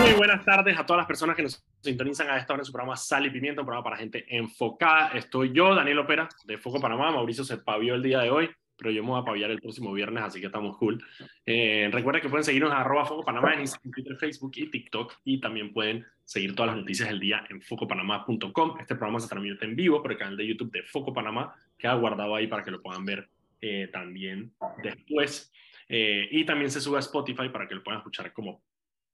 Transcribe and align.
Muy 0.00 0.12
buenas 0.12 0.44
tardes 0.44 0.78
a 0.78 0.86
todas 0.86 0.98
las 0.98 1.06
personas 1.06 1.34
que 1.34 1.42
nos 1.42 1.64
sintonizan 1.80 2.28
a 2.30 2.38
esta 2.38 2.52
hora 2.52 2.62
en 2.62 2.66
su 2.66 2.72
programa 2.72 2.96
Sal 2.96 3.26
y 3.26 3.30
Pimienta, 3.30 3.62
un 3.62 3.66
programa 3.66 3.84
para 3.84 3.96
gente 3.96 4.24
enfocada. 4.28 5.08
Estoy 5.08 5.52
yo, 5.52 5.74
Daniel 5.74 5.98
Opera, 5.98 6.28
de 6.44 6.56
Foco 6.56 6.80
Panamá. 6.80 7.10
Mauricio 7.10 7.42
se 7.42 7.58
pavió 7.58 7.94
el 7.94 8.02
día 8.02 8.20
de 8.20 8.30
hoy, 8.30 8.48
pero 8.76 8.90
yo 8.90 9.02
me 9.02 9.10
voy 9.10 9.20
a 9.20 9.24
paviar 9.24 9.50
el 9.50 9.60
próximo 9.60 9.92
viernes, 9.92 10.22
así 10.22 10.40
que 10.40 10.46
estamos 10.46 10.76
cool. 10.76 11.04
Eh, 11.44 11.88
recuerden 11.92 12.22
que 12.22 12.28
pueden 12.28 12.44
seguirnos 12.44 12.72
a 12.72 12.80
arroba 12.80 13.04
Foco 13.04 13.24
Panamá 13.24 13.54
en 13.54 13.60
Instagram, 13.60 13.92
Twitter, 13.92 14.16
Facebook 14.16 14.52
y 14.54 14.70
TikTok, 14.70 15.14
y 15.24 15.40
también 15.40 15.72
pueden 15.72 16.06
seguir 16.24 16.54
todas 16.54 16.72
las 16.72 16.80
noticias 16.80 17.08
del 17.08 17.18
día 17.18 17.44
en 17.50 17.60
focopanamá.com. 17.60 18.76
Este 18.80 18.94
programa 18.94 19.18
se 19.18 19.28
transmite 19.28 19.64
en 19.64 19.74
vivo 19.74 20.00
por 20.00 20.12
el 20.12 20.18
canal 20.18 20.36
de 20.36 20.46
YouTube 20.46 20.70
de 20.70 20.84
Foco 20.84 21.12
Panamá, 21.12 21.54
queda 21.76 21.94
guardado 21.94 22.36
ahí 22.36 22.46
para 22.46 22.62
que 22.62 22.70
lo 22.70 22.80
puedan 22.80 23.04
ver 23.04 23.28
eh, 23.60 23.88
también 23.92 24.52
después. 24.82 25.52
Eh, 25.88 26.28
y 26.30 26.44
también 26.44 26.70
se 26.70 26.80
sube 26.80 26.98
a 26.98 27.00
Spotify 27.00 27.48
para 27.48 27.66
que 27.66 27.74
lo 27.74 27.82
puedan 27.82 27.98
escuchar 27.98 28.32
como 28.32 28.62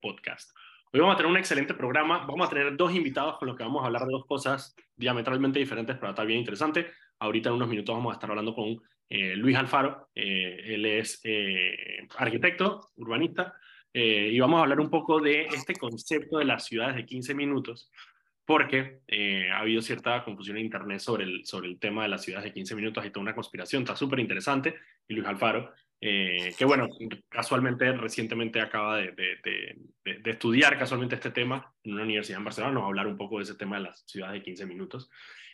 podcast. 0.01 0.51
Hoy 0.95 1.01
vamos 1.01 1.15
a 1.15 1.17
tener 1.17 1.33
un 1.33 1.39
excelente 1.39 1.75
programa. 1.75 2.25
Vamos 2.25 2.47
a 2.47 2.51
tener 2.51 2.77
dos 2.77 2.95
invitados 2.95 3.37
con 3.37 3.49
los 3.49 3.57
que 3.57 3.65
vamos 3.65 3.83
a 3.83 3.87
hablar 3.87 4.03
de 4.03 4.13
dos 4.13 4.27
cosas 4.27 4.77
diametralmente 4.95 5.59
diferentes, 5.59 5.97
pero 5.97 6.11
está 6.11 6.23
bien 6.23 6.39
interesante. 6.39 6.87
Ahorita 7.19 7.49
en 7.49 7.57
unos 7.57 7.69
minutos 7.69 7.97
vamos 7.97 8.13
a 8.13 8.15
estar 8.15 8.31
hablando 8.31 8.55
con 8.55 8.81
eh, 9.09 9.35
Luis 9.35 9.57
Alfaro. 9.57 10.11
Eh, 10.15 10.57
él 10.67 10.87
es 10.87 11.21
eh, 11.25 12.07
arquitecto, 12.17 12.93
urbanista, 12.95 13.55
y 13.93 14.39
vamos 14.39 14.61
a 14.61 14.63
hablar 14.63 14.79
un 14.79 14.89
poco 14.89 15.21
de 15.21 15.47
este 15.47 15.75
concepto 15.75 16.39
de 16.39 16.45
las 16.45 16.65
ciudades 16.65 16.95
de 16.95 17.05
15 17.05 17.35
minutos, 17.35 17.91
porque 18.45 19.01
ha 19.53 19.59
habido 19.59 19.83
cierta 19.83 20.23
confusión 20.23 20.59
en 20.59 20.67
Internet 20.67 21.01
sobre 21.01 21.25
el, 21.25 21.45
sobre 21.45 21.71
el 21.71 21.81
tema 21.81 22.05
de 22.05 22.11
las 22.11 22.23
ciudades 22.23 22.45
de 22.45 22.53
15 22.53 22.77
minutos. 22.77 23.03
Hay 23.03 23.11
toda 23.11 23.23
una 23.23 23.35
conspiración, 23.35 23.83
está 23.83 23.97
súper 23.97 24.21
interesante. 24.21 24.77
Y 25.09 25.15
Luis 25.15 25.27
Alfaro 25.27 25.73
eh, 26.07 26.55
que 26.59 26.67
bueno, 26.67 26.87
casualmente 27.31 27.91
recientemente 27.93 28.61
acaba 28.61 28.99
de, 28.99 29.13
de, 29.13 29.79
de, 30.05 30.31
estudiar 30.31 30.79
casualmente 30.79 31.15
este 31.15 31.31
tema 31.31 31.73
en 31.83 31.95
una 31.95 32.03
universidad 32.03 32.41
en 32.41 32.45
Barcelona, 32.45 32.75
nos 32.75 32.83
va 32.83 32.85
a 32.85 32.89
hablar 32.89 33.07
un 33.07 33.17
poco 33.17 33.39
de 33.39 33.45
ese 33.45 33.55
tema 33.55 33.77
de 33.77 33.85
las 33.85 34.05
ciudades 34.07 34.35
de 34.35 34.43
15 34.43 34.67
minutos. 34.67 35.11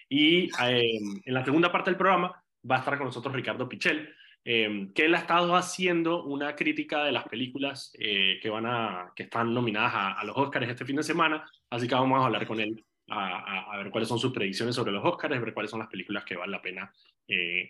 Y 0.08 0.46
eh, 0.60 0.98
en 1.24 1.34
la 1.34 1.44
segunda 1.44 1.70
parte 1.70 1.90
del 1.90 1.96
programa 1.96 2.42
va 2.68 2.74
a 2.74 2.78
estar 2.80 2.98
con 2.98 3.06
nosotros 3.06 3.32
Ricardo 3.32 3.68
Pichel, 3.68 4.12
eh, 4.44 4.88
que 4.92 5.04
él 5.04 5.14
ha 5.14 5.18
estado 5.18 5.54
haciendo 5.54 6.24
una 6.24 6.56
crítica 6.56 7.04
de 7.04 7.12
las 7.12 7.28
películas 7.28 7.92
que, 7.96 8.50
van 8.50 8.66
a, 8.66 9.12
que 9.14 9.22
están 9.22 9.54
nominadas 9.54 9.94
a, 9.94 10.12
a, 10.18 10.24
los 10.24 10.36
Oscars 10.36 10.68
este 10.68 10.84
fin 10.84 10.96
de 10.96 11.04
semana, 11.04 11.48
así 11.70 11.86
que 11.86 11.94
vamos 11.94 12.20
a 12.20 12.26
hablar 12.26 12.44
con 12.48 12.58
él 12.58 12.84
a, 13.06 13.72
a, 13.72 13.76
ver 13.76 13.92
cuáles 13.92 14.08
son 14.08 14.18
sus 14.18 14.32
predicciones 14.32 14.74
sobre 14.74 14.90
los 14.90 15.04
Oscars, 15.04 15.40
ver 15.40 15.54
cuáles 15.54 15.70
son 15.70 15.78
las 15.78 15.88
películas 15.88 16.24
que 16.24 16.34
vale 16.34 16.50
la 16.50 16.60
pena 16.60 16.92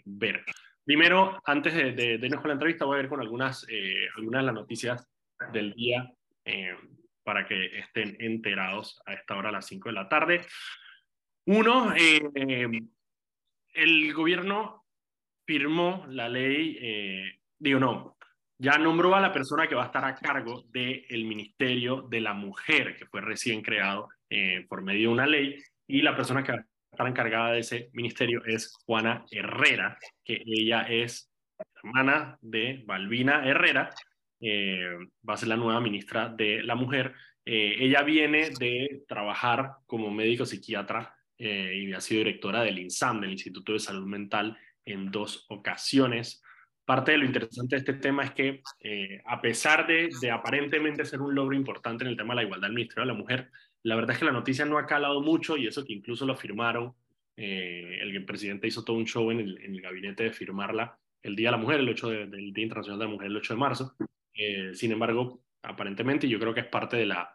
ver. 0.07 0.47
Primero, 0.91 1.41
antes 1.45 1.73
de, 1.73 1.93
de, 1.93 2.19
de 2.19 2.27
irnos 2.27 2.41
con 2.41 2.49
la 2.49 2.55
entrevista, 2.55 2.85
voy 2.85 2.97
a 2.97 3.03
ver 3.03 3.09
con 3.09 3.21
algunas, 3.21 3.65
eh, 3.69 4.09
algunas 4.17 4.41
de 4.41 4.47
las 4.47 4.55
noticias 4.57 5.09
del 5.53 5.73
día 5.73 6.13
eh, 6.45 6.77
para 7.23 7.47
que 7.47 7.79
estén 7.79 8.17
enterados 8.19 9.01
a 9.07 9.13
esta 9.13 9.37
hora, 9.37 9.51
a 9.51 9.53
las 9.53 9.67
5 9.67 9.89
de 9.89 9.93
la 9.93 10.09
tarde. 10.09 10.41
Uno, 11.47 11.95
eh, 11.95 12.69
el 13.73 14.13
gobierno 14.13 14.85
firmó 15.47 16.07
la 16.09 16.29
ley, 16.29 17.39
digo 17.57 17.79
no, 17.79 18.17
ya 18.59 18.77
nombró 18.77 19.15
a 19.15 19.21
la 19.21 19.33
persona 19.33 19.69
que 19.69 19.77
va 19.77 19.85
a 19.85 19.87
estar 19.87 20.05
a 20.05 20.17
cargo 20.17 20.65
del 20.71 21.25
Ministerio 21.25 22.03
de 22.03 22.21
la 22.21 22.35
Mujer, 22.35 22.97
que 22.97 23.07
fue 23.07 23.21
recién 23.21 23.63
creado 23.63 24.09
por 24.69 24.83
medio 24.83 25.03
de 25.03 25.15
una 25.15 25.27
ley, 25.29 25.63
y 25.87 26.03
la 26.03 26.17
persona 26.17 26.43
que 26.43 26.51
va 26.51 26.67
estar 26.91 27.07
encargada 27.07 27.53
de 27.53 27.61
ese 27.61 27.91
ministerio 27.93 28.43
es 28.45 28.75
Juana 28.85 29.25
Herrera, 29.31 29.99
que 30.25 30.43
ella 30.45 30.83
es 30.83 31.31
hermana 31.83 32.39
de 32.41 32.83
Balbina 32.87 33.47
Herrera, 33.47 33.91
eh, 34.41 34.97
va 35.29 35.35
a 35.35 35.37
ser 35.37 35.49
la 35.49 35.57
nueva 35.57 35.81
ministra 35.81 36.29
de 36.29 36.63
la 36.63 36.75
Mujer. 36.75 37.15
Eh, 37.45 37.77
ella 37.79 38.03
viene 38.03 38.51
de 38.59 39.03
trabajar 39.07 39.73
como 39.87 40.11
médico 40.11 40.47
psiquiatra 40.47 41.15
eh, 41.39 41.75
y 41.77 41.93
ha 41.93 42.01
sido 42.01 42.19
directora 42.19 42.63
del 42.63 42.79
INSAM, 42.79 43.21
del 43.21 43.33
Instituto 43.33 43.73
de 43.73 43.81
Salud 43.81 44.07
Mental, 44.07 44.57
en 44.85 45.11
dos 45.11 45.47
ocasiones. 45.49 46.43
Parte 46.85 47.13
de 47.13 47.19
lo 47.19 47.25
interesante 47.25 47.77
de 47.77 47.81
este 47.81 47.93
tema 47.95 48.25
es 48.25 48.33
que, 48.33 48.63
a 49.25 49.41
pesar 49.41 49.87
de, 49.87 50.09
de 50.21 50.31
aparentemente 50.31 51.05
ser 51.05 51.21
un 51.21 51.35
logro 51.35 51.55
importante 51.55 52.03
en 52.03 52.11
el 52.11 52.17
tema 52.17 52.35
de 52.35 52.37
la 52.37 52.43
igualdad 52.43 52.67
del 52.67 52.75
Ministerio 52.75 53.07
de 53.07 53.13
la 53.13 53.19
Mujer, 53.19 53.51
la 53.83 53.95
verdad 53.95 54.13
es 54.13 54.19
que 54.19 54.25
la 54.25 54.33
noticia 54.33 54.65
no 54.65 54.79
ha 54.79 54.87
calado 54.87 55.23
mucho 55.23 55.57
y 55.57 55.67
eso 55.67 55.85
que 55.85 55.93
incluso 55.93 56.27
lo 56.27 56.37
firmaron, 56.37 56.95
eh, 57.37 57.99
el 58.03 58.25
presidente 58.25 58.67
hizo 58.67 58.85
todo 58.85 58.97
un 58.97 59.07
show 59.07 59.31
en 59.31 59.41
el, 59.41 59.59
en 59.63 59.75
el, 59.75 59.81
gabinete 59.81 60.25
de 60.25 60.33
firmarla 60.33 60.99
el 61.23 61.37
Día 61.37 61.49
de 61.49 61.53
la 61.53 61.63
Mujer, 61.63 61.81
el 61.81 61.89
8 61.89 62.09
de, 62.09 62.27
del 62.27 62.53
Día 62.53 62.65
Internacional 62.65 62.99
de 62.99 63.05
la 63.07 63.11
Mujer, 63.11 63.27
el 63.29 63.37
8 63.37 63.55
de 63.55 63.61
marzo. 63.61 63.97
Eh, 64.35 64.71
sin 64.75 64.93
embargo, 64.93 65.43
aparentemente 65.63 66.29
yo 66.29 66.39
creo 66.39 66.53
que 66.53 66.61
es 66.61 66.67
parte 66.67 66.97
de 66.97 67.07
la, 67.07 67.35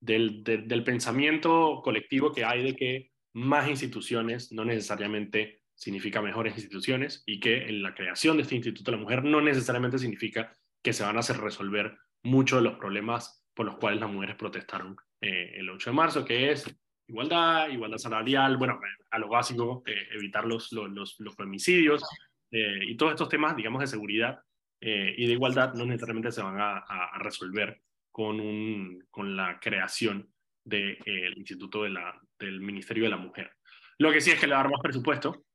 del, 0.00 0.42
de, 0.42 0.58
del 0.58 0.84
pensamiento 0.84 1.80
colectivo 1.82 2.32
que 2.32 2.44
hay 2.44 2.64
de 2.64 2.76
que 2.76 3.10
más 3.34 3.68
instituciones 3.68 4.52
no 4.52 4.64
necesariamente 4.64 5.62
significa 5.74 6.22
mejores 6.22 6.54
instituciones 6.54 7.22
y 7.26 7.38
que 7.38 7.68
en 7.68 7.82
la 7.82 7.94
creación 7.94 8.36
de 8.36 8.44
este 8.44 8.56
Instituto 8.56 8.90
de 8.90 8.96
la 8.96 9.02
Mujer 9.02 9.24
no 9.24 9.40
necesariamente 9.40 9.98
significa 9.98 10.56
que 10.82 10.92
se 10.92 11.04
van 11.04 11.16
a 11.16 11.20
hacer 11.20 11.38
resolver 11.38 11.98
muchos 12.22 12.58
de 12.58 12.68
los 12.68 12.78
problemas 12.78 13.44
por 13.54 13.66
los 13.66 13.76
cuales 13.76 14.00
las 14.00 14.10
mujeres 14.10 14.36
protestaron 14.36 14.96
eh, 15.26 15.58
el 15.58 15.68
8 15.68 15.90
de 15.90 15.96
marzo, 15.96 16.24
que 16.24 16.52
es 16.52 16.72
igualdad, 17.08 17.68
igualdad 17.68 17.98
salarial, 17.98 18.56
bueno, 18.56 18.78
a 19.10 19.18
lo 19.18 19.28
básico, 19.28 19.82
eh, 19.84 20.06
evitar 20.12 20.44
los, 20.44 20.70
los, 20.70 21.18
los, 21.18 21.34
femicidios 21.34 22.04
eh, 22.52 22.78
y 22.86 22.96
todos 22.96 23.12
estos 23.12 23.28
temas, 23.28 23.56
digamos, 23.56 23.80
de 23.80 23.88
seguridad 23.88 24.38
y 24.78 25.26
de 25.26 25.32
igualdad 25.32 25.72
no 25.74 25.84
necesariamente 25.84 26.30
se 26.30 26.42
van 26.42 26.60
a, 26.60 26.78
a 26.78 27.18
resolver 27.18 27.80
con, 28.12 28.38
un, 28.38 29.04
con 29.10 29.34
la 29.34 29.58
creación 29.58 30.30
del 30.62 30.98
Instituto 31.34 31.82
de 31.82 31.90
la, 31.90 32.20
del 32.38 32.60
Ministerio 32.60 33.04
de 33.04 33.10
la 33.10 33.16
Mujer. 33.16 33.50
Lo 33.98 34.12
que 34.12 34.20
sí 34.20 34.30
es 34.30 34.38
que 34.38 34.46
le 34.46 34.52
va 34.52 34.60
a 34.60 34.62
dar 34.62 34.70
más 34.70 34.82
presupuesto. 34.82 35.46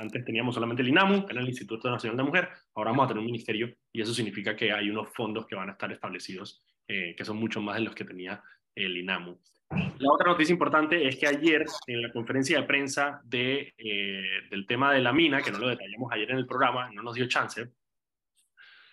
antes 0.00 0.24
teníamos 0.24 0.54
solamente 0.54 0.82
el 0.82 0.88
INAMU, 0.88 1.26
que 1.26 1.32
era 1.32 1.42
el 1.42 1.48
Instituto 1.48 1.88
Nacional 1.90 2.16
de 2.16 2.22
la 2.22 2.28
Mujer. 2.28 2.48
Ahora 2.74 2.90
vamos 2.90 3.04
a 3.04 3.08
tener 3.08 3.20
un 3.20 3.26
ministerio 3.26 3.72
y 3.92 4.00
eso 4.00 4.14
significa 4.14 4.56
que 4.56 4.72
hay 4.72 4.90
unos 4.90 5.10
fondos 5.14 5.46
que 5.46 5.54
van 5.54 5.68
a 5.68 5.72
estar 5.72 5.92
establecidos, 5.92 6.64
que 6.88 7.24
son 7.24 7.36
mucho 7.36 7.60
más 7.60 7.76
de 7.76 7.82
los 7.82 7.94
que 7.94 8.04
tenía 8.04 8.42
el 8.76 8.96
INAMU. 8.96 9.38
La 9.70 10.12
otra 10.12 10.30
noticia 10.30 10.52
importante 10.52 11.08
es 11.08 11.16
que 11.16 11.26
ayer, 11.26 11.64
en 11.86 12.02
la 12.02 12.12
conferencia 12.12 12.60
de 12.60 12.66
prensa 12.66 13.20
de, 13.24 13.74
eh, 13.76 14.42
del 14.48 14.66
tema 14.66 14.92
de 14.92 15.00
la 15.00 15.12
mina, 15.12 15.42
que 15.42 15.50
no 15.50 15.58
lo 15.58 15.68
detallamos 15.68 16.12
ayer 16.12 16.30
en 16.30 16.38
el 16.38 16.46
programa, 16.46 16.88
no 16.92 17.02
nos 17.02 17.14
dio 17.14 17.26
chance, 17.26 17.68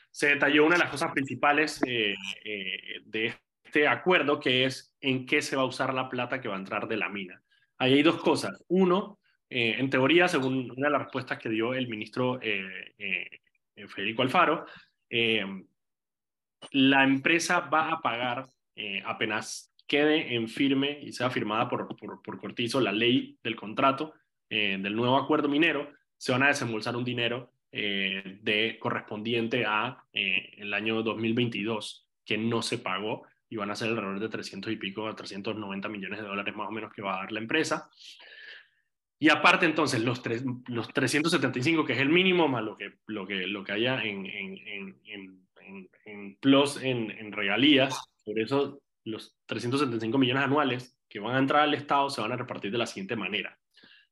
se 0.10 0.28
detalló 0.28 0.66
una 0.66 0.76
de 0.76 0.84
las 0.84 0.90
cosas 0.92 1.12
principales 1.12 1.82
eh, 1.86 2.16
eh, 2.44 3.02
de 3.06 3.36
este 3.64 3.88
acuerdo, 3.88 4.40
que 4.40 4.66
es 4.66 4.96
en 5.00 5.26
qué 5.26 5.42
se 5.42 5.56
va 5.56 5.64
a 5.64 5.68
usar 5.68 5.94
la 5.94 6.10
plata 6.10 6.42
que 6.42 6.48
va 6.48 6.56
a 6.56 6.60
entrar 6.60 6.88
de 6.88 6.98
la 6.98 7.10
mina. 7.10 7.42
Ahí 7.78 7.94
hay 7.94 8.04
dos 8.04 8.22
cosas. 8.22 8.64
Uno, 8.68 9.20
en 9.50 9.90
teoría, 9.90 10.28
según 10.28 10.72
una 10.72 10.88
de 10.88 10.92
las 10.92 11.04
respuestas 11.04 11.38
que 11.38 11.50
dio 11.50 11.74
el 11.74 11.88
ministro 11.88 12.40
Federico 12.40 14.22
Alfaro, 14.22 14.66
la 16.72 17.04
empresa 17.04 17.62
va 17.62 17.92
a 17.92 18.02
pagar 18.02 18.48
apenas 19.06 19.73
quede 19.88 20.36
en 20.36 20.48
firme 20.48 21.00
y 21.02 21.12
sea 21.12 21.30
firmada 21.30 21.70
por, 21.70 21.96
por, 21.96 22.40
Cortizo 22.40 22.80
la 22.80 22.92
ley 22.92 23.38
del 23.44 23.56
contrato 23.56 24.14
eh, 24.50 24.78
del 24.80 24.96
nuevo 24.96 25.18
acuerdo 25.18 25.50
minero, 25.50 25.92
se 26.18 26.32
van 26.32 26.44
a 26.44 26.48
desembolsar 26.48 26.96
un 26.96 27.04
dinero 27.04 27.52
eh, 27.72 28.40
de, 28.42 28.78
correspondiente 28.80 29.66
a 29.66 30.04
eh, 30.14 30.52
el 30.58 30.74
año 30.74 31.02
2022 31.02 32.08
que 32.26 32.38
no 32.38 32.62
se 32.62 32.78
pagó 32.78 33.24
y 33.50 33.56
van 33.56 33.72
a 33.72 33.76
ser 33.76 33.90
alrededor 33.90 34.20
de 34.20 34.30
300 34.30 34.72
y 34.72 34.78
pico 34.78 35.08
a 35.08 35.16
390 35.16 35.90
millones 35.90 36.22
de 36.22 36.28
dólares 36.28 36.56
más 36.56 36.68
o 36.68 36.72
menos 36.72 36.94
que 36.94 37.02
va 37.02 37.16
a 37.16 37.20
dar 37.22 37.32
la 37.32 37.40
empresa. 37.40 37.90
Y 39.20 39.30
aparte 39.30 39.66
entonces 39.66 40.04
los, 40.04 40.22
tres, 40.22 40.44
los 40.68 40.88
375, 40.92 41.86
que 41.86 41.94
es 41.94 42.00
el 42.00 42.10
mínimo, 42.10 42.48
más 42.48 42.64
lo 42.64 42.78
que, 42.78 42.94
lo 43.08 43.26
que, 43.26 43.48
lo 43.48 43.64
que 43.64 43.72
haya 43.72 44.04
en, 44.04 44.26
en, 44.26 44.58
en, 44.66 44.98
en, 45.06 45.90
en 46.06 46.36
plus 46.36 46.82
en 46.82 47.32
regalías, 47.32 48.10
por 48.26 48.40
eso 48.40 48.82
los 49.06 49.38
375 49.45 50.18
millones 50.18 50.44
anuales 50.44 50.98
que 51.10 51.19
van 51.19 51.36
a 51.36 51.39
entrar 51.39 51.62
al 51.63 51.74
Estado 51.74 52.10
se 52.10 52.22
van 52.22 52.31
a 52.31 52.38
repartir 52.38 52.72
de 52.72 52.78
la 52.78 52.88
siguiente 52.88 53.16
manera. 53.16 53.57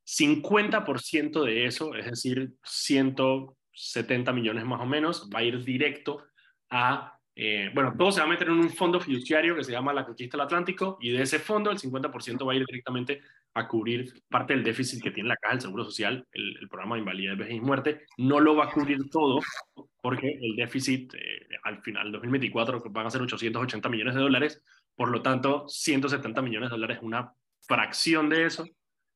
50% 0.04 1.44
de 1.44 1.66
eso, 1.66 1.94
es 1.94 2.06
decir, 2.06 2.52
170 2.62 4.32
millones 4.32 4.64
más 4.64 4.80
o 4.80 4.86
menos, 4.86 5.28
va 5.32 5.40
a 5.40 5.44
ir 5.44 5.62
directo 5.64 6.24
a, 6.70 7.18
eh, 7.34 7.70
bueno, 7.74 7.94
todo 7.96 8.12
se 8.12 8.20
va 8.20 8.26
a 8.26 8.30
meter 8.30 8.48
en 8.48 8.54
un 8.54 8.70
fondo 8.70 9.00
fiduciario 9.00 9.54
que 9.54 9.64
se 9.64 9.72
llama 9.72 9.92
la 9.92 10.04
Conquista 10.04 10.36
del 10.36 10.46
Atlántico 10.46 10.98
y 11.00 11.10
de 11.10 11.22
ese 11.22 11.38
fondo 11.38 11.70
el 11.70 11.78
50% 11.78 12.46
va 12.46 12.52
a 12.52 12.56
ir 12.56 12.66
directamente 12.66 13.20
a 13.54 13.68
cubrir 13.68 14.12
parte 14.28 14.54
del 14.54 14.64
déficit 14.64 15.02
que 15.02 15.10
tiene 15.10 15.28
la 15.28 15.36
Caja 15.36 15.54
del 15.54 15.62
Seguro 15.62 15.84
Social, 15.84 16.26
el, 16.32 16.68
programa 16.68 16.96
de 16.96 17.00
invalidez, 17.00 17.38
vejez 17.38 17.54
y 17.54 17.60
muerte. 17.60 18.06
No 18.16 18.40
lo 18.40 18.56
va 18.56 18.64
a 18.64 18.70
cubrir 18.70 19.10
todo 19.10 19.40
porque 20.00 20.38
el 20.40 20.56
déficit 20.56 21.14
eh, 21.14 21.46
al 21.62 21.80
final, 21.82 22.10
2024, 22.10 22.82
van 22.90 23.06
a 23.06 23.10
ser 23.10 23.22
880 23.22 23.88
millones 23.88 24.14
de 24.14 24.20
dólares, 24.20 24.62
por 24.96 25.10
lo 25.10 25.22
tanto, 25.22 25.66
170 25.68 26.42
millones 26.42 26.70
de 26.70 26.76
dólares 26.76 26.98
es 26.98 27.02
una 27.02 27.32
fracción 27.60 28.28
de 28.28 28.46
eso. 28.46 28.66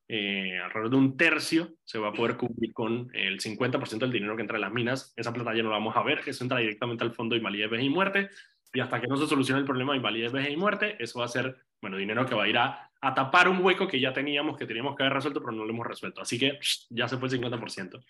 Eh, 0.09 0.59
alrededor 0.63 0.91
de 0.91 0.97
un 0.97 1.17
tercio 1.17 1.75
se 1.85 1.99
va 1.99 2.09
a 2.09 2.13
poder 2.13 2.37
cubrir 2.37 2.73
con 2.73 3.11
el 3.13 3.41
50% 3.41 3.99
del 3.99 4.13
dinero 4.13 4.37
que 4.37 4.43
entra 4.43 4.57
en 4.57 4.63
las 4.63 4.73
minas. 4.73 5.13
Esa 5.17 5.33
plata 5.33 5.55
ya 5.55 5.63
no 5.63 5.71
la 5.71 5.77
vamos 5.77 5.97
a 5.97 6.03
ver, 6.03 6.23
eso 6.27 6.45
entra 6.45 6.59
directamente 6.59 7.05
al 7.05 7.13
fondo 7.13 7.35
de 7.35 7.39
invalidez, 7.39 7.71
y 7.83 7.89
muerte. 7.89 8.31
Y 8.73 8.81
hasta 8.81 9.01
que 9.01 9.07
no 9.07 9.17
se 9.17 9.27
solucione 9.27 9.61
el 9.61 9.67
problema 9.67 9.93
de 9.93 9.99
invalidez, 9.99 10.33
vejez 10.33 10.53
y 10.53 10.57
muerte, 10.57 10.97
eso 10.99 11.21
va 11.21 11.25
a 11.25 11.29
ser, 11.29 11.57
bueno, 11.81 11.97
dinero 11.97 12.27
que 12.27 12.35
va 12.35 12.45
a 12.45 12.49
ir 12.49 12.59
a, 12.59 12.91
a 13.01 13.15
tapar 13.15 13.49
un 13.49 13.65
hueco 13.65 13.89
que 13.89 14.01
ya 14.01 14.13
teníamos, 14.13 14.57
que 14.57 14.67
teníamos 14.67 14.97
que 14.97 15.03
haber 15.03 15.15
resuelto, 15.15 15.41
pero 15.41 15.53
no 15.53 15.65
lo 15.65 15.71
hemos 15.71 15.87
resuelto. 15.87 16.21
Así 16.21 16.39
que 16.39 16.59
ya 16.91 17.09
se 17.09 17.17
fue 17.17 17.29
el 17.29 17.41
50%. 17.41 18.05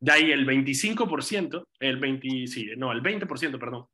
De 0.00 0.12
ahí 0.12 0.32
el 0.32 0.46
25%, 0.46 1.66
el 1.78 1.96
20, 1.96 2.46
sí, 2.46 2.70
no, 2.76 2.92
el 2.92 3.02
20%, 3.02 3.58
perdón, 3.58 3.86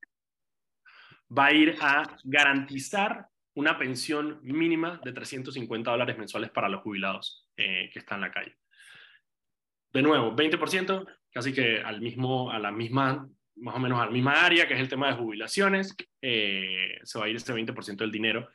va 1.37 1.47
a 1.47 1.53
ir 1.53 1.77
a 1.81 2.17
garantizar 2.25 3.29
una 3.55 3.79
pensión 3.79 4.41
mínima 4.43 5.01
de 5.05 5.13
350 5.13 5.91
dólares 5.91 6.19
mensuales 6.19 6.51
para 6.51 6.69
los 6.69 6.83
jubilados 6.83 7.47
eh, 7.57 7.91
que 7.93 7.99
están 7.99 8.19
en 8.19 8.23
la 8.23 8.31
calle. 8.31 8.57
De 9.93 10.03
nuevo, 10.03 10.35
20%, 10.35 11.07
casi 11.33 11.53
que 11.53 11.81
al 11.81 12.01
mismo, 12.01 12.51
a 12.51 12.59
la 12.59 12.71
misma, 12.71 13.29
más 13.57 13.75
o 13.75 13.79
menos 13.79 14.01
a 14.01 14.07
la 14.07 14.13
misma 14.13 14.45
área, 14.45 14.69
que 14.69 14.75
es 14.75 14.81
el 14.81 14.89
tema 14.89 15.09
de 15.09 15.15
jubilaciones, 15.15 15.97
eh, 16.23 16.99
se 17.03 17.19
va 17.19 17.25
a 17.25 17.29
ir 17.29 17.37
ese 17.37 17.53
20% 17.53 17.97
del 17.97 18.13
dinero. 18.13 18.49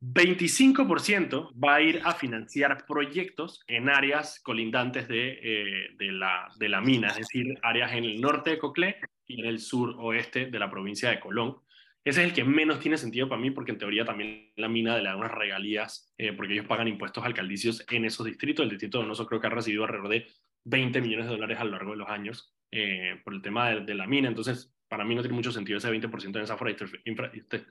25% 0.00 1.52
va 1.62 1.76
a 1.76 1.80
ir 1.82 2.00
a 2.04 2.14
financiar 2.14 2.84
proyectos 2.86 3.62
en 3.66 3.88
áreas 3.88 4.40
colindantes 4.40 5.08
de, 5.08 5.38
eh, 5.42 5.88
de, 5.96 6.12
la, 6.12 6.48
de 6.58 6.68
la 6.68 6.80
mina, 6.80 7.08
es 7.08 7.16
decir, 7.16 7.58
áreas 7.62 7.92
en 7.92 8.04
el 8.04 8.20
norte 8.20 8.50
de 8.50 8.58
Coclé 8.58 8.96
y 9.26 9.40
en 9.40 9.46
el 9.46 9.60
sur 9.60 9.94
oeste 9.98 10.46
de 10.46 10.58
la 10.58 10.70
provincia 10.70 11.10
de 11.10 11.20
Colón. 11.20 11.58
Ese 12.04 12.20
es 12.20 12.28
el 12.28 12.34
que 12.34 12.44
menos 12.44 12.80
tiene 12.80 12.98
sentido 12.98 13.28
para 13.28 13.40
mí, 13.40 13.50
porque 13.50 13.72
en 13.72 13.78
teoría 13.78 14.04
también 14.04 14.52
la 14.56 14.68
mina 14.68 14.98
le 14.98 15.04
da 15.04 15.16
unas 15.16 15.32
regalías, 15.32 16.12
eh, 16.18 16.34
porque 16.34 16.52
ellos 16.52 16.66
pagan 16.66 16.86
impuestos 16.86 17.24
alcaldicios 17.24 17.84
en 17.90 18.04
esos 18.04 18.26
distritos. 18.26 18.62
El 18.62 18.70
distrito 18.70 18.98
de 18.98 19.04
Donoso 19.04 19.26
creo 19.26 19.40
que 19.40 19.46
ha 19.46 19.50
recibido 19.50 19.84
alrededor 19.84 20.10
de 20.10 20.26
20 20.64 21.00
millones 21.00 21.26
de 21.26 21.32
dólares 21.32 21.58
a 21.58 21.64
lo 21.64 21.70
largo 21.70 21.92
de 21.92 21.96
los 21.96 22.08
años 22.08 22.54
eh, 22.70 23.20
por 23.24 23.32
el 23.32 23.40
tema 23.40 23.70
de, 23.70 23.94
la 23.94 24.06
mina. 24.06 24.28
Entonces, 24.28 24.74
para 24.86 25.02
mí 25.02 25.14
no 25.14 25.22
tiene 25.22 25.34
mucho 25.34 25.50
sentido 25.50 25.78
ese 25.78 25.90
20% 25.90 26.36
en 26.36 26.42
esa 26.42 26.58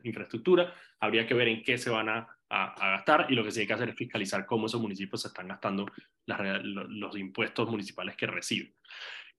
infraestructura. 0.04 0.74
Habría 1.00 1.28
que 1.28 1.36
ver 1.36 1.50
en 1.50 1.62
qué 1.62 1.78
se 1.78 1.92
van 1.92 2.10
a, 2.10 2.28
gastar 2.50 3.26
y 3.30 3.34
lo 3.34 3.44
que 3.44 3.50
sí 3.50 3.62
hay 3.62 3.68
que 3.68 3.74
hacer 3.74 3.90
es 3.90 3.96
fiscalizar 3.96 4.46
cómo 4.46 4.68
esos 4.68 4.80
municipios 4.80 5.24
se 5.24 5.28
están 5.28 5.48
gastando 5.48 5.88
los 6.28 7.18
impuestos 7.18 7.68
municipales 7.68 8.16
que 8.16 8.28
reciben. 8.28 8.76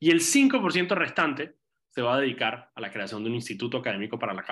Y 0.00 0.10
el 0.10 0.18
5% 0.18 0.96
restante 0.96 1.54
se 1.94 2.02
va 2.02 2.16
a 2.16 2.20
dedicar 2.20 2.70
a 2.74 2.80
la 2.80 2.90
creación 2.90 3.22
de 3.22 3.30
un 3.30 3.36
instituto 3.36 3.78
académico 3.78 4.18
para 4.18 4.34
la 4.34 4.44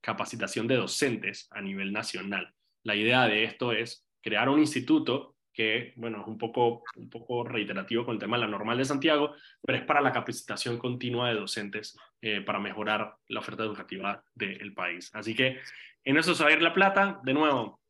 capacitación 0.00 0.68
de 0.68 0.76
docentes 0.76 1.48
a 1.50 1.60
nivel 1.60 1.92
nacional. 1.92 2.54
La 2.84 2.94
idea 2.94 3.26
de 3.26 3.42
esto 3.42 3.72
es 3.72 4.06
crear 4.22 4.48
un 4.48 4.60
instituto 4.60 5.34
que, 5.52 5.94
bueno, 5.96 6.20
es 6.20 6.28
un 6.28 6.38
poco, 6.38 6.84
un 6.94 7.10
poco 7.10 7.42
reiterativo 7.42 8.04
con 8.04 8.14
el 8.14 8.20
tema 8.20 8.36
de 8.36 8.44
la 8.44 8.50
normal 8.50 8.78
de 8.78 8.84
Santiago, 8.84 9.34
pero 9.62 9.78
es 9.78 9.84
para 9.84 10.00
la 10.00 10.12
capacitación 10.12 10.78
continua 10.78 11.28
de 11.28 11.34
docentes 11.34 11.98
eh, 12.20 12.42
para 12.42 12.60
mejorar 12.60 13.16
la 13.26 13.40
oferta 13.40 13.64
educativa 13.64 14.22
del 14.34 14.72
país. 14.72 15.10
Así 15.12 15.34
que 15.34 15.58
en 16.04 16.16
eso 16.18 16.36
se 16.36 16.44
va 16.44 16.50
a 16.50 16.52
ir 16.52 16.62
la 16.62 16.74
plata. 16.74 17.18
De 17.24 17.34
nuevo, 17.34 17.80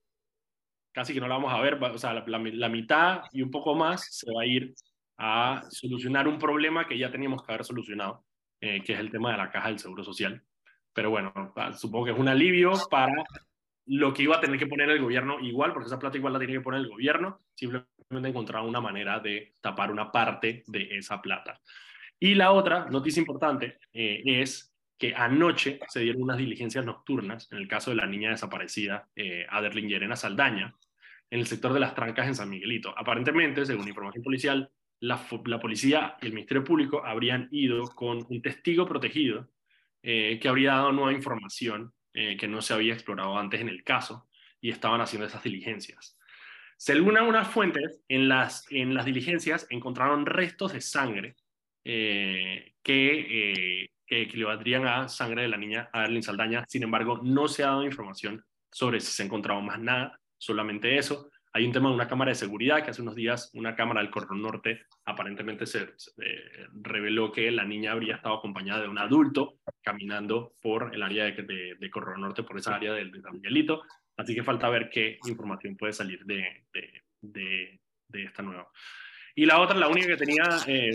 casi 0.93 1.12
que 1.12 1.20
no 1.20 1.28
la 1.28 1.34
vamos 1.34 1.52
a 1.52 1.60
ver, 1.60 1.75
o 1.75 1.98
sea, 1.98 2.14
la, 2.14 2.25
la 2.26 2.69
mitad 2.70 3.25
y 3.31 3.43
un 3.43 3.50
poco 3.50 3.75
más 3.75 4.06
se 4.10 4.32
va 4.32 4.40
a 4.40 4.46
ir 4.46 4.75
a 5.19 5.64
solucionar 5.69 6.26
un 6.28 6.38
problema 6.38 6.88
que 6.88 6.96
ya 6.96 7.10
teníamos 7.10 7.43
que 7.43 7.52
haber 7.52 7.66
solucionado 7.66 8.25
eh, 8.61 8.82
que 8.82 8.94
es 8.94 9.00
el 9.00 9.11
tema 9.11 9.32
de 9.32 9.38
la 9.38 9.50
caja 9.50 9.69
del 9.69 9.79
Seguro 9.79 10.05
Social. 10.05 10.43
Pero 10.93 11.11
bueno, 11.11 11.32
supongo 11.76 12.06
que 12.06 12.12
es 12.12 12.19
un 12.19 12.29
alivio 12.29 12.73
para 12.91 13.12
lo 13.87 14.12
que 14.12 14.23
iba 14.23 14.37
a 14.37 14.41
tener 14.41 14.58
que 14.58 14.67
poner 14.67 14.91
el 14.91 15.00
gobierno 15.00 15.38
igual, 15.41 15.73
porque 15.73 15.87
esa 15.87 15.99
plata 15.99 16.17
igual 16.17 16.32
la 16.32 16.38
tiene 16.38 16.55
que 16.55 16.61
poner 16.61 16.81
el 16.81 16.88
gobierno, 16.88 17.41
simplemente 17.55 18.29
encontrar 18.29 18.62
una 18.64 18.81
manera 18.81 19.20
de 19.20 19.55
tapar 19.61 19.91
una 19.91 20.11
parte 20.11 20.64
de 20.67 20.97
esa 20.97 21.20
plata. 21.20 21.61
Y 22.19 22.35
la 22.35 22.53
otra 22.53 22.87
noticia 22.87 23.20
importante 23.20 23.79
eh, 23.93 24.23
es 24.25 24.75
que 24.99 25.14
anoche 25.14 25.79
se 25.88 26.00
dieron 26.00 26.23
unas 26.23 26.38
diligencias 26.38 26.85
nocturnas 26.85 27.50
en 27.53 27.58
el 27.58 27.69
caso 27.69 27.91
de 27.91 27.97
la 27.97 28.06
niña 28.06 28.31
desaparecida, 28.31 29.08
eh, 29.14 29.47
Aderlin 29.50 29.88
Yerena 29.88 30.17
Saldaña, 30.17 30.75
en 31.31 31.41
el 31.41 31.47
sector 31.47 31.73
de 31.73 31.81
las 31.81 31.94
trancas 31.94 32.26
en 32.26 32.35
San 32.35 32.49
Miguelito. 32.49 32.94
Aparentemente, 32.97 33.67
según 33.67 33.88
información 33.88 34.25
policial, 34.25 34.70
la, 35.00 35.26
policía 35.60 36.16
y 36.20 36.26
el 36.26 36.32
Ministerio 36.32 36.64
Público 36.64 37.04
habrían 37.04 37.48
ido 37.50 37.84
con 37.88 38.25
un 38.28 38.43
testigo 38.43 38.87
protegido 38.87 39.48
eh, 40.02 40.38
que 40.40 40.48
habría 40.48 40.72
dado 40.72 40.93
nueva 40.93 41.12
información 41.12 41.93
eh, 42.14 42.37
que 42.37 42.48
no 42.48 42.62
se 42.62 42.75
había 42.75 42.94
explorado 42.94 43.38
antes 43.38 43.60
en 43.60 43.69
el 43.69 43.84
caso 43.84 44.28
y 44.60 44.70
estaban 44.70 45.00
haciendo 45.00 45.26
esas 45.26 45.43
diligencias. 45.43 46.19
Según 46.78 47.16
algunas 47.16 47.48
fuentes, 47.48 48.02
en 48.08 48.28
las, 48.28 48.64
en 48.70 48.94
las 48.94 49.06
diligencias 49.06 49.66
encontraron 49.70 50.26
restos 50.26 50.72
de 50.72 50.81
sangre 50.81 51.37
eh, 51.84 52.75
que, 52.82 53.88
que 54.06 54.22
equivaldrían 54.22 54.87
a 54.87 55.08
sangre 55.08 55.43
de 55.43 55.48
la 55.48 55.56
niña 55.56 55.88
Arlene 55.93 56.22
Saldaña. 56.22 56.64
Sin 56.69 56.82
embargo, 56.82 57.20
no 57.22 57.48
se 57.48 57.62
ha 57.62 57.69
dado 57.69 57.84
información 57.84 58.44
sobre 58.70 59.00
si 59.00 59.12
se 59.12 59.22
ha 59.22 59.26
encontrado 59.26 59.60
más 59.62 59.78
nada, 59.78 60.20
solamente 60.37 60.98
eso. 60.98 61.31
Hay 61.56 61.64
un 61.64 61.73
tema 61.73 61.88
de 61.88 61.94
una 61.94 62.06
cámara 62.06 62.32
de 62.32 62.35
seguridad 62.35 62.85
que 62.85 62.91
hace 62.91 63.00
unos 63.00 63.14
días 63.14 63.50
una 63.55 63.75
cámara 63.75 64.03
del 64.03 64.11
Corredor 64.11 64.37
Norte 64.37 64.82
aparentemente 65.06 65.64
se, 65.64 65.85
eh, 66.19 66.67
reveló 66.82 67.32
que 67.32 67.50
la 67.50 67.64
niña 67.64 67.93
habría 67.93 68.17
estado 68.17 68.35
acompañada 68.35 68.82
de 68.82 68.88
un 68.88 68.99
adulto 68.99 69.55
caminando 69.81 70.53
por 70.61 70.94
el 70.94 71.03
área 71.03 71.25
de, 71.25 71.76
de, 71.81 71.91
Corredor 71.91 72.19
Norte, 72.19 72.43
por 72.43 72.58
esa 72.58 72.75
área 72.75 72.93
del, 72.93 73.11
de. 73.11 73.79
Así 74.19 74.35
que 74.35 74.43
falta 74.43 74.69
ver 74.69 74.91
qué 74.91 75.19
información 75.26 75.79
puede 75.79 75.94
salir 75.94 76.26
de, 76.26 76.67
de, 77.23 77.81
esta 78.12 78.43
nueva. 78.43 78.70
Y 79.35 79.47
la 79.47 79.58
otra, 79.58 79.79
la 79.79 79.88
única 79.88 80.08
que 80.08 80.19
tenía 80.19 80.44
eh, 80.67 80.94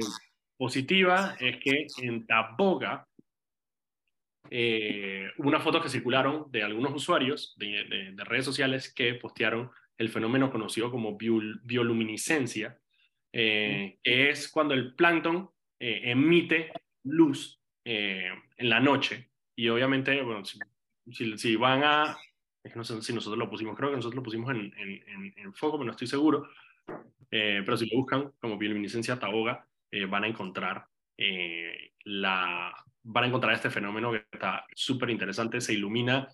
positiva, 0.58 1.38
es 1.40 1.58
que 1.58 1.88
en 2.04 2.28
Taboga 2.28 3.08
eh, 4.54 5.32
unas 5.38 5.64
fotos 5.64 5.82
que 5.82 5.90
circularon 5.90 6.52
de 6.52 6.62
algunos 6.62 6.94
usuarios 6.94 7.56
de, 7.58 8.14
redes 8.18 8.44
sociales 8.44 8.94
que 8.94 9.14
postearon 9.14 9.72
el 10.02 10.10
fenómeno 10.10 10.52
conocido 10.52 10.90
como 10.90 11.16
bioluminiscencia, 11.16 12.80
eh, 13.32 14.00
que 14.04 14.32
es 14.32 14.50
cuando 14.50 14.74
el 14.74 14.96
plancton 14.96 15.50
eh, 15.80 16.02
emite 16.06 16.72
luz 17.04 17.62
eh, 17.86 18.32
en 18.58 18.70
la 18.70 18.80
noche. 18.80 19.30
Y 19.56 19.70
obviamente, 19.70 20.20
bueno, 20.24 20.44
si, 20.44 21.38
si, 21.38 21.56
van 21.56 21.84
a, 21.84 22.18
es 22.64 22.74
que 22.74 22.78
no 22.78 22.84
sé 22.84 23.00
si 23.04 23.14
nosotros 23.14 23.38
lo 23.38 23.50
pusimos, 23.50 23.78
creo 23.78 23.92
que 23.92 23.98
nosotros 23.98 24.16
lo 24.16 24.24
pusimos 24.24 24.50
en, 24.50 24.74
en, 24.76 25.34
en, 25.38 25.54
foco, 25.54 25.78
pero 25.78 25.86
no 25.86 25.92
estoy 25.92 26.08
seguro. 26.08 26.50
pero 27.30 27.78
si 27.78 27.88
lo 27.88 27.98
buscan 27.98 28.34
como 28.40 28.58
bioluminiscencia 28.58 29.20
taoga, 29.20 29.68
van 30.10 30.24
a 30.24 30.28
encontrar 30.28 30.88
la, 32.06 32.74
van 33.04 33.24
a 33.24 33.28
encontrar 33.28 33.54
este 33.54 33.70
fenómeno 33.70 34.12
que 34.12 34.26
está 34.32 34.66
súper 34.74 35.12
interesante. 35.12 35.62
Se 35.62 35.74
ilumina 35.74 36.28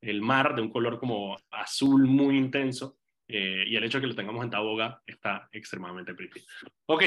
el 0.00 0.22
mar 0.22 0.54
de 0.54 0.62
un 0.62 0.70
color 0.70 0.98
como 0.98 1.36
azul 1.50 2.06
muy 2.06 2.38
intenso 2.38 2.99
eh, 3.32 3.64
y 3.66 3.76
el 3.76 3.84
hecho 3.84 3.98
de 3.98 4.02
que 4.02 4.08
lo 4.08 4.14
tengamos 4.14 4.44
en 4.44 4.50
Taboga 4.50 5.02
está 5.06 5.48
extremadamente 5.52 6.14
pretty. 6.14 6.40
Ok, 6.86 7.04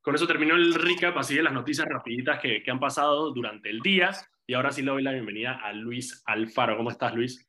con 0.00 0.14
eso 0.14 0.26
terminó 0.26 0.54
el 0.54 0.74
recap 0.74 1.16
así 1.18 1.34
de 1.34 1.42
las 1.42 1.52
noticias 1.52 1.86
rapiditas 1.88 2.40
que, 2.40 2.62
que 2.62 2.70
han 2.70 2.80
pasado 2.80 3.32
durante 3.32 3.70
el 3.70 3.80
día. 3.80 4.10
Y 4.46 4.54
ahora 4.54 4.70
sí 4.70 4.82
le 4.82 4.92
doy 4.92 5.02
la 5.02 5.12
bienvenida 5.12 5.60
a 5.62 5.72
Luis 5.72 6.22
Alfaro. 6.24 6.76
¿Cómo 6.76 6.90
estás, 6.90 7.14
Luis? 7.14 7.48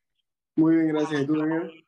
Muy 0.56 0.74
bien, 0.74 0.88
gracias. 0.88 1.22
¿Y 1.22 1.26
tú, 1.26 1.36
Daniel? 1.36 1.84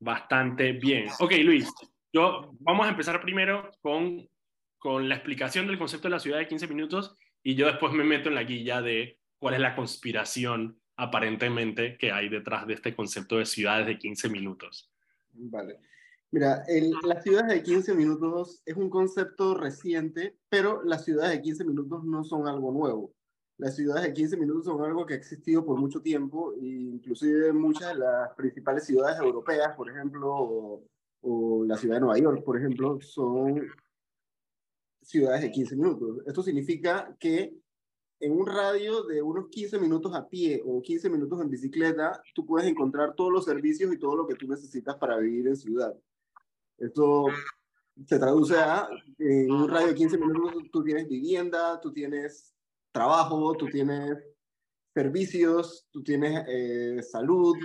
Bastante 0.00 0.72
bien. 0.72 1.06
Ok, 1.20 1.32
Luis, 1.42 1.70
yo, 2.12 2.50
vamos 2.60 2.86
a 2.86 2.90
empezar 2.90 3.20
primero 3.20 3.70
con, 3.80 4.28
con 4.78 5.08
la 5.08 5.16
explicación 5.16 5.66
del 5.66 5.78
concepto 5.78 6.08
de 6.08 6.12
la 6.12 6.20
ciudad 6.20 6.38
de 6.38 6.48
15 6.48 6.66
minutos 6.68 7.16
y 7.42 7.54
yo 7.54 7.66
después 7.66 7.92
me 7.92 8.04
meto 8.04 8.28
en 8.28 8.34
la 8.34 8.44
guía 8.44 8.80
de 8.80 9.18
cuál 9.38 9.54
es 9.54 9.60
la 9.60 9.74
conspiración 9.74 10.80
aparentemente 10.96 11.96
que 11.98 12.12
hay 12.12 12.28
detrás 12.28 12.66
de 12.66 12.74
este 12.74 12.94
concepto 12.94 13.38
de 13.38 13.46
ciudades 13.46 13.86
de 13.86 13.98
15 13.98 14.28
minutos. 14.28 14.91
Vale. 15.32 15.80
Mira, 16.30 16.64
el, 16.66 16.94
las 17.04 17.22
ciudades 17.22 17.48
de 17.48 17.62
15 17.62 17.94
minutos 17.94 18.62
es 18.64 18.76
un 18.76 18.88
concepto 18.88 19.54
reciente, 19.54 20.38
pero 20.48 20.82
las 20.82 21.04
ciudades 21.04 21.32
de 21.32 21.42
15 21.42 21.64
minutos 21.64 22.04
no 22.04 22.24
son 22.24 22.48
algo 22.48 22.72
nuevo. 22.72 23.12
Las 23.58 23.76
ciudades 23.76 24.04
de 24.04 24.14
15 24.14 24.36
minutos 24.38 24.64
son 24.64 24.82
algo 24.82 25.04
que 25.04 25.14
ha 25.14 25.18
existido 25.18 25.64
por 25.64 25.78
mucho 25.78 26.00
tiempo, 26.00 26.54
e 26.54 26.64
inclusive 26.64 27.52
muchas 27.52 27.88
de 27.88 28.00
las 28.00 28.34
principales 28.34 28.84
ciudades 28.84 29.18
europeas, 29.20 29.76
por 29.76 29.90
ejemplo, 29.90 30.34
o, 30.34 30.84
o 31.20 31.64
la 31.66 31.76
ciudad 31.76 31.96
de 31.96 32.00
Nueva 32.00 32.18
York, 32.18 32.42
por 32.44 32.56
ejemplo, 32.56 32.98
son 33.00 33.68
ciudades 35.02 35.42
de 35.42 35.50
15 35.50 35.76
minutos. 35.76 36.22
Esto 36.26 36.42
significa 36.42 37.14
que 37.18 37.61
en 38.22 38.38
un 38.38 38.46
radio 38.46 39.02
de 39.02 39.20
unos 39.20 39.48
15 39.48 39.80
minutos 39.80 40.14
a 40.14 40.28
pie 40.28 40.62
o 40.64 40.80
15 40.80 41.10
minutos 41.10 41.40
en 41.40 41.50
bicicleta, 41.50 42.22
tú 42.32 42.46
puedes 42.46 42.70
encontrar 42.70 43.16
todos 43.16 43.32
los 43.32 43.44
servicios 43.44 43.92
y 43.92 43.98
todo 43.98 44.16
lo 44.16 44.28
que 44.28 44.36
tú 44.36 44.46
necesitas 44.46 44.94
para 44.94 45.18
vivir 45.18 45.48
en 45.48 45.56
ciudad. 45.56 45.92
Esto 46.78 47.26
se 48.06 48.18
traduce 48.20 48.56
a, 48.56 48.88
en 49.18 49.50
un 49.50 49.68
radio 49.68 49.88
de 49.88 49.96
15 49.96 50.18
minutos 50.18 50.54
tú 50.72 50.84
tienes 50.84 51.08
vivienda, 51.08 51.80
tú 51.80 51.92
tienes 51.92 52.54
trabajo, 52.92 53.54
tú 53.54 53.66
tienes 53.66 54.16
servicios, 54.94 55.88
tú 55.90 56.04
tienes 56.04 56.44
eh, 56.46 57.02
salud. 57.02 57.56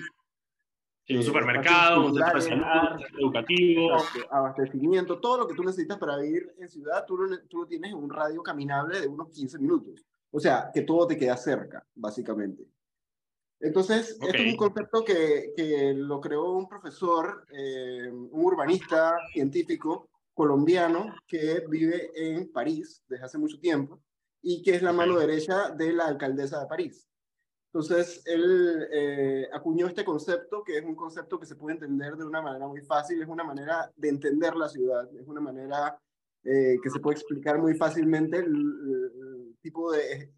un 1.07 1.23
supermercado, 1.23 2.07
un 2.07 2.15
centro 2.41 2.97
educativo. 3.19 3.91
Abastecimiento, 4.31 5.19
todo 5.19 5.37
lo 5.37 5.47
que 5.47 5.53
tú 5.53 5.63
necesitas 5.63 5.99
para 5.99 6.17
vivir 6.17 6.51
en 6.57 6.67
ciudad, 6.67 7.05
tú 7.05 7.15
tú 7.47 7.59
lo 7.59 7.67
tienes 7.67 7.91
en 7.91 7.97
un 7.97 8.09
radio 8.09 8.41
caminable 8.41 9.01
de 9.01 9.07
unos 9.07 9.29
15 9.29 9.59
minutos. 9.59 10.03
O 10.31 10.39
sea, 10.39 10.69
que 10.73 10.81
todo 10.81 11.07
te 11.07 11.17
queda 11.17 11.37
cerca, 11.37 11.85
básicamente. 11.95 12.67
Entonces, 13.59 14.17
este 14.21 14.45
es 14.45 14.51
un 14.51 14.57
concepto 14.57 15.03
que, 15.03 15.53
que, 15.55 15.93
lo 15.93 16.21
creó 16.21 16.51
un 16.51 16.67
profesor, 16.67 17.45
eh, 17.51 18.09
un 18.11 18.45
urbanista 18.45 19.17
científico 19.33 20.09
colombiano 20.33 21.15
que 21.25 21.63
vive 21.67 22.11
en 22.13 22.51
París 22.51 23.03
desde 23.07 23.25
hace 23.25 23.37
mucho 23.39 23.59
tiempo 23.59 23.99
y 24.41 24.61
que 24.61 24.75
es 24.75 24.83
la 24.83 24.93
mano 24.93 25.17
derecha 25.17 25.71
de 25.71 25.93
la 25.93 26.05
alcaldesa 26.05 26.59
de 26.59 26.67
París. 26.67 27.07
Entonces, 27.73 28.21
él 28.25 28.87
eh, 28.91 29.49
acuñó 29.51 29.87
este 29.87 30.05
concepto, 30.05 30.63
que 30.63 30.77
es 30.77 30.85
un 30.85 30.95
concepto 30.95 31.39
que 31.39 31.45
se 31.45 31.55
puede 31.55 31.75
entender 31.75 32.15
de 32.15 32.25
una 32.25 32.41
manera 32.41 32.67
muy 32.67 32.81
fácil, 32.81 33.21
es 33.21 33.27
una 33.27 33.43
manera 33.43 33.91
de 33.95 34.09
entender 34.09 34.55
la 34.55 34.69
ciudad, 34.69 35.09
es 35.15 35.27
una 35.27 35.41
manera 35.41 35.99
eh, 36.43 36.77
que 36.81 36.89
se 36.89 36.99
puede 36.99 37.17
explicar 37.17 37.59
muy 37.59 37.75
fácilmente 37.75 38.45
tipo 39.67 39.91
de, 39.91 40.29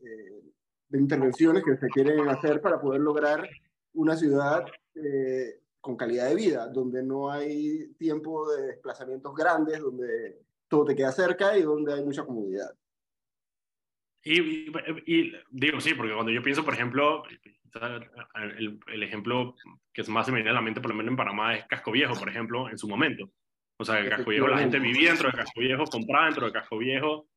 de 0.89 0.99
intervenciones 0.99 1.63
que 1.63 1.77
se 1.77 1.87
quieren 1.87 2.27
hacer 2.27 2.61
para 2.61 2.81
poder 2.81 3.01
lograr 3.01 3.47
una 3.93 4.15
ciudad 4.15 4.65
eh, 4.95 5.59
con 5.79 5.95
calidad 5.95 6.29
de 6.29 6.35
vida, 6.35 6.67
donde 6.67 7.03
no 7.03 7.31
hay 7.31 7.93
tiempo 7.97 8.51
de 8.51 8.67
desplazamientos 8.67 9.33
grandes, 9.35 9.79
donde 9.79 10.39
todo 10.67 10.85
te 10.85 10.95
queda 10.95 11.11
cerca 11.11 11.57
y 11.57 11.61
donde 11.61 11.93
hay 11.93 12.03
mucha 12.03 12.25
comodidad. 12.25 12.71
Y, 14.23 14.69
y, 15.05 15.33
digo, 15.49 15.79
sí, 15.79 15.93
porque 15.93 16.13
cuando 16.13 16.31
yo 16.31 16.41
pienso, 16.41 16.65
por 16.65 16.73
ejemplo, 16.73 17.23
el, 18.57 18.79
el, 18.87 19.03
ejemplo 19.03 19.55
que 19.93 20.03
más 20.03 20.25
se 20.25 20.31
me 20.31 20.39
viene 20.39 20.49
a 20.49 20.53
la 20.53 20.61
mente, 20.61 20.81
por 20.81 20.91
lo 20.91 20.97
menos 20.97 21.11
en 21.11 21.17
Panamá, 21.17 21.55
es 21.55 21.65
Casco 21.67 21.91
Viejo, 21.91 22.15
por 22.15 22.29
ejemplo, 22.29 22.69
en 22.69 22.77
su 22.77 22.87
momento. 22.87 23.31
O 23.77 23.85
sea, 23.85 23.99
el 23.99 24.09
Casco 24.09 24.31
Viejo, 24.31 24.47
la 24.47 24.57
gente 24.57 24.79
vivía 24.79 25.09
dentro 25.09 25.29
de 25.29 25.37
Casco 25.37 25.61
Viejo, 25.61 25.85
compraba 25.85 26.25
dentro 26.25 26.47
de 26.47 26.51
Casco 26.51 26.77
Viejo, 26.77 27.28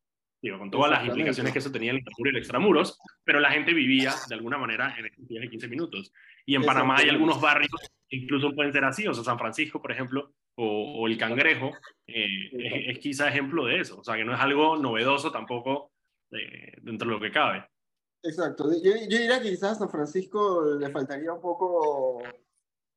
digo, 0.43 0.59
con 0.59 0.71
todas 0.71 0.91
las 0.91 1.07
implicaciones 1.07 1.53
que 1.53 1.61
eso 1.61 1.71
tenía 1.71 1.93
en 1.93 1.99
el 1.99 2.05
y 2.19 2.29
el 2.29 2.37
extramuros, 2.37 2.99
pero 3.25 3.39
la 3.39 3.53
gente 3.53 3.73
vivía 3.73 4.13
de 4.29 4.35
alguna 4.35 4.59
manera 4.59 4.95
en 4.99 5.07
el 5.07 5.41
de 5.41 5.49
15 5.49 5.69
minutos. 5.69 6.13
Y 6.45 6.57
en 6.57 6.65
Panamá 6.65 6.97
hay 6.99 7.09
algunos 7.09 7.41
barrios 7.41 7.71
que 8.09 8.17
incluso 8.17 8.53
pueden 8.53 8.73
ser 8.73 8.85
así, 8.85 9.07
o 9.07 9.15
sea, 9.15 9.23
San 9.23 9.39
Francisco, 9.39 9.81
por 9.81 9.93
ejemplo, 9.93 10.35
o, 10.57 11.07
el 11.07 11.17
Cangrejo, 11.17 11.71
eh, 12.07 12.91
es, 12.91 12.99
quizá 12.99 13.29
ejemplo 13.29 13.65
de 13.67 13.79
eso, 13.79 14.01
o 14.01 14.05
sea, 14.05 14.17
que 14.17 14.25
no 14.25 14.35
es 14.35 14.41
algo 14.41 14.77
novedoso 14.77 15.31
tampoco 15.31 15.93
eh, 16.33 16.73
dentro 16.83 17.09
de 17.09 17.15
lo 17.15 17.21
que 17.21 17.31
cabe. 17.31 17.65
Exacto, 18.25 18.71
yo, 18.83 18.93
yo, 19.09 19.19
diría 19.19 19.41
que 19.41 19.51
quizás 19.51 19.73
a 19.73 19.75
San 19.77 19.91
Francisco 19.91 20.77
le 20.79 20.91
faltaría 20.91 21.33
un 21.33 21.41
poco 21.41 22.23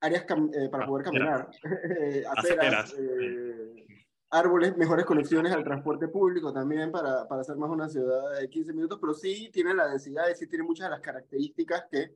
áreas 0.02 0.24
eh, 0.24 0.70
para 0.70 0.86
poder 0.86 1.06
caminar, 1.06 1.50
aceras, 2.38 2.96
árboles, 4.30 4.76
mejores 4.78 5.06
conexiones 5.06 5.54
al 5.54 5.64
transporte 5.64 6.08
público 6.08 6.52
también 6.52 6.92
para, 6.92 7.28
para 7.28 7.42
hacer 7.42 7.56
más 7.56 7.70
una 7.70 7.90
ciudad 7.90 8.40
de 8.40 8.50
15 8.50 8.74
minutos, 8.74 8.98
pero 9.00 9.14
sí 9.14 9.50
tiene 9.52 9.74
la 9.74 9.88
densidad 9.88 10.30
y 10.30 10.36
sí 10.36 10.48
tiene 10.48 10.64
muchas 10.64 10.88
de 10.88 10.92
las 10.92 11.02
características 11.02 11.86
que 11.90 12.16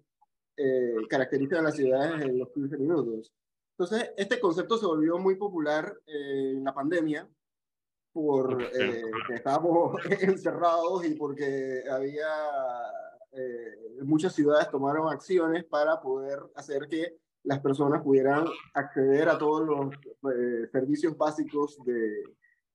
eh, 0.61 1.07
caracterizan 1.09 1.59
a 1.59 1.69
las 1.69 1.75
ciudades 1.75 2.21
en 2.21 2.37
los 2.37 2.49
15 2.49 2.77
minutos. 2.77 3.31
Entonces, 3.77 4.11
este 4.17 4.41
concepto 4.41 4.77
se 4.77 4.85
volvió 4.85 5.17
muy 5.17 5.35
popular 5.35 5.97
eh, 6.05 6.53
en 6.57 6.63
la 6.65 6.73
pandemia 6.73 7.25
por 8.11 8.61
eh, 8.61 9.03
que 9.25 9.35
estábamos 9.35 10.01
encerrados 10.21 11.05
y 11.05 11.15
porque 11.15 11.83
había 11.89 12.27
muchas 14.01 14.33
ciudades 14.33 14.69
tomaron 14.69 15.07
acciones 15.07 15.63
para 15.63 16.01
poder 16.01 16.39
hacer 16.55 16.87
que 16.89 17.19
las 17.43 17.59
personas 17.59 18.03
pudieran 18.03 18.45
acceder 18.73 19.29
a 19.29 19.37
todos 19.37 19.65
los 19.65 19.95
eh, 20.33 20.67
servicios 20.71 21.17
básicos 21.17 21.77
de, 21.85 22.23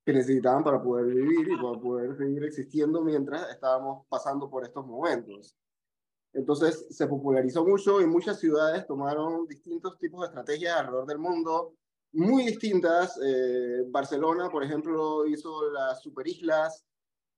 que 0.04 0.12
necesitaban 0.12 0.62
para 0.62 0.82
poder 0.82 1.06
vivir 1.06 1.52
y 1.52 1.56
para 1.56 1.80
poder 1.80 2.16
seguir 2.16 2.44
existiendo 2.44 3.02
mientras 3.02 3.50
estábamos 3.50 4.06
pasando 4.08 4.50
por 4.50 4.64
estos 4.64 4.86
momentos. 4.86 5.56
Entonces 6.32 6.86
se 6.90 7.06
popularizó 7.06 7.64
mucho 7.64 8.00
y 8.00 8.06
muchas 8.06 8.40
ciudades 8.40 8.86
tomaron 8.86 9.46
distintos 9.46 9.98
tipos 9.98 10.20
de 10.20 10.26
estrategias 10.26 10.78
alrededor 10.78 11.06
del 11.06 11.18
mundo, 11.18 11.74
muy 12.12 12.44
distintas. 12.44 13.18
Eh, 13.24 13.84
Barcelona, 13.88 14.50
por 14.50 14.64
ejemplo, 14.64 15.26
hizo 15.26 15.70
las 15.70 16.02
superislas, 16.02 16.84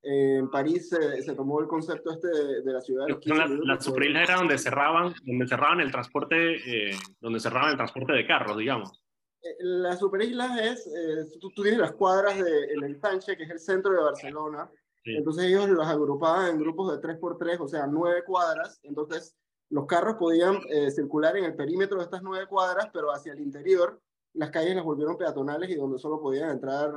en 0.09 0.49
París 0.51 0.89
se, 0.89 1.35
tomó 1.35 1.61
el 1.61 1.67
concepto 1.67 2.13
este 2.13 2.29
de, 2.29 2.73
la 2.73 2.81
ciudad 2.81 3.07
de 3.07 3.13
los 3.13 3.27
La, 3.27 3.49
la 3.49 4.23
era 4.23 4.37
donde 4.37 4.57
cerraban, 4.57 5.13
donde 5.25 5.49
cerraban 5.49 5.81
el 5.81 5.91
transporte, 5.91 6.91
eh, 6.91 6.97
donde 7.21 7.41
cerraban 7.41 7.71
el 7.71 7.77
transporte 7.77 8.13
de 8.13 8.25
carros, 8.25 8.57
digamos. 8.57 9.03
Eh, 9.43 9.57
la 9.59 9.97
superisla 9.97 10.65
es, 10.65 10.87
eh, 10.87 11.39
tú, 11.41 11.51
tienes 11.51 11.81
las 11.81 11.93
cuadras 11.93 12.37
del 12.37 12.81
de, 12.81 12.87
ensanche, 12.87 13.37
que 13.37 13.45
es 13.45 13.51
el 13.51 13.59
centro 13.59 13.93
de 13.93 14.03
Barcelona, 14.03 14.71
entonces 15.05 15.45
ellos 15.45 15.69
las 15.71 15.89
agrupaban 15.89 16.51
en 16.51 16.59
grupos 16.61 16.93
de 16.93 17.01
3x3, 17.01 17.61
o 17.61 17.69
sea, 17.69 17.87
nueve 17.87 18.23
cuadras, 18.25 18.81
entonces 18.83 19.37
los 19.71 19.87
carros 19.87 20.17
podían 20.17 20.61
circular 20.91 21.37
en 21.37 21.45
el 21.45 21.55
perímetro 21.55 21.99
de 21.99 22.05
estas 22.05 22.23
nueve 22.23 22.47
cuadras, 22.49 22.91
pero 22.93 23.13
hacia 23.13 23.33
el 23.33 23.41
interior 23.41 24.01
las 24.35 24.51
calles 24.51 24.75
las 24.75 24.85
volvieron 24.85 25.17
peatonales 25.17 25.71
y 25.71 25.77
donde 25.77 26.01
solo 26.01 26.21
podían 26.21 26.51
entrar 26.51 26.93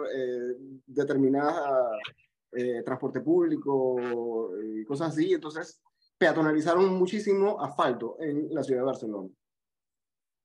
determinadas 0.88 1.56
eh, 2.52 2.82
transporte 2.84 3.22
público 3.22 4.52
y 4.64 4.84
cosas 4.86 5.10
así. 5.10 5.34
Entonces, 5.34 5.82
peatonalizaron 6.18 6.94
muchísimo 6.94 7.62
asfalto 7.62 8.18
en 8.20 8.54
la 8.54 8.64
ciudad 8.64 8.82
de 8.82 8.86
Barcelona. 8.86 9.30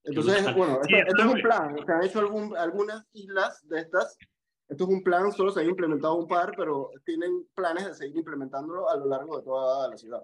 Entonces, 0.04 0.54
bueno, 0.54 0.80
esto, 0.86 1.22
es 1.22 1.24
un 1.24 1.40
plan. 1.40 1.76
Se 1.84 1.92
han 1.92 2.04
hecho 2.04 2.20
algún, 2.20 2.56
algunas 2.56 3.06
islas 3.14 3.66
de 3.68 3.80
estas. 3.80 4.18
Esto 4.68 4.84
es 4.84 4.90
un 4.90 5.02
plan, 5.02 5.30
solo 5.32 5.50
se 5.50 5.60
ha 5.60 5.64
implementado 5.64 6.14
un 6.14 6.28
par, 6.28 6.52
pero 6.56 6.90
tienen 7.04 7.46
planes 7.54 7.86
de 7.86 7.94
seguir 7.94 8.16
implementándolo 8.16 8.88
a 8.88 8.96
lo 8.96 9.06
largo 9.06 9.38
de 9.38 9.44
toda 9.44 9.88
la 9.88 9.96
ciudad. 9.96 10.22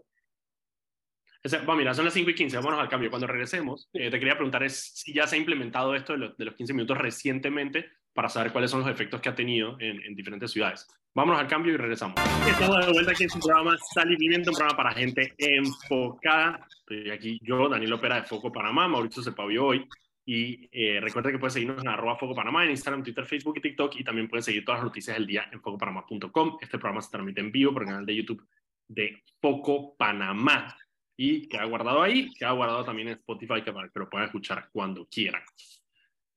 Bueno, 1.42 1.76
mira, 1.76 1.94
son 1.94 2.04
las 2.04 2.14
5 2.14 2.30
y 2.30 2.34
15, 2.34 2.56
vámonos 2.56 2.80
al 2.80 2.88
cambio. 2.88 3.10
Cuando 3.10 3.26
regresemos, 3.26 3.88
eh, 3.94 4.10
te 4.10 4.18
quería 4.18 4.34
preguntar 4.34 4.62
es 4.62 4.92
si 4.94 5.14
ya 5.14 5.26
se 5.26 5.36
ha 5.36 5.38
implementado 5.38 5.94
esto 5.94 6.16
de, 6.16 6.34
de, 6.36 6.44
los 6.44 6.54
15 6.54 6.74
minutos 6.74 6.98
recientemente 6.98 7.86
para 8.12 8.28
saber 8.28 8.52
cuáles 8.52 8.70
son 8.70 8.80
los 8.80 8.90
efectos 8.90 9.20
que 9.20 9.30
ha 9.30 9.34
tenido 9.34 9.76
en, 9.80 10.02
en 10.02 10.14
diferentes 10.14 10.50
ciudades. 10.50 10.86
Vámonos 11.12 11.40
al 11.40 11.48
cambio 11.48 11.74
y 11.74 11.76
regresamos. 11.76 12.14
Estamos 12.48 12.86
de 12.86 12.92
vuelta 12.92 13.10
aquí 13.10 13.24
en 13.24 13.30
su 13.30 13.40
programa 13.40 13.76
Sal 13.92 14.12
y 14.12 14.16
Pimienta, 14.16 14.50
un 14.50 14.56
programa 14.56 14.76
para 14.76 14.92
gente 14.92 15.34
enfocada. 15.38 16.68
Estoy 16.68 17.10
aquí 17.10 17.40
yo, 17.42 17.68
Daniel 17.68 17.94
Opera 17.94 18.20
de 18.20 18.28
Foco 18.28 18.52
Panamá, 18.52 18.86
Mauricio 18.86 19.20
Sepavió 19.20 19.66
hoy. 19.66 19.88
Y 20.24 20.68
eh, 20.70 21.00
recuerda 21.00 21.32
que 21.32 21.38
puedes 21.40 21.54
seguirnos 21.54 21.82
en 21.82 21.88
arroba 21.88 22.16
Foco 22.16 22.32
Panamá, 22.32 22.62
en 22.64 22.70
Instagram, 22.70 23.02
Twitter, 23.02 23.26
Facebook 23.26 23.56
y 23.58 23.60
TikTok. 23.60 23.96
Y 23.96 24.04
también 24.04 24.28
puedes 24.28 24.44
seguir 24.44 24.64
todas 24.64 24.78
las 24.78 24.84
noticias 24.84 25.16
del 25.16 25.26
día 25.26 25.48
en 25.50 25.60
focopanamá.com. 25.60 26.58
Este 26.60 26.78
programa 26.78 27.00
se 27.00 27.10
transmite 27.10 27.40
en 27.40 27.50
vivo 27.50 27.72
por 27.72 27.82
el 27.82 27.88
canal 27.88 28.06
de 28.06 28.14
YouTube 28.14 28.46
de 28.86 29.24
Foco 29.40 29.96
Panamá. 29.96 30.76
Y 31.16 31.48
queda 31.48 31.64
guardado 31.64 32.02
ahí, 32.02 32.30
queda 32.38 32.52
guardado 32.52 32.84
también 32.84 33.08
en 33.08 33.14
Spotify 33.14 33.62
que 33.64 33.72
para 33.72 33.88
que 33.88 33.98
lo 33.98 34.08
puedan 34.08 34.26
escuchar 34.26 34.68
cuando 34.72 35.06
quieran. 35.06 35.42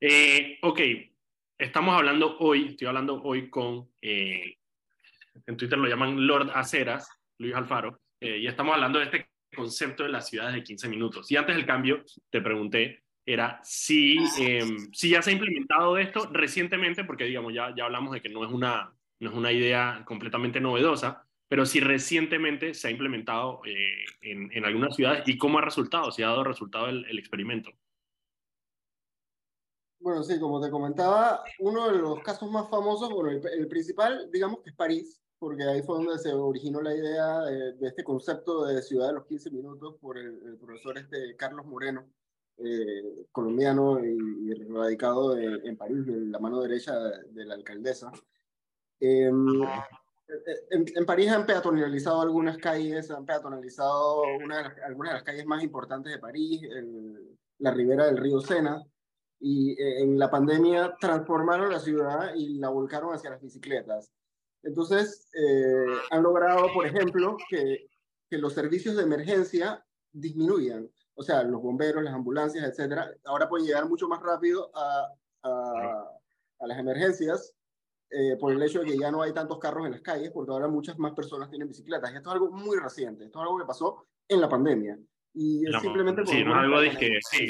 Eh, 0.01 0.57
ok, 0.63 0.79
estamos 1.59 1.95
hablando 1.95 2.37
hoy, 2.39 2.69
estoy 2.69 2.87
hablando 2.87 3.21
hoy 3.21 3.49
con 3.51 3.89
eh, 4.01 4.57
en 5.45 5.57
Twitter 5.57 5.77
lo 5.77 5.87
llaman 5.87 6.25
Lord 6.25 6.51
Aceras, 6.53 7.09
Luis 7.37 7.55
Alfaro, 7.55 7.99
eh, 8.19 8.37
y 8.37 8.47
estamos 8.47 8.75
hablando 8.75 8.99
de 8.99 9.05
este 9.05 9.29
concepto 9.55 10.03
de 10.03 10.09
las 10.09 10.27
ciudades 10.27 10.55
de 10.55 10.63
15 10.63 10.89
minutos. 10.89 11.31
Y 11.31 11.35
antes 11.35 11.55
del 11.55 11.65
cambio, 11.65 12.03
te 12.29 12.41
pregunté, 12.41 13.03
era 13.25 13.59
si, 13.63 14.17
em, 14.39 14.91
si 14.91 15.09
ya 15.09 15.21
se 15.21 15.29
ha 15.29 15.33
implementado 15.33 15.97
esto 15.97 16.29
recientemente, 16.31 17.03
porque 17.03 17.25
digamos, 17.25 17.53
ya, 17.53 17.73
ya 17.75 17.85
hablamos 17.85 18.13
de 18.13 18.21
que 18.21 18.29
no 18.29 18.45
es, 18.45 18.51
una, 18.51 18.93
no 19.19 19.29
es 19.29 19.35
una 19.35 19.51
idea 19.51 20.03
completamente 20.05 20.59
novedosa, 20.59 21.25
pero 21.47 21.65
si 21.65 21.79
recientemente 21.79 22.73
se 22.73 22.87
ha 22.87 22.91
implementado 22.91 23.61
eh, 23.65 24.05
en, 24.21 24.51
en, 24.51 24.65
algunas 24.65 24.95
ciudades 24.95 25.23
y 25.27 25.37
cómo 25.37 25.59
ha 25.59 25.61
resultado, 25.61 26.11
si 26.11 26.23
ha 26.23 26.27
dado 26.27 26.43
resultado 26.43 26.87
el, 26.87 27.17
experimento. 27.17 27.69
Bueno, 29.99 30.23
sí, 30.23 30.37
como 30.39 30.59
te 30.59 30.69
comentaba, 30.69 31.43
uno 31.59 31.91
de 31.91 31.99
los 31.99 32.19
casos 32.21 32.51
más 32.51 32.69
famosos, 32.69 33.09
bueno, 33.09 33.29
el, 33.29 33.41
el, 33.47 33.67
principal, 33.67 34.29
digamos 34.31 34.61
que 34.61 34.71
es 34.71 34.75
París, 34.75 35.22
porque 35.43 35.63
ahí 35.65 35.81
fue 35.81 35.97
donde 35.97 36.17
se 36.19 36.33
originó 36.33 36.81
la 36.81 36.95
idea 36.95 37.41
de, 37.41 37.75
este 37.85 38.01
concepto 38.01 38.65
de 38.65 38.81
ciudad 38.81 39.07
de 39.07 39.15
los 39.15 39.25
15 39.25 39.51
minutos 39.51 39.95
por 39.99 40.17
el, 40.17 40.57
profesor 40.57 40.97
este 40.97 41.35
Carlos 41.35 41.65
Moreno, 41.65 42.07
eh, 42.57 43.25
colombiano 43.29 43.99
y, 44.03 44.53
radicado 44.71 45.37
en, 45.37 45.75
París, 45.75 46.05
de 46.05 46.27
la 46.27 46.39
mano 46.39 46.61
derecha 46.61 46.97
de, 46.97 47.45
la 47.45 47.55
alcaldesa. 47.55 48.09
Em, 49.01 49.61
en, 50.71 51.05
París 51.05 51.29
han 51.29 51.45
peatonalizado 51.45 52.21
algunas 52.21 52.57
calles, 52.57 53.11
han 53.11 53.25
peatonalizado 53.25 54.23
una 54.41 54.73
algunas 54.85 55.11
de 55.11 55.15
las 55.15 55.23
calles 55.23 55.45
más 55.45 55.61
importantes 55.61 56.13
de 56.13 56.19
París, 56.19 56.61
la 57.57 57.71
ribera 57.71 58.05
del 58.05 58.17
río 58.17 58.39
Sena, 58.39 58.81
y 59.41 59.73
eh, 59.73 60.03
en 60.03 60.17
la 60.17 60.31
pandemia 60.31 60.95
transformaron 61.01 61.69
la 61.69 61.79
ciudad 61.79 62.33
y 62.33 62.59
la 62.59 62.69
volcaron 62.69 63.13
hacia 63.13 63.31
las 63.31 63.41
bicicletas. 63.41 64.09
Entonces, 64.63 65.29
eh, 65.33 65.85
han 66.09 66.23
logrado, 66.23 66.71
por 66.73 66.85
ejemplo, 66.85 67.37
que, 67.49 67.87
que, 68.29 68.37
los 68.37 68.53
servicios 68.53 68.95
de 68.95 69.03
emergencia 69.03 69.85
disminuyan. 70.11 70.89
O 71.15 71.23
sea, 71.23 71.43
los 71.43 71.61
bomberos, 71.61 72.03
las 72.03 72.13
ambulancias, 72.13 72.65
etcétera, 72.65 73.11
ahora 73.25 73.47
pueden 73.47 73.67
llegar 73.67 73.87
mucho 73.87 74.07
más 74.07 74.21
rápido 74.21 74.71
a, 74.75 75.07
a, 75.43 76.09
a 76.59 76.67
las 76.67 76.79
emergencias 76.79 77.53
eh, 78.15 78.37
por 78.39 78.53
el 78.53 78.61
hecho 78.61 78.79
de 78.79 78.85
que 78.85 78.97
ya 78.97 79.09
no 79.09 79.23
hay 79.23 79.33
tantos 79.33 79.57
carros 79.57 79.85
en 79.87 79.91
las 79.93 80.01
calles, 80.01 80.29
porque 80.31 80.51
ahora 80.51 80.67
muchas 80.67 80.99
más 80.99 81.13
personas 81.13 81.49
tienen 81.49 81.67
bicicletas. 81.67 82.11
Y 82.11 82.17
esto 82.17 82.29
es 82.29 82.33
algo 82.33 82.51
muy 82.51 82.77
reciente, 82.77 83.25
esto 83.25 83.39
es 83.39 83.43
algo 83.43 83.57
que 83.57 83.65
pasó 83.65 84.05
en 84.27 84.39
la 84.39 84.47
pandemia. 84.47 84.99
Y 85.33 85.67
es 85.67 85.81
simplemente 85.81 86.23
Sí, 86.27 86.43
no 86.43 86.53
algo 86.53 86.79
de 86.79 86.91
que, 86.91 87.17
sí, 87.27 87.47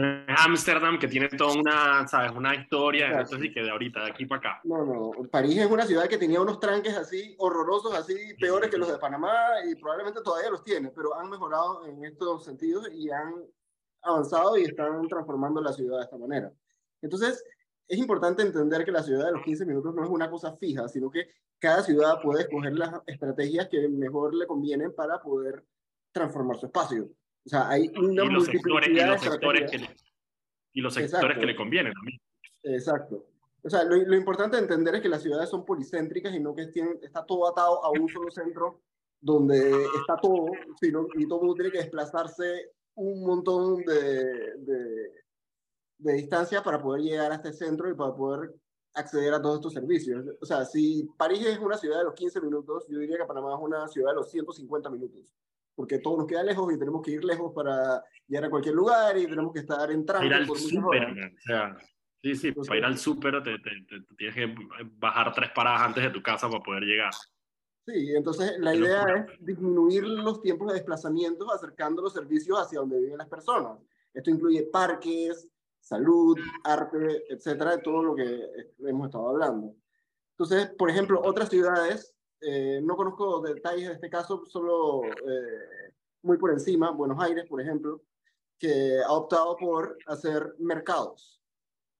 Ámsterdam, 0.00 0.98
que 0.98 1.08
tiene 1.08 1.28
toda 1.28 1.54
una, 1.54 2.06
¿sabes? 2.06 2.32
Una 2.32 2.54
historia, 2.54 3.08
entonces 3.08 3.40
sí 3.40 3.52
que 3.52 3.62
de 3.62 3.70
ahorita, 3.70 4.04
de 4.04 4.10
aquí 4.10 4.26
para 4.26 4.38
acá. 4.38 4.60
No, 4.64 4.84
no, 4.84 5.10
París 5.30 5.58
es 5.58 5.70
una 5.70 5.86
ciudad 5.86 6.08
que 6.08 6.18
tenía 6.18 6.40
unos 6.40 6.60
tranques 6.60 6.96
así 6.96 7.34
horrorosos, 7.38 7.94
así 7.94 8.14
peores 8.40 8.70
que 8.70 8.78
los 8.78 8.90
de 8.90 8.98
Panamá 8.98 9.34
y 9.68 9.74
probablemente 9.74 10.20
todavía 10.22 10.50
los 10.50 10.62
tiene, 10.62 10.90
pero 10.90 11.14
han 11.18 11.28
mejorado 11.28 11.86
en 11.86 12.04
estos 12.04 12.44
sentidos 12.44 12.88
y 12.92 13.10
han 13.10 13.34
avanzado 14.02 14.56
y 14.56 14.62
están 14.62 15.06
transformando 15.08 15.60
la 15.60 15.72
ciudad 15.72 15.98
de 15.98 16.04
esta 16.04 16.16
manera. 16.16 16.52
Entonces, 17.02 17.44
es 17.88 17.98
importante 17.98 18.42
entender 18.42 18.84
que 18.84 18.92
la 18.92 19.02
ciudad 19.02 19.26
de 19.26 19.32
los 19.32 19.42
15 19.42 19.66
minutos 19.66 19.94
no 19.94 20.04
es 20.04 20.10
una 20.10 20.30
cosa 20.30 20.56
fija, 20.56 20.88
sino 20.88 21.10
que 21.10 21.28
cada 21.58 21.82
ciudad 21.82 22.20
puede 22.22 22.42
escoger 22.42 22.74
las 22.74 23.00
estrategias 23.06 23.68
que 23.68 23.88
mejor 23.88 24.34
le 24.34 24.46
convienen 24.46 24.94
para 24.94 25.20
poder 25.20 25.64
transformar 26.12 26.58
su 26.58 26.66
espacio. 26.66 27.08
O 27.48 27.50
sea, 27.50 27.66
hay 27.70 27.90
una 27.96 28.26
y 28.26 28.28
los 28.28 28.44
sectores, 28.44 28.90
y 28.90 28.92
los 28.92 29.22
sectores, 29.22 29.70
que 29.70 29.78
le, 29.78 29.96
y 30.74 30.82
los 30.82 30.92
sectores 30.92 31.38
que 31.38 31.46
le 31.46 31.56
convienen 31.56 31.94
también. 31.94 32.20
Exacto. 32.62 33.24
O 33.62 33.70
sea, 33.70 33.84
lo, 33.84 33.96
lo, 33.96 34.14
importante 34.14 34.58
de 34.58 34.64
entender 34.64 34.96
es 34.96 35.00
que 35.00 35.08
las 35.08 35.22
ciudades 35.22 35.48
son 35.48 35.64
policéntricas 35.64 36.34
y 36.34 36.40
no 36.40 36.54
que 36.54 36.64
estén, 36.64 36.98
está 37.00 37.24
todo 37.24 37.48
atado 37.48 37.82
a 37.82 37.90
un 37.90 38.06
solo 38.06 38.30
centro 38.30 38.82
donde 39.18 39.82
está 39.98 40.18
todo, 40.20 40.48
sino, 40.78 41.06
y 41.14 41.26
todo 41.26 41.38
mundo 41.38 41.54
tiene 41.54 41.72
que 41.72 41.78
desplazarse 41.78 42.72
un 42.96 43.24
montón 43.24 43.82
de, 43.82 44.58
de, 44.58 45.12
de 45.96 46.12
distancia 46.12 46.62
para 46.62 46.82
poder 46.82 47.00
llegar 47.00 47.32
a 47.32 47.36
este 47.36 47.54
centro 47.54 47.88
y 47.88 47.94
para 47.94 48.14
poder 48.14 48.54
acceder 48.92 49.32
a 49.32 49.40
todos 49.40 49.54
estos 49.56 49.72
servicios. 49.72 50.22
O 50.38 50.44
sea, 50.44 50.66
si 50.66 51.08
París 51.16 51.46
es 51.46 51.58
una 51.60 51.78
ciudad 51.78 51.96
de 51.96 52.04
los 52.04 52.14
15 52.14 52.42
minutos, 52.42 52.86
yo 52.90 52.98
diría 52.98 53.16
que 53.16 53.24
Panamá 53.24 53.54
es 53.54 53.62
una 53.62 53.88
ciudad 53.88 54.10
de 54.10 54.16
los 54.16 54.30
150 54.30 54.90
minutos 54.90 55.34
porque 55.78 56.00
todo 56.00 56.16
nos 56.16 56.26
queda 56.26 56.42
lejos 56.42 56.74
y 56.74 56.76
tenemos 56.76 57.00
que 57.02 57.12
ir 57.12 57.24
lejos 57.24 57.52
para 57.54 58.02
llegar 58.26 58.46
a 58.46 58.50
cualquier 58.50 58.74
lugar 58.74 59.16
y 59.16 59.28
tenemos 59.28 59.52
que 59.52 59.60
estar 59.60 59.88
entrando. 59.92 60.26
Ir 60.26 60.34
al 60.34 60.44
súper, 60.44 61.04
o 61.04 61.40
sea, 61.40 61.78
sí, 62.20 62.34
sí, 62.34 62.50
para 62.50 62.78
ir 62.78 62.84
al 62.84 62.98
súper 62.98 63.40
te, 63.44 63.54
tienes 64.16 64.34
que 64.34 64.54
bajar 64.98 65.32
tres 65.32 65.50
paradas 65.54 65.82
antes 65.82 66.02
de 66.02 66.10
tu 66.10 66.20
casa 66.20 66.50
para 66.50 66.64
poder 66.64 66.82
llegar. 66.82 67.12
Sí, 67.86 68.12
entonces 68.12 68.58
la 68.58 68.74
idea 68.74 69.04
es 69.04 69.46
disminuir 69.46 70.02
los 70.02 70.42
tiempos 70.42 70.66
de 70.66 70.74
desplazamiento 70.74 71.48
acercando 71.52 72.02
los 72.02 72.12
servicios 72.12 72.58
hacia 72.58 72.80
donde 72.80 72.98
viven 72.98 73.18
las 73.18 73.28
personas. 73.28 73.78
Esto 74.12 74.30
incluye 74.30 74.64
parques, 74.64 75.48
salud, 75.78 76.36
arte, 76.64 77.22
etcétera, 77.28 77.76
de 77.76 77.82
todo 77.82 78.02
lo 78.02 78.16
que 78.16 78.74
hemos 78.80 79.06
estado 79.06 79.28
hablando. 79.28 79.76
Entonces, 80.32 80.70
por 80.76 80.90
ejemplo, 80.90 81.20
otras 81.22 81.48
ciudades 81.48 82.16
eh, 82.40 82.80
no 82.82 82.96
conozco 82.96 83.40
detalles 83.40 83.88
de 83.88 83.94
este 83.94 84.10
caso, 84.10 84.44
solo 84.46 85.04
eh, 85.04 85.92
muy 86.22 86.36
por 86.38 86.50
encima, 86.52 86.90
Buenos 86.90 87.22
Aires, 87.22 87.46
por 87.48 87.60
ejemplo, 87.60 88.02
que 88.58 89.00
ha 89.00 89.12
optado 89.12 89.56
por 89.56 89.96
hacer 90.06 90.54
mercados 90.58 91.40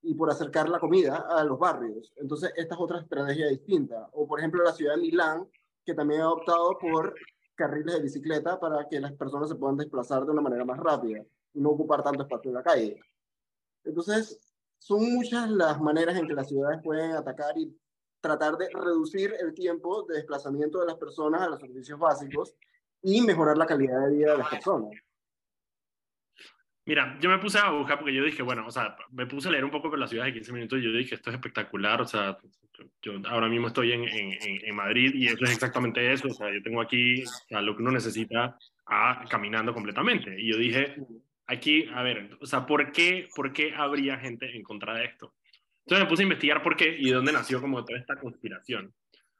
y 0.02 0.14
por 0.14 0.30
acercar 0.30 0.68
la 0.68 0.80
comida 0.80 1.26
a 1.28 1.44
los 1.44 1.58
barrios. 1.58 2.12
Entonces, 2.16 2.52
esta 2.56 2.74
es 2.74 2.80
otra 2.80 3.00
estrategia 3.00 3.48
distinta. 3.48 4.08
O, 4.12 4.26
por 4.26 4.38
ejemplo, 4.38 4.62
la 4.62 4.72
ciudad 4.72 4.94
de 4.94 5.00
Milán, 5.00 5.48
que 5.84 5.94
también 5.94 6.20
ha 6.20 6.32
optado 6.32 6.78
por 6.78 7.14
carriles 7.54 7.94
de 7.94 8.02
bicicleta 8.02 8.58
para 8.60 8.88
que 8.88 9.00
las 9.00 9.12
personas 9.12 9.48
se 9.48 9.56
puedan 9.56 9.76
desplazar 9.76 10.24
de 10.24 10.30
una 10.30 10.42
manera 10.42 10.64
más 10.64 10.78
rápida 10.78 11.24
y 11.52 11.60
no 11.60 11.70
ocupar 11.70 12.02
tanto 12.02 12.22
espacio 12.22 12.50
en 12.50 12.54
la 12.54 12.62
calle. 12.62 13.00
Entonces, 13.84 14.54
son 14.78 15.12
muchas 15.12 15.50
las 15.50 15.80
maneras 15.80 16.16
en 16.16 16.28
que 16.28 16.34
las 16.34 16.48
ciudades 16.48 16.80
pueden 16.82 17.12
atacar 17.12 17.58
y 17.58 17.76
tratar 18.20 18.56
de 18.56 18.68
reducir 18.72 19.34
el 19.40 19.54
tiempo 19.54 20.04
de 20.04 20.16
desplazamiento 20.16 20.80
de 20.80 20.86
las 20.86 20.96
personas 20.96 21.42
a 21.42 21.48
los 21.48 21.60
servicios 21.60 21.98
básicos 21.98 22.54
y 23.02 23.20
mejorar 23.22 23.56
la 23.56 23.66
calidad 23.66 24.06
de 24.06 24.16
vida 24.16 24.32
de 24.32 24.38
las 24.38 24.48
personas. 24.48 24.90
Mira, 26.84 27.18
yo 27.20 27.28
me 27.28 27.38
puse 27.38 27.58
a 27.58 27.70
buscar 27.70 27.98
porque 27.98 28.14
yo 28.14 28.24
dije, 28.24 28.42
bueno, 28.42 28.66
o 28.66 28.70
sea, 28.70 28.96
me 29.10 29.26
puse 29.26 29.48
a 29.48 29.52
leer 29.52 29.64
un 29.64 29.70
poco 29.70 29.90
por 29.90 29.98
la 29.98 30.06
ciudad 30.06 30.24
de 30.24 30.32
15 30.32 30.52
minutos 30.54 30.78
y 30.78 30.84
yo 30.84 30.90
dije, 30.90 31.16
esto 31.16 31.28
es 31.28 31.34
espectacular, 31.36 32.00
o 32.00 32.06
sea, 32.06 32.38
yo 33.02 33.12
ahora 33.26 33.48
mismo 33.48 33.66
estoy 33.66 33.92
en, 33.92 34.04
en, 34.04 34.38
en 34.40 34.74
Madrid 34.74 35.12
y 35.14 35.26
eso 35.26 35.44
es 35.44 35.50
exactamente 35.50 36.12
eso, 36.12 36.28
o 36.28 36.32
sea, 36.32 36.50
yo 36.50 36.62
tengo 36.62 36.80
aquí 36.80 37.24
a 37.50 37.60
lo 37.60 37.76
que 37.76 37.82
uno 37.82 37.90
necesita 37.90 38.56
a, 38.86 39.24
caminando 39.28 39.74
completamente. 39.74 40.34
Y 40.40 40.50
yo 40.50 40.56
dije, 40.56 40.96
aquí, 41.46 41.86
a 41.94 42.02
ver, 42.02 42.38
o 42.40 42.46
sea, 42.46 42.64
¿por 42.64 42.90
qué, 42.90 43.28
¿por 43.34 43.52
qué 43.52 43.74
habría 43.74 44.18
gente 44.18 44.56
en 44.56 44.62
contra 44.62 44.94
de 44.94 45.04
esto? 45.04 45.34
Entonces 45.88 46.04
me 46.04 46.10
puse 46.10 46.22
a 46.22 46.24
investigar 46.24 46.62
por 46.62 46.76
qué 46.76 46.98
y 46.98 47.06
de 47.06 47.14
dónde 47.14 47.32
nació 47.32 47.62
como 47.62 47.82
toda 47.82 47.98
esta 47.98 48.20
conspiración. 48.20 48.92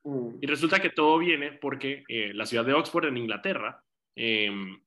Mm. 0.03 0.39
Y 0.41 0.47
resulta 0.47 0.81
que 0.81 0.89
todo 0.89 1.19
viene 1.19 1.53
porque 1.53 2.05
eh, 2.09 2.33
la 2.33 2.47
ciudad 2.47 2.65
de 2.65 2.73
Oxford 2.73 3.05
en 3.05 3.19
Inglaterra 3.19 3.85
em, 4.17 4.83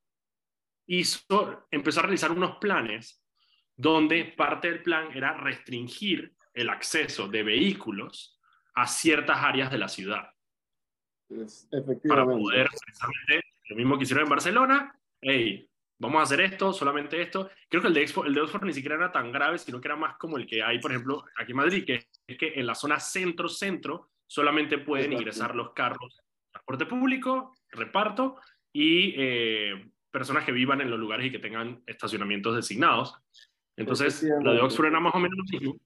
hizo, 0.87 1.67
empezó 1.69 1.99
a 1.99 2.03
realizar 2.03 2.31
unos 2.31 2.57
planes 2.57 3.23
donde 3.77 4.25
parte 4.25 4.71
del 4.71 4.81
plan 4.81 5.09
era 5.13 5.37
restringir 5.37 6.33
el 6.51 6.67
acceso 6.67 7.27
de 7.27 7.43
vehículos 7.43 8.39
a 8.73 8.87
ciertas 8.87 9.37
áreas 9.37 9.69
de 9.69 9.77
la 9.77 9.87
ciudad. 9.87 10.31
Para 12.07 12.25
poder, 12.25 12.69
precisamente, 12.69 13.41
lo 13.69 13.75
mismo 13.75 13.97
que 13.99 14.03
hicieron 14.05 14.23
en 14.23 14.29
Barcelona, 14.31 14.99
hey, 15.21 15.69
vamos 16.01 16.19
a 16.19 16.23
hacer 16.23 16.41
esto, 16.41 16.73
solamente 16.73 17.21
esto. 17.21 17.51
Creo 17.69 17.81
que 17.81 17.87
el 17.87 17.93
de, 17.93 18.11
el 18.25 18.33
de 18.33 18.41
Oxford 18.41 18.65
ni 18.65 18.73
siquiera 18.73 18.95
era 18.95 19.11
tan 19.11 19.31
grave, 19.31 19.59
sino 19.59 19.79
que 19.79 19.87
era 19.87 19.95
más 19.95 20.17
como 20.17 20.37
el 20.37 20.47
que 20.47 20.63
hay, 20.63 20.79
por 20.79 20.91
ejemplo, 20.91 21.23
aquí 21.37 21.51
en 21.51 21.57
Madrid, 21.57 21.85
que 21.85 22.07
es 22.27 22.37
que 22.37 22.53
en 22.55 22.65
la 22.65 22.73
zona 22.73 22.99
centro-centro 22.99 24.09
solamente 24.25 24.79
pueden 24.79 25.13
ingresar 25.13 25.55
los 25.55 25.73
carros, 25.73 26.23
transporte 26.51 26.87
público, 26.87 27.55
reparto 27.69 28.37
y 28.73 29.13
eh, 29.15 29.91
personas 30.09 30.43
que 30.43 30.51
vivan 30.51 30.81
en 30.81 30.89
los 30.89 30.99
lugares 30.99 31.27
y 31.27 31.31
que 31.31 31.39
tengan 31.39 31.83
estacionamientos 31.85 32.55
designados. 32.55 33.13
Entonces, 33.77 34.23
lo 34.41 34.53
de 34.53 34.61
Oxford 34.61 34.87
era 34.87 34.99
más 34.99 35.13
o 35.13 35.19
menos 35.19 35.37
lo 35.37 35.43
mismo. 35.43 35.77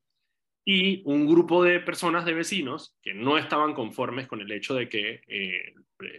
Y 0.63 1.04
un 1.06 1.28
grupo 1.28 1.62
de 1.62 1.82
personas, 1.82 2.23
de 2.23 2.34
vecinos, 2.34 2.95
que 3.01 3.13
no 3.13 3.38
estaban 3.38 3.73
conformes 3.73 4.28
con 4.28 4.39
el 4.39 4.51
hecho 4.51 4.75
de 4.75 4.88
que, 4.88 5.21
eh, 5.28 5.73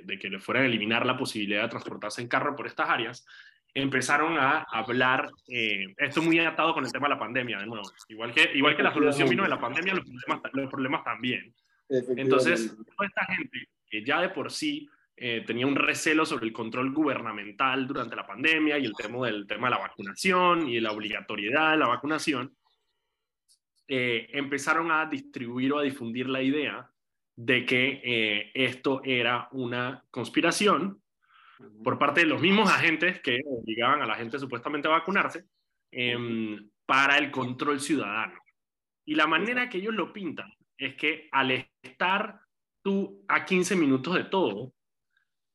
de 0.05 0.19
que 0.19 0.29
le 0.29 0.39
fueran 0.39 0.65
a 0.65 0.67
eliminar 0.67 1.07
la 1.07 1.17
posibilidad 1.17 1.63
de 1.63 1.69
transportarse 1.69 2.21
en 2.21 2.29
carro 2.29 2.55
por 2.55 2.67
estas 2.67 2.89
áreas, 2.89 3.27
empezaron 3.77 4.39
a 4.39 4.63
hablar, 4.73 5.31
eh, 5.49 5.95
esto 5.99 6.23
muy 6.23 6.39
atado 6.39 6.73
con 6.73 6.87
el 6.87 6.91
tema 6.91 7.09
de 7.09 7.15
la 7.15 7.19
pandemia, 7.19 7.59
de 7.59 7.67
nuevo, 7.67 7.85
igual 8.09 8.33
que, 8.33 8.51
igual 8.55 8.75
que 8.75 8.83
la 8.83 8.93
solución 8.93 9.29
vino 9.29 9.43
de 9.43 9.51
la 9.51 9.61
pandemia, 9.61 9.95
los 9.95 10.05
problemas, 10.05 10.41
los 10.55 10.71
problemas 10.71 11.05
también. 11.05 11.55
Entonces, 12.17 12.75
toda 12.75 13.07
esta 13.07 13.27
gente 13.27 13.69
que 13.89 14.03
ya 14.03 14.23
de 14.23 14.31
por 14.31 14.51
sí 14.51 14.89
eh, 15.15 15.45
tenía 15.47 15.67
un 15.67 15.77
recelo 15.77 16.25
sobre 16.25 16.47
el 16.47 16.55
control 16.55 16.91
gubernamental 16.93 17.87
durante 17.87 18.17
la 18.17 18.27
pandemia 18.27 18.79
y 18.79 18.87
el 18.87 18.95
tema 18.95 19.27
del 19.27 19.47
tema 19.47 19.69
de 19.69 19.75
la 19.75 19.83
vacunación 19.83 20.69
y 20.69 20.81
la 20.81 20.93
obligatoriedad 20.93 21.73
de 21.73 21.77
la 21.77 21.89
vacunación, 21.89 22.57
eh, 23.89 24.27
empezaron 24.33 24.91
a 24.91 25.05
distribuir 25.05 25.75
o 25.75 25.79
a 25.81 25.83
difundir 25.83 26.31
la 26.31 26.41
idea 26.41 26.91
de 27.37 27.67
que 27.67 28.51
esto 28.55 29.03
era 29.05 29.49
una 29.53 30.03
conspiración 30.11 31.03
por 31.83 31.99
parte 31.99 32.21
de 32.21 32.27
los 32.27 32.41
mismos 32.41 32.71
agentes 32.71 33.21
que 33.21 33.41
obligaban 33.47 34.03
a 34.03 34.07
la 34.07 34.17
gente 34.17 34.39
supuestamente 34.39 34.89
a 34.89 34.93
vacunarse 34.93 35.45
em, 35.91 36.69
para 36.85 37.19
el 37.19 37.31
control 37.31 37.81
ciudadano. 37.81 38.39
Y 39.05 39.15
la 39.15 39.27
manera 39.27 39.69
que 39.69 39.79
ellos 39.79 39.95
lo 39.95 40.13
pintan 40.13 40.53
es 40.77 40.95
que 40.97 41.29
al 41.33 41.69
estar 41.83 42.41
tú 42.83 43.25
a 43.29 43.45
15 43.45 43.77
minutos 43.77 44.15
de 44.15 44.25
todo, 44.25 44.73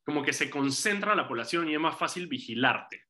como 0.04 0.24
que 0.24 0.34
se 0.34 0.50
concentra 0.50 1.16
la 1.16 1.28
población 1.28 1.70
y 1.70 1.74
es 1.74 1.80
más 1.80 1.98
fácil 1.98 2.28
vigilarte. 2.28 3.06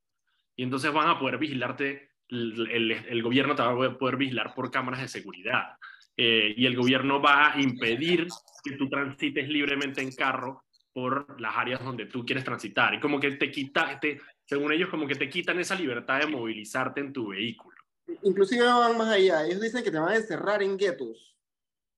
Y 0.56 0.64
entonces 0.64 0.92
van 0.92 1.10
a 1.10 1.18
poder 1.18 1.38
vigilarte, 1.38 2.12
el, 2.28 3.22
gobierno 3.24 3.56
te 3.56 3.64
va 3.64 3.72
a 3.72 3.98
poder 3.98 4.18
vigilar 4.18 4.54
por 4.54 4.70
cámaras 4.70 5.02
de 5.02 5.08
seguridad. 5.08 5.78
Eh, 6.18 6.54
y 6.58 6.66
el 6.66 6.76
gobierno 6.76 7.22
va 7.22 7.54
a 7.54 7.62
impedir 7.62 8.28
que 8.64 8.74
tú 8.74 8.90
transites 8.90 9.48
libremente 9.48 10.02
en 10.02 10.12
carro 10.12 10.66
por 10.94 11.40
las 11.40 11.56
áreas 11.56 11.84
donde 11.84 12.06
tú 12.06 12.26
quieres 12.26 12.44
transitar. 12.44 12.94
Y 12.94 13.00
como 13.00 13.20
que 13.20 13.32
te 13.32 13.52
quita, 13.52 14.00
te, 14.00 14.20
según 14.46 14.72
ellos, 14.74 14.90
como 14.90 15.08
que 15.08 15.16
te 15.16 15.30
quitan 15.30 15.60
esa 15.60 15.76
libertad 15.76 16.20
de 16.20 16.28
movilizarte 16.28 17.02
en 17.02 17.14
tu 17.14 17.30
vehículo. 17.30 17.78
Inclusive 18.24 18.66
van 18.66 18.98
más 18.98 19.10
allá. 19.10 19.46
Ellos 19.46 19.62
dicen 19.62 19.84
que 19.84 19.92
te 19.92 20.00
van 20.00 20.10
a 20.10 20.16
encerrar 20.16 20.62
en 20.62 20.78
guetos. 20.78 21.38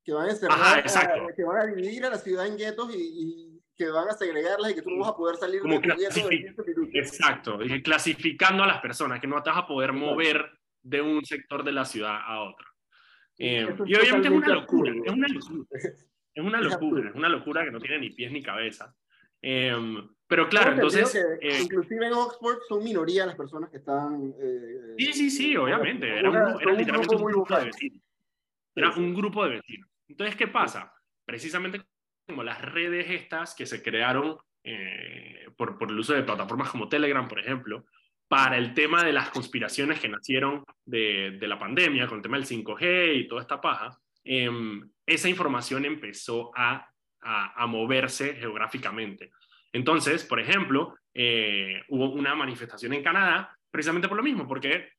Que 0.04 0.14
van 0.14 0.28
a 0.28 0.32
encerrar, 0.32 1.34
que 1.34 1.44
van 1.44 1.62
a 1.62 1.66
dividir 1.66 2.06
a 2.06 2.10
la 2.10 2.18
ciudad 2.18 2.46
en 2.46 2.58
guetos 2.58 2.94
y, 2.94 3.62
que 3.76 3.90
van 3.90 4.08
a 4.10 4.14
segregarlas 4.14 4.72
y 4.72 4.76
que 4.76 4.82
tú 4.82 4.92
no 4.92 5.00
vas 5.00 5.10
a 5.10 5.16
poder 5.16 5.38
salir 5.38 5.62
como 5.62 5.80
de 5.80 7.00
Exacto, 7.00 7.58
clasificando 7.84 8.64
a 8.64 8.68
las 8.68 8.82
personas, 8.82 9.20
que 9.20 9.28
no 9.28 9.42
te 9.42 9.50
vas 9.50 9.60
a 9.60 9.68
poder 9.68 9.94
mover 9.94 10.46
de 10.84 11.02
un 11.02 11.26
sector 11.26 11.64
de 11.64 11.72
la 11.72 11.86
ciudad 11.86 12.20
a 12.22 12.42
otro. 12.42 12.68
Eh, 13.38 13.66
y 13.86 13.96
obviamente 13.96 14.28
es 14.28 14.34
una 14.34 14.48
locura, 14.50 14.94
es 15.04 15.12
una 15.12 15.28
locura. 15.28 15.68
Es 16.34 16.44
una 16.44 16.62
locura, 16.62 17.10
es 17.10 17.16
una 17.16 17.30
locura 17.30 17.64
que 17.64 17.72
no 17.72 17.80
tiene 17.80 18.00
ni 18.00 18.10
pies 18.10 18.32
ni 18.32 18.42
cabeza. 18.42 18.94
Em, 19.42 20.08
pero 20.26 20.48
claro, 20.48 20.72
entonces... 20.72 21.14
Eh, 21.16 21.60
inclusive 21.62 22.08
en 22.08 22.14
Oxford 22.14 22.60
son 22.68 22.84
minoría 22.84 23.26
las 23.26 23.36
personas 23.36 23.70
que 23.70 23.78
están... 23.78 24.34
Eh, 24.40 24.96
sí, 24.98 25.14
sí, 25.14 25.30
sí, 25.30 25.58
obviamente. 25.58 26.08
Era, 26.18 26.30
un, 26.30 26.62
era 26.62 26.72
literalmente 26.72 27.16
un 27.16 27.24
grupo, 27.24 27.56
de 27.56 27.66
vecinos. 27.66 28.02
Era 28.76 28.92
un 28.92 29.14
grupo 29.14 29.44
de 29.44 29.56
vecinos. 29.58 29.90
Entonces, 30.08 30.36
¿qué 30.36 30.48
pasa? 30.48 30.94
Precisamente 31.26 31.82
como 32.26 32.42
las 32.42 32.62
redes 32.62 33.10
estas 33.10 33.54
que 33.54 33.66
se 33.66 33.84
crearon 33.84 34.38
eh, 34.64 35.48
por, 35.58 35.78
por 35.78 35.92
el 35.92 36.00
uso 36.00 36.14
de 36.14 36.24
plataformas 36.24 36.70
como 36.70 36.88
Telegram, 36.88 37.28
por 37.28 37.40
ejemplo, 37.40 37.86
para 38.28 38.58
el 38.58 38.74
tema 38.74 39.04
de 39.04 39.14
las 39.14 39.30
conspiraciones 39.30 40.00
que 40.00 40.10
nacieron 40.10 40.64
de, 40.86 41.38
de 41.40 41.48
la 41.48 41.60
pandemia, 41.60 42.08
con 42.08 42.18
el 42.18 42.24
tema 42.24 42.38
del 42.38 42.48
5G 42.48 43.18
y 43.18 43.28
toda 43.28 43.42
esta 43.42 43.60
paja, 43.60 44.00
em, 44.24 44.90
esa 45.06 45.30
información 45.30 45.86
empezó 45.86 46.52
a, 46.56 46.90
a, 47.22 47.64
a, 47.64 47.68
moverse 47.68 48.36
geográficamente. 48.36 49.32
Entonces, 49.72 50.24
por 50.24 50.40
ejemplo, 50.40 50.96
eh, 51.14 51.82
hubo 51.90 52.12
una 52.12 52.36
manifestación 52.36 52.94
en 52.94 53.04
Canadá 53.04 53.58
precisamente 53.70 54.08
por 54.08 54.18
lo 54.18 54.24
mismo, 54.24 54.48
porque 54.48 54.90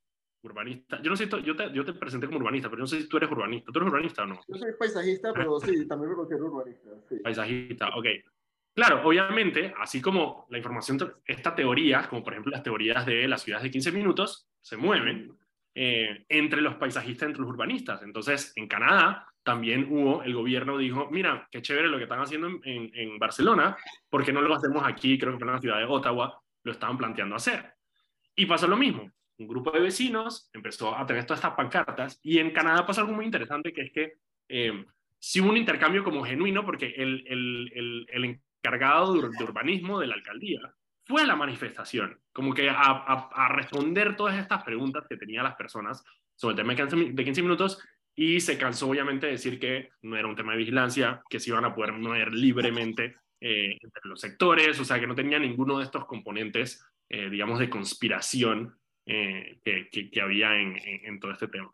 urbanista, 0.42 1.00
yo 1.00 1.10
no 1.10 1.16
sé, 1.16 1.28
yo 1.28 1.56
te, 1.56 1.72
yo 1.72 1.84
te 1.84 1.94
presenté 1.94 2.26
como 2.26 2.38
urbanista, 2.38 2.68
pero 2.68 2.80
no 2.80 2.86
sé 2.86 3.00
si 3.00 3.08
tú 3.08 3.16
eres 3.16 3.30
urbanista. 3.30 3.72
¿Tú 3.72 3.78
eres 3.78 3.88
urbanista 3.90 4.22
o 4.24 4.26
no? 4.26 4.40
Yo 4.46 4.56
soy 4.56 4.72
paisajista, 4.78 5.32
pero 5.32 5.58
sí, 5.60 5.86
también 5.86 6.10
me 6.10 6.16
considero 6.16 6.46
urbanista. 6.46 6.90
Sí. 7.08 7.16
Paisajista, 7.22 7.88
ok. 7.96 8.06
Claro, 8.74 9.06
obviamente, 9.06 9.72
así 9.78 10.02
como 10.02 10.46
la 10.50 10.58
información, 10.58 10.98
estas 11.24 11.54
teorías, 11.54 12.08
como 12.08 12.24
por 12.24 12.32
ejemplo 12.32 12.50
las 12.50 12.62
teorías 12.62 13.06
de 13.06 13.28
las 13.28 13.42
ciudades 13.42 13.62
de 13.62 13.70
15 13.70 13.92
minutos, 13.92 14.48
se 14.60 14.76
mueven 14.76 15.32
eh, 15.76 16.24
entre 16.28 16.60
los 16.60 16.76
paisajistas, 16.76 17.26
entre 17.26 17.42
los 17.42 17.50
urbanistas. 17.50 18.02
Entonces, 18.02 18.52
en 18.54 18.68
Canadá 18.68 19.26
también 19.42 19.88
hubo, 19.90 20.22
el 20.22 20.34
gobierno 20.34 20.78
dijo, 20.78 21.08
mira, 21.10 21.48
qué 21.50 21.62
chévere 21.62 21.88
lo 21.88 21.96
que 21.96 22.04
están 22.04 22.20
haciendo 22.20 22.48
en, 22.62 23.18
Barcelona, 23.18 23.76
¿por 24.08 24.24
qué 24.24 24.32
no 24.32 24.40
lo 24.40 24.54
hacemos 24.54 24.84
aquí? 24.86 25.18
Creo 25.18 25.36
que 25.36 25.44
en 25.44 25.50
la 25.50 25.60
ciudad 25.60 25.78
de 25.78 25.84
Ottawa 25.84 26.40
lo 26.62 26.72
estaban 26.72 26.96
planteando 26.96 27.36
hacer. 27.36 27.74
Y 28.36 28.46
pasó 28.46 28.68
lo 28.68 28.76
mismo. 28.76 29.10
Un 29.36 29.48
grupo 29.48 29.72
de 29.72 29.80
vecinos 29.80 30.48
empezó 30.52 30.96
a 30.96 31.04
tener 31.06 31.26
todas 31.26 31.40
estas 31.40 31.56
pancartas 31.56 32.20
y 32.22 32.38
en 32.38 32.52
Canadá 32.52 32.86
pasó 32.86 33.00
algo 33.00 33.12
muy 33.12 33.24
interesante 33.24 33.72
que 33.72 33.82
es 33.82 33.92
que 33.92 34.12
eh, 34.48 34.84
sí 35.18 35.40
hubo 35.40 35.50
un 35.50 35.56
intercambio 35.56 36.04
como 36.04 36.24
genuino 36.24 36.64
porque 36.64 36.94
el 36.96 38.38
encargado 38.62 39.14
de 39.14 39.44
urbanismo 39.44 39.98
de 39.98 40.06
la 40.06 40.14
alcaldía 40.14 40.60
fue 41.06 41.26
la 41.26 41.36
manifestación, 41.36 42.18
como 42.32 42.54
que 42.54 42.68
a, 42.68 42.74
a, 42.76 43.28
a, 43.32 43.48
responder 43.48 44.16
todas 44.16 44.38
estas 44.38 44.62
preguntas 44.64 45.04
que 45.08 45.16
tenían 45.16 45.44
las 45.44 45.54
personas 45.54 46.02
sobre 46.34 46.52
el 46.52 46.56
tema 46.56 46.74
de 47.12 47.24
15 47.24 47.42
minutos 47.42 47.78
y 48.16 48.40
se 48.40 48.56
cansó 48.56 48.88
obviamente 48.88 49.26
de 49.26 49.32
decir 49.32 49.58
que 49.58 49.90
no 50.02 50.16
era 50.16 50.28
un 50.28 50.36
tema 50.36 50.52
de 50.52 50.58
vigilancia, 50.58 51.22
que 51.28 51.40
se 51.40 51.50
iban 51.50 51.64
a 51.64 51.74
poder 51.74 51.92
mover 51.92 52.32
libremente 52.32 53.16
eh, 53.40 53.76
entre 53.80 54.00
los 54.04 54.20
sectores, 54.20 54.78
o 54.80 54.84
sea, 54.84 55.00
que 55.00 55.06
no 55.06 55.14
tenía 55.14 55.38
ninguno 55.38 55.78
de 55.78 55.84
estos 55.84 56.06
componentes, 56.06 56.82
eh, 57.10 57.28
digamos, 57.28 57.58
de 57.58 57.68
conspiración 57.68 58.78
eh, 59.06 59.60
que, 59.62 59.88
que, 59.90 60.10
que, 60.10 60.20
había 60.20 60.58
en, 60.58 60.76
en, 60.78 61.20
todo 61.20 61.32
este 61.32 61.48
tema. 61.48 61.70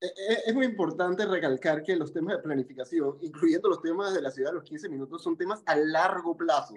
Es 0.00 0.52
muy 0.52 0.66
importante 0.66 1.24
recalcar 1.24 1.82
que 1.82 1.96
los 1.96 2.12
temas 2.12 2.36
de 2.36 2.42
planificación, 2.42 3.16
incluyendo 3.22 3.70
los 3.70 3.80
temas 3.80 4.12
de 4.12 4.20
la 4.20 4.30
ciudad 4.30 4.50
de 4.50 4.56
los 4.56 4.64
15 4.64 4.90
minutos, 4.90 5.22
son 5.22 5.38
temas 5.38 5.62
a 5.64 5.76
largo 5.76 6.36
plazo, 6.36 6.74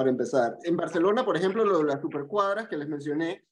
para 0.00 0.10
empezar. 0.10 0.56
En 0.64 0.78
Barcelona, 0.78 1.26
por 1.26 1.36
ejemplo, 1.36 1.62
lo 1.62 1.80
de 1.80 1.84
las 1.84 2.00
supercuadras 2.00 2.68
que 2.68 2.78
les 2.78 2.88
mencioné, 2.88 3.44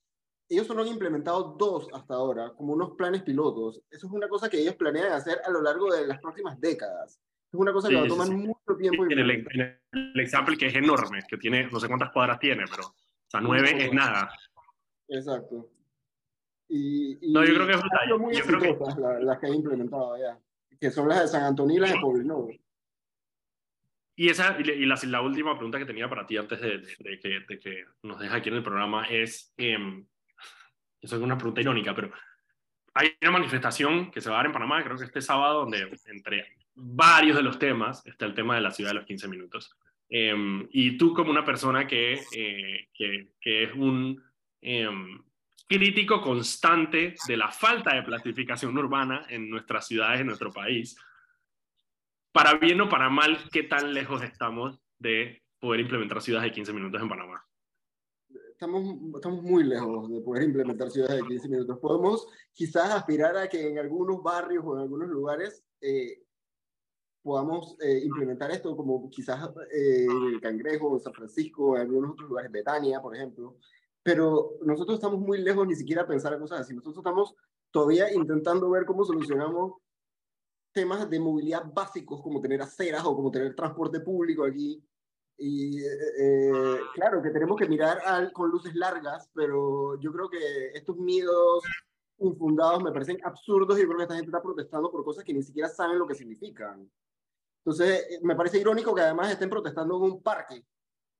ellos 0.48 0.66
solo 0.66 0.80
han 0.80 0.88
implementado 0.88 1.54
dos 1.58 1.88
hasta 1.92 2.14
ahora, 2.14 2.54
como 2.56 2.72
unos 2.72 2.92
planes 2.92 3.22
pilotos. 3.22 3.82
Eso 3.90 4.06
es 4.06 4.12
una 4.14 4.28
cosa 4.28 4.48
que 4.48 4.58
ellos 4.58 4.74
planean 4.76 5.12
hacer 5.12 5.42
a 5.44 5.50
lo 5.50 5.60
largo 5.60 5.92
de 5.92 6.06
las 6.06 6.18
próximas 6.20 6.58
décadas. 6.58 7.20
Es 7.52 7.60
una 7.60 7.70
cosa 7.70 7.88
que 7.88 7.96
sí, 7.96 8.00
va 8.00 8.06
a 8.06 8.08
tomar 8.08 8.28
sí, 8.28 8.34
mucho 8.34 8.76
tiempo. 8.78 9.04
En 9.04 9.18
el, 9.18 9.30
en 9.30 9.80
el 9.92 10.20
example 10.20 10.56
que 10.56 10.68
es 10.68 10.74
enorme, 10.74 11.20
que 11.28 11.36
tiene, 11.36 11.68
no 11.70 11.78
sé 11.78 11.86
cuántas 11.86 12.12
cuadras 12.12 12.38
tiene, 12.38 12.64
pero 12.70 12.86
o 12.86 13.30
sea, 13.30 13.42
nueve 13.42 13.84
es 13.84 13.92
nada. 13.92 14.30
Exacto. 15.08 15.68
Y, 16.66 17.26
y 17.26 17.30
no, 17.30 17.44
yo 17.44 17.52
creo 17.56 17.66
que 17.66 17.72
es 17.74 18.18
muy 18.18 18.34
yo 18.34 18.44
creo 18.44 18.60
que... 18.60 19.00
las, 19.00 19.22
las 19.22 19.38
que 19.38 19.48
he 19.48 19.54
implementado 19.54 20.16
ya, 20.16 20.38
que 20.80 20.90
son 20.90 21.08
las 21.08 21.20
de 21.20 21.28
San 21.28 21.44
Antonio 21.44 21.76
y 21.76 21.80
las 21.80 21.92
de 21.92 22.00
Poblenou. 22.00 22.48
Y, 24.18 24.30
esa, 24.30 24.56
y, 24.58 24.84
la, 24.84 25.20
última 25.20 25.54
pregunta 25.54 25.78
que 25.78 25.84
tenía 25.84 26.08
para 26.08 26.26
ti 26.26 26.36
antes 26.36 26.60
de, 26.60 26.82
que, 27.22 27.84
nos 28.02 28.18
dejes 28.18 28.34
aquí 28.34 28.48
en 28.48 28.56
el 28.56 28.64
programa 28.64 29.04
es, 29.04 29.54
eh, 29.56 29.78
eso 31.00 31.16
es 31.16 31.22
una 31.22 31.38
pregunta 31.38 31.60
irónica, 31.60 31.94
pero 31.94 32.10
hay 32.94 33.12
una 33.22 33.30
manifestación 33.30 34.10
que 34.10 34.20
se 34.20 34.28
va 34.28 34.34
a 34.34 34.38
dar 34.38 34.46
en 34.46 34.52
Panamá, 34.52 34.82
creo 34.82 34.96
que 34.96 35.04
este 35.04 35.22
sábado, 35.22 35.60
donde 35.60 35.88
entre 36.06 36.56
varios 36.74 37.36
de 37.36 37.44
los 37.44 37.60
temas 37.60 38.04
está 38.06 38.26
el 38.26 38.34
tema 38.34 38.56
de 38.56 38.62
la 38.62 38.72
ciudad 38.72 38.90
de 38.90 38.96
los 38.96 39.06
15 39.06 39.28
minutos. 39.28 39.70
Eh, 40.10 40.66
y 40.72 40.98
tú 40.98 41.14
como 41.14 41.30
una 41.30 41.44
persona 41.44 41.86
que, 41.86 42.20
eh, 42.34 42.88
que, 42.92 43.28
que 43.40 43.62
es 43.62 43.72
un 43.74 44.20
em, 44.60 45.22
crítico 45.68 46.20
constante 46.20 47.14
de 47.28 47.36
la 47.36 47.52
falta 47.52 47.94
de 47.94 48.02
planificación 48.02 48.76
urbana 48.76 49.26
en 49.28 49.48
nuestras 49.48 49.86
ciudades, 49.86 50.22
en 50.22 50.26
nuestro 50.26 50.50
país, 50.50 50.96
para 52.38 52.56
bien 52.56 52.80
o 52.80 52.88
para 52.88 53.10
mal, 53.10 53.36
¿qué 53.50 53.64
tan 53.64 53.92
lejos 53.92 54.22
estamos 54.22 54.80
de 54.96 55.42
poder 55.58 55.80
implementar 55.80 56.22
ciudades 56.22 56.44
de 56.44 56.54
15 56.54 56.72
minutos 56.72 57.02
en 57.02 57.08
Panamá? 57.08 57.44
Estamos, 58.52 58.96
estamos 59.16 59.42
muy 59.42 59.64
lejos 59.64 60.08
de 60.08 60.20
poder 60.20 60.44
implementar 60.44 60.88
ciudades 60.88 61.16
de 61.16 61.26
15 61.26 61.48
minutos. 61.48 61.78
Podemos 61.80 62.28
quizás 62.52 62.92
aspirar 62.92 63.36
a 63.36 63.48
que 63.48 63.68
en 63.68 63.80
algunos 63.80 64.22
barrios 64.22 64.64
o 64.64 64.76
en 64.76 64.82
algunos 64.82 65.08
lugares 65.08 65.64
eh, 65.80 66.22
podamos 67.22 67.76
eh, 67.80 68.02
implementar 68.04 68.52
esto, 68.52 68.76
como 68.76 69.10
quizás 69.10 69.50
eh, 69.72 70.06
el 70.32 70.40
Cangrejo, 70.40 70.94
en 70.94 71.00
San 71.00 71.14
Francisco, 71.14 71.74
en 71.74 71.82
algunos 71.82 72.12
otros 72.12 72.28
lugares, 72.28 72.52
Betania, 72.52 73.00
por 73.00 73.16
ejemplo. 73.16 73.56
Pero 74.00 74.58
nosotros 74.64 74.98
estamos 74.98 75.18
muy 75.18 75.38
lejos 75.38 75.66
ni 75.66 75.74
siquiera 75.74 76.06
pensar 76.06 76.34
en 76.34 76.38
cosas 76.38 76.60
así. 76.60 76.72
Nosotros 76.72 76.98
estamos 76.98 77.34
todavía 77.72 78.12
intentando 78.14 78.70
ver 78.70 78.84
cómo 78.84 79.04
solucionamos 79.04 79.72
temas 80.78 81.10
de 81.10 81.18
movilidad 81.18 81.64
básicos 81.74 82.22
como 82.22 82.40
tener 82.40 82.62
aceras 82.62 83.04
o 83.04 83.16
como 83.16 83.32
tener 83.32 83.52
transporte 83.56 83.98
público 83.98 84.44
aquí. 84.44 84.80
Y 85.36 85.80
eh, 85.80 85.88
eh, 86.20 86.78
claro 86.94 87.20
que 87.20 87.30
tenemos 87.30 87.58
que 87.58 87.66
mirar 87.66 87.98
al, 88.06 88.32
con 88.32 88.48
luces 88.48 88.76
largas, 88.76 89.28
pero 89.34 89.98
yo 89.98 90.12
creo 90.12 90.30
que 90.30 90.68
estos 90.74 90.96
miedos 90.96 91.64
infundados 92.18 92.80
me 92.80 92.92
parecen 92.92 93.18
absurdos 93.24 93.76
y 93.76 93.86
creo 93.86 93.96
que 93.96 94.02
esta 94.04 94.14
gente 94.14 94.28
está 94.28 94.40
protestando 94.40 94.88
por 94.88 95.02
cosas 95.04 95.24
que 95.24 95.34
ni 95.34 95.42
siquiera 95.42 95.68
saben 95.68 95.98
lo 95.98 96.06
que 96.06 96.14
significan. 96.14 96.88
Entonces, 97.64 98.06
eh, 98.08 98.20
me 98.22 98.36
parece 98.36 98.60
irónico 98.60 98.94
que 98.94 99.02
además 99.02 99.32
estén 99.32 99.50
protestando 99.50 99.96
en 99.96 100.12
un 100.12 100.22
parque, 100.22 100.64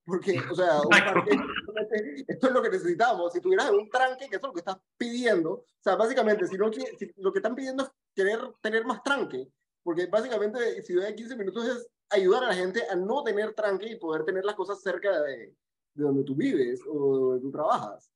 porque, 0.05 0.39
o 0.49 0.55
sea, 0.55 0.79
un 0.81 0.89
parque, 0.89 1.37
esto 2.27 2.47
es 2.47 2.53
lo 2.53 2.61
que 2.61 2.69
necesitamos. 2.69 3.33
Si 3.33 3.41
tuvieras 3.41 3.71
un 3.71 3.89
tranque, 3.89 4.27
que 4.29 4.35
eso 4.35 4.47
es 4.47 4.49
lo 4.49 4.53
que 4.53 4.59
estás 4.59 4.77
pidiendo, 4.97 5.51
o 5.51 5.65
sea, 5.81 5.95
básicamente, 5.95 6.47
si, 6.47 6.57
no, 6.57 6.71
si 6.71 7.11
lo 7.17 7.31
que 7.31 7.39
están 7.39 7.55
pidiendo 7.55 7.83
es 7.83 7.89
querer 8.15 8.39
tener 8.61 8.85
más 8.85 9.01
tranque, 9.03 9.47
porque 9.83 10.07
básicamente 10.07 10.81
Ciudad 10.83 11.07
de 11.07 11.15
15 11.15 11.35
minutos 11.35 11.67
es 11.67 11.87
ayudar 12.09 12.43
a 12.43 12.47
la 12.47 12.55
gente 12.55 12.83
a 12.89 12.95
no 12.95 13.23
tener 13.23 13.53
tranque 13.53 13.91
y 13.91 13.95
poder 13.95 14.25
tener 14.25 14.43
las 14.43 14.55
cosas 14.55 14.81
cerca 14.81 15.21
de, 15.21 15.55
de 15.93 16.03
donde 16.03 16.23
tú 16.23 16.35
vives 16.35 16.81
o 16.87 17.13
de 17.13 17.19
donde 17.19 17.41
tú 17.41 17.51
trabajas. 17.51 18.11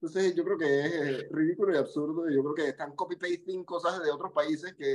Entonces 0.00 0.34
yo 0.34 0.44
creo 0.44 0.58
que 0.58 0.80
es 0.80 1.28
ridículo 1.30 1.74
y 1.74 1.76
absurdo 1.76 2.28
yo 2.28 2.42
creo 2.42 2.54
que 2.54 2.68
están 2.68 2.94
copy-pasting 2.94 3.64
cosas 3.64 4.02
de 4.02 4.10
otros 4.10 4.32
países 4.32 4.74
que 4.74 4.94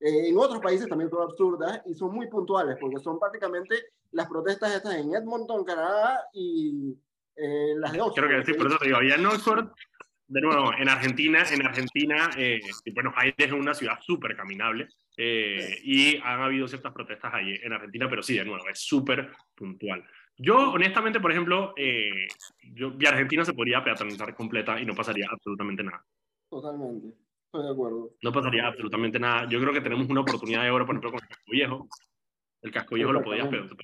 eh, 0.00 0.28
en 0.28 0.36
otros 0.36 0.60
países 0.60 0.88
también 0.88 1.10
son 1.10 1.22
absurdas 1.22 1.82
y 1.86 1.94
son 1.94 2.12
muy 2.12 2.26
puntuales 2.26 2.76
porque 2.80 2.98
son 2.98 3.20
prácticamente 3.20 3.76
las 4.10 4.28
protestas 4.28 4.74
estas 4.74 4.96
en 4.96 5.14
Edmonton, 5.14 5.62
Canadá 5.62 6.28
y 6.32 6.98
eh, 7.36 7.74
las 7.78 7.92
de 7.92 8.00
Oxford. 8.00 8.26
Creo 8.26 8.40
que 8.40 8.46
sí, 8.46 8.54
por 8.54 8.66
eso 8.66 8.78
te 8.78 8.86
digo, 8.86 9.02
y 9.02 9.12
en 9.12 9.26
Oxford 9.26 9.68
de 10.30 10.40
nuevo, 10.40 10.72
en 10.78 10.88
Argentina, 10.88 11.44
en 11.50 11.66
Argentina, 11.66 12.30
eh, 12.36 12.60
bueno, 12.94 13.12
Aires 13.16 13.34
es 13.36 13.52
una 13.52 13.74
ciudad 13.74 13.98
súper 14.00 14.36
caminable 14.36 14.88
eh, 15.16 15.80
y 15.82 16.18
han 16.18 16.40
habido 16.40 16.68
ciertas 16.68 16.92
protestas 16.92 17.34
ahí 17.34 17.58
en 17.60 17.72
Argentina, 17.72 18.08
pero 18.08 18.22
sí, 18.22 18.38
de 18.38 18.44
nuevo, 18.44 18.68
es 18.68 18.78
súper 18.78 19.32
puntual. 19.56 20.04
Yo, 20.36 20.70
honestamente, 20.70 21.18
por 21.18 21.32
ejemplo, 21.32 21.74
eh, 21.76 22.28
yo, 22.62 22.92
mi 22.92 23.06
Argentina 23.06 23.44
se 23.44 23.54
podría 23.54 23.82
peatonizar 23.82 24.32
completa 24.36 24.80
y 24.80 24.86
no 24.86 24.94
pasaría 24.94 25.26
absolutamente 25.28 25.82
nada. 25.82 26.04
Totalmente, 26.48 27.08
estoy 27.46 27.64
de 27.64 27.72
acuerdo. 27.72 28.10
No 28.22 28.32
pasaría 28.32 28.68
absolutamente 28.68 29.18
nada. 29.18 29.48
Yo 29.48 29.60
creo 29.60 29.72
que 29.72 29.80
tenemos 29.80 30.08
una 30.08 30.20
oportunidad 30.20 30.62
de 30.62 30.70
oro, 30.70 30.86
por 30.86 30.94
ejemplo, 30.94 31.10
con 31.10 31.20
el 31.20 31.28
casco 31.28 31.50
viejo. 31.50 31.88
El 32.62 32.70
casco 32.70 32.94
viejo 32.94 33.12
lo 33.12 33.22
podías 33.22 33.48
peatonizar 33.48 33.76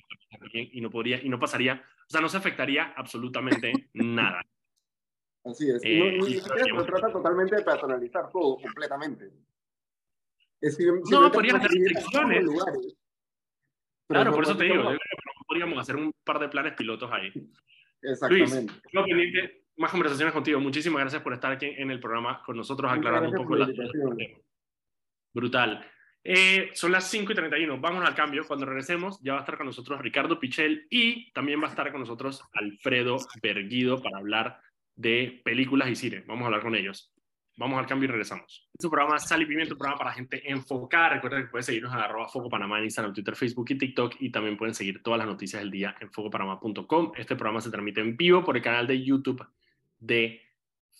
y 0.53 0.79
no, 0.79 0.89
podría, 0.89 1.21
y 1.21 1.27
no 1.27 1.39
pasaría, 1.39 1.83
o 2.07 2.09
sea, 2.09 2.21
no 2.21 2.29
se 2.29 2.37
afectaría 2.37 2.93
absolutamente 2.95 3.89
nada. 3.93 4.41
Así 5.43 5.69
es. 5.69 5.81
Eh, 5.83 6.17
no, 6.17 6.25
ni 6.25 6.33
siquiera 6.33 6.65
se 6.65 6.85
trata 6.85 7.11
totalmente 7.11 7.55
de 7.55 7.63
personalizar 7.63 8.29
todo 8.31 8.57
completamente. 8.57 9.31
Es 10.59 10.77
no, 11.11 11.31
podrían 11.31 11.57
hacer 11.57 11.71
restricciones. 11.71 12.45
Claro, 14.09 14.31
por 14.33 14.43
eso 14.43 14.57
te 14.57 14.65
digo, 14.65 14.91
podríamos 15.47 15.79
hacer 15.79 15.95
un 15.95 16.13
par 16.23 16.39
de 16.39 16.49
planes 16.49 16.73
pilotos 16.73 17.09
ahí. 17.11 17.31
Exactamente. 18.01 18.73
Luis, 18.91 19.33
más 19.77 19.91
conversaciones 19.91 20.33
contigo. 20.33 20.59
Muchísimas 20.59 21.01
gracias 21.01 21.21
por 21.21 21.33
estar 21.33 21.51
aquí 21.51 21.67
en 21.77 21.91
el 21.91 21.99
programa 21.99 22.41
con 22.43 22.57
nosotros, 22.57 22.91
aclarando 22.91 23.29
un 23.29 23.35
poco 23.35 23.55
la 23.55 23.69
Brutal. 25.33 25.85
Eh, 26.23 26.71
son 26.73 26.91
las 26.91 27.09
5 27.09 27.31
y 27.31 27.35
31. 27.35 27.79
Vamos 27.79 28.05
al 28.05 28.15
cambio. 28.15 28.45
Cuando 28.45 28.65
regresemos, 28.65 29.19
ya 29.21 29.33
va 29.33 29.39
a 29.39 29.41
estar 29.41 29.57
con 29.57 29.65
nosotros 29.65 30.01
Ricardo 30.01 30.39
Pichel 30.39 30.87
y 30.89 31.31
también 31.31 31.61
va 31.61 31.67
a 31.67 31.69
estar 31.69 31.91
con 31.91 32.01
nosotros 32.01 32.43
Alfredo 32.53 33.17
Berguido 33.41 34.01
para 34.01 34.17
hablar 34.17 34.59
de 34.95 35.41
películas 35.43 35.89
y 35.89 35.95
cine. 35.95 36.23
Vamos 36.27 36.43
a 36.43 36.45
hablar 36.47 36.61
con 36.61 36.75
ellos. 36.75 37.13
Vamos 37.57 37.79
al 37.79 37.87
cambio 37.87 38.07
y 38.07 38.11
regresamos. 38.11 38.69
Este 38.71 38.87
programa 38.87 39.17
Sal 39.17 39.41
y 39.41 39.45
Pimiento, 39.47 39.73
un 39.73 39.79
programa 39.79 39.97
para 39.97 40.13
gente 40.13 40.47
enfocada. 40.47 41.09
Recuerden 41.15 41.45
que 41.45 41.49
pueden 41.49 41.63
seguirnos 41.63 41.91
en 41.91 41.99
arroba 41.99 42.27
Foco 42.27 42.49
Panamá 42.49 42.77
en 42.77 42.83
Instagram, 42.83 43.13
Twitter, 43.13 43.35
Facebook 43.35 43.65
y 43.69 43.77
TikTok. 43.79 44.15
Y 44.19 44.29
también 44.29 44.57
pueden 44.57 44.75
seguir 44.75 45.01
todas 45.01 45.17
las 45.17 45.27
noticias 45.27 45.61
del 45.61 45.71
día 45.71 45.95
en 45.99 46.11
focopanamá.com. 46.11 47.13
Este 47.15 47.35
programa 47.35 47.59
se 47.61 47.71
transmite 47.71 48.01
en 48.01 48.15
vivo 48.15 48.43
por 48.43 48.57
el 48.57 48.61
canal 48.61 48.85
de 48.85 49.03
YouTube 49.03 49.43
de 49.99 50.46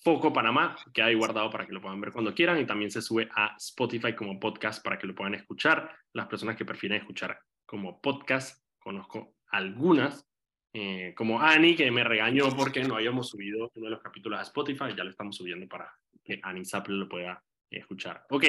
Foco 0.04 0.32
Panamá, 0.32 0.76
que 0.94 1.02
hay 1.02 1.16
guardado 1.16 1.50
para 1.50 1.66
que 1.66 1.74
lo 1.74 1.82
puedan 1.82 2.00
ver 2.02 2.12
cuando 2.12 2.34
quieran. 2.34 2.60
Y 2.60 2.66
también 2.66 2.92
se 2.92 3.02
sube 3.02 3.30
a 3.36 3.56
Spotify 3.58 4.14
como 4.14 4.40
podcast 4.40 4.84
para 4.84 4.98
que 4.98 5.08
lo 5.08 5.16
puedan 5.16 5.36
escuchar. 5.36 5.92
Las 6.14 6.28
personas 6.28 6.56
que 6.56 6.66
prefieren 6.66 7.00
escuchar 7.00 7.40
como 7.66 8.00
podcast, 8.02 8.64
conozco 8.80 9.36
algunas, 9.50 10.28
eh, 10.74 11.14
como 11.16 11.42
Ani, 11.42 11.76
que 11.76 11.90
me 11.92 12.04
regañó 12.04 12.50
porque 12.56 12.84
no 12.84 12.96
habíamos 12.96 13.30
subido 13.30 13.72
uno 13.76 13.86
de 13.86 13.92
los 13.92 14.02
capítulos 14.02 14.40
a 14.40 14.44
Spotify. 14.44 14.96
Ya 14.96 15.04
lo 15.04 15.10
estamos 15.10 15.36
subiendo 15.36 15.68
para 15.68 15.92
que 16.24 16.40
Annie 16.44 16.66
Zapple 16.66 16.96
lo 16.96 17.10
pueda 17.10 17.44
escuchar. 17.70 18.26
Ok, 18.30 18.46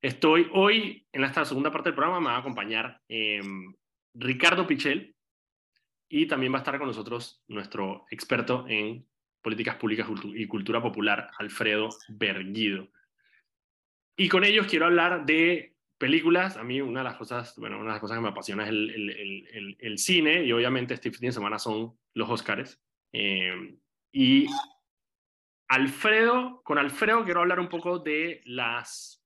estoy 0.00 0.48
hoy 0.52 1.06
en 1.12 1.24
esta 1.24 1.44
segunda 1.44 1.70
parte 1.70 1.90
del 1.90 1.96
programa, 1.96 2.20
me 2.20 2.26
va 2.26 2.36
a 2.36 2.40
acompañar 2.40 3.00
em, 3.08 3.74
Ricardo 4.14 4.66
Pichel 4.66 5.14
y 6.08 6.26
también 6.26 6.52
va 6.52 6.58
a 6.58 6.60
estar 6.60 6.78
con 6.78 6.88
nosotros 6.88 7.42
nuestro 7.48 8.04
experto 8.10 8.66
en 8.68 9.06
políticas 9.42 9.76
públicas 9.76 10.08
y 10.34 10.46
cultura 10.46 10.80
popular, 10.80 11.30
Alfredo 11.38 11.90
Berguido. 12.08 12.88
Y 14.16 14.28
con 14.28 14.44
ellos 14.44 14.66
quiero 14.66 14.86
hablar 14.86 15.26
de 15.26 15.74
películas. 15.98 16.56
A 16.56 16.64
mí 16.64 16.80
una 16.80 17.00
de 17.00 17.04
las 17.04 17.16
cosas, 17.16 17.54
bueno, 17.56 17.76
una 17.76 17.86
de 17.86 17.92
las 17.92 18.00
cosas 18.00 18.16
que 18.16 18.22
me 18.22 18.28
apasiona 18.28 18.64
es 18.64 18.70
el, 18.70 18.90
el, 18.90 19.10
el, 19.10 19.76
el 19.78 19.98
cine 19.98 20.44
y 20.44 20.52
obviamente 20.52 20.94
este 20.94 21.10
fin 21.10 21.28
de 21.28 21.32
semana 21.32 21.58
son 21.58 21.96
los 22.14 22.30
Oscars. 22.30 22.80
Eh, 23.12 23.76
y 24.12 24.46
Alfredo, 25.68 26.60
con 26.64 26.78
Alfredo 26.78 27.24
quiero 27.24 27.40
hablar 27.40 27.58
un 27.58 27.68
poco 27.68 27.98
de 27.98 28.42
las, 28.44 29.24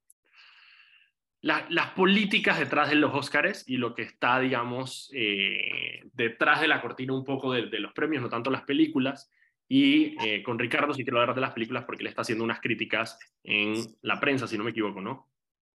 las 1.40 1.90
políticas 1.90 2.59
detrás 2.59 2.88
de 2.88 2.94
los 2.94 3.14
Óscares 3.14 3.64
y 3.66 3.79
lo 3.79 3.94
que 3.94 4.02
está, 4.02 4.38
digamos, 4.38 5.11
eh, 5.12 6.02
detrás 6.12 6.61
de 6.61 6.68
la 6.68 6.81
cortina 6.81 7.14
un 7.14 7.24
poco 7.24 7.52
de, 7.52 7.66
los 7.81 7.92
premios, 7.92 8.22
no 8.22 8.29
tanto 8.29 8.50
las 8.50 8.62
películas. 8.62 9.31
Y 9.68 10.16
eh, 10.24 10.42
con 10.42 10.59
Ricardo 10.59 10.94
sí 10.94 11.02
quiero 11.02 11.20
hablar 11.20 11.35
de 11.35 11.40
las 11.40 11.52
películas 11.52 11.85
porque 11.85 12.05
le 12.05 12.11
está 12.11 12.22
haciendo 12.22 12.44
unas 12.44 12.61
críticas 12.61 13.18
en 13.42 13.74
la 14.02 14.20
prensa, 14.20 14.46
si 14.46 14.57
no 14.57 14.64
me 14.64 14.70
equivoco, 14.70 15.00
¿no? 15.00 15.29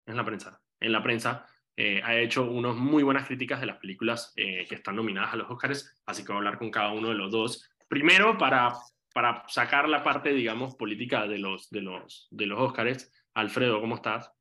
En 0.07 0.16
la 0.16 0.24
prensa. 0.24 0.61
En 0.81 0.92
la 0.92 1.03
prensa 1.03 1.46
eh, 1.77 2.03
ha 2.05 2.16
hecho 2.16 2.51
unas 2.51 2.77
muy 2.77 3.03
buenas 3.03 3.27
críticas 3.27 3.61
de 3.61 3.66
las 3.66 3.79
películas 3.79 4.33
que 4.37 4.66
están 4.70 4.96
nominadas 4.96 5.33
a 5.33 5.37
los 5.37 5.51
Óscares, 5.51 6.01
así 6.07 6.22
que 6.22 6.29
voy 6.29 6.37
a 6.37 6.38
hablar 6.38 6.59
con 6.59 6.70
cada 6.70 6.92
uno 6.92 7.09
de 7.09 7.14
los 7.14 7.31
dos. 7.31 7.70
Primero, 7.88 8.37
para 8.37 8.74
para 9.18 9.42
sacar 9.48 9.88
la 9.88 10.05
parte, 10.05 10.33
digamos, 10.33 10.77
política 10.77 11.27
de 11.27 11.38
los, 11.38 11.70
de 11.70 11.83
los, 11.83 12.29
de 12.31 12.46
los 12.46 12.61
Óscares. 12.61 13.12
Alfredo, 13.35 13.81
¿cómo 13.81 13.96
estás? 13.96 14.33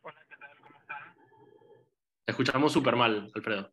Hola, 0.00 0.26
¿qué 0.28 0.36
tal? 0.36 0.50
¿Cómo 0.60 0.78
están? 0.80 1.14
Te 2.24 2.32
escuchamos 2.32 2.72
súper 2.72 2.96
mal, 2.96 3.30
Alfredo. 3.32 3.72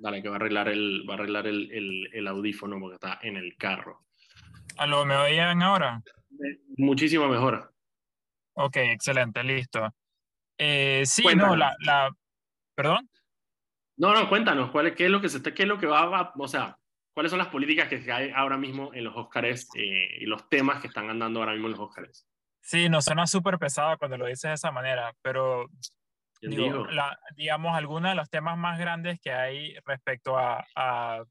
Dale, 0.00 0.22
que 0.22 0.30
va 0.30 0.36
a 0.36 0.38
arreglar 0.38 0.68
el, 0.68 1.04
va 1.08 1.12
a 1.12 1.16
arreglar 1.18 1.46
el, 1.46 1.70
el, 1.70 2.08
el 2.14 2.26
audífono 2.26 2.80
porque 2.80 2.94
está 2.94 3.18
en 3.22 3.36
el 3.36 3.54
carro. 3.56 4.06
¿Aló, 4.78 5.04
me 5.04 5.14
oían 5.14 5.62
ahora? 5.62 6.02
Muchísimo 6.78 7.28
mejor. 7.28 7.74
Ok, 8.54 8.76
excelente, 8.76 9.44
listo. 9.44 9.94
Eh, 10.56 11.02
sí, 11.04 11.22
no, 11.36 11.54
la, 11.54 11.76
la... 11.80 12.10
¿Perdón? 12.74 13.10
No, 13.98 14.14
no, 14.14 14.26
cuéntanos, 14.30 14.70
¿cuál, 14.70 14.94
qué, 14.94 15.04
es 15.04 15.10
lo 15.10 15.20
que 15.20 15.28
se, 15.28 15.42
qué 15.42 15.62
es 15.64 15.68
lo 15.68 15.78
que 15.78 15.86
va 15.86 16.00
a, 16.00 16.32
o 16.34 16.48
sea, 16.48 16.78
cuáles 17.12 17.28
son 17.28 17.38
las 17.38 17.48
políticas 17.48 17.88
que 17.88 18.10
hay 18.10 18.30
ahora 18.34 18.56
mismo 18.56 18.94
en 18.94 19.04
los 19.04 19.14
Óscares 19.14 19.68
eh, 19.74 20.16
y 20.20 20.24
los 20.24 20.48
temas 20.48 20.80
que 20.80 20.86
están 20.86 21.10
andando 21.10 21.40
ahora 21.40 21.52
mismo 21.52 21.66
en 21.68 21.72
los 21.72 21.80
Óscares? 21.80 22.26
Sí, 22.62 22.88
nos 22.88 23.04
suena 23.04 23.26
súper 23.26 23.58
pesado 23.58 23.98
cuando 23.98 24.16
lo 24.16 24.26
dices 24.26 24.48
de 24.48 24.54
esa 24.54 24.70
manera, 24.70 25.14
pero 25.20 25.66
digo, 26.40 26.86
la, 26.86 27.18
digamos, 27.36 27.76
algunos 27.76 28.10
de 28.10 28.16
los 28.16 28.30
temas 28.30 28.56
más 28.56 28.78
grandes 28.78 29.20
que 29.20 29.32
hay 29.32 29.74
respecto 29.84 30.38
a, 30.38 30.66
a 30.74 31.24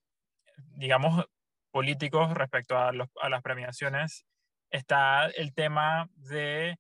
digamos, 0.76 1.26
políticos 1.72 2.34
respecto 2.34 2.78
a, 2.78 2.92
los, 2.92 3.08
a 3.22 3.30
las 3.30 3.42
premiaciones, 3.42 4.26
está 4.72 5.28
el 5.28 5.54
tema 5.54 6.08
de 6.16 6.78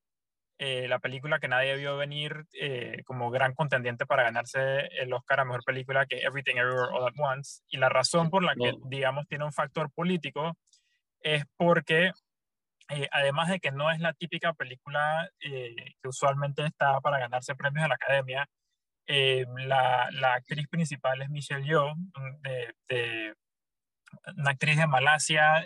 eh, 0.61 0.89
la 0.89 0.99
película 0.99 1.39
que 1.39 1.47
nadie 1.47 1.77
vio 1.77 1.95
venir 1.95 2.45
eh, 2.59 3.01
como 3.05 3.31
gran 3.31 3.53
contendiente 3.53 4.05
para 4.05 4.23
ganarse 4.23 4.87
el 4.99 5.13
Oscar 5.13 5.39
a 5.39 5.45
Mejor 5.45 5.63
Película 5.63 6.05
que 6.05 6.17
Everything 6.17 6.57
Everywhere 6.57 6.91
All 6.91 7.07
at 7.07 7.13
Once. 7.17 7.61
Y 7.69 7.77
la 7.77 7.87
razón 7.87 8.29
por 8.29 8.43
la 8.43 8.55
que, 8.55 8.73
digamos, 8.87 9.25
tiene 9.27 9.45
un 9.45 9.53
factor 9.53 9.89
político 9.91 10.57
es 11.21 11.45
porque, 11.55 12.11
eh, 12.89 13.07
además 13.11 13.49
de 13.49 13.59
que 13.59 13.71
no 13.71 13.91
es 13.91 13.99
la 13.99 14.13
típica 14.13 14.53
película 14.53 15.29
que 15.39 16.07
usualmente 16.07 16.65
está 16.65 16.99
para 17.01 17.19
ganarse 17.19 17.55
premios 17.55 17.83
de 17.83 17.89
la 17.89 17.95
Academia, 17.95 18.49
la, 19.07 20.09
la, 20.11 20.33
actriz 20.35 20.67
principal 20.67 21.21
es 21.21 21.29
Michelle 21.29 21.65
Yeoh, 21.65 21.95
de, 22.87 23.33
una 24.37 24.51
actriz 24.51 24.77
de 24.77 24.87
Malasia, 24.87 25.63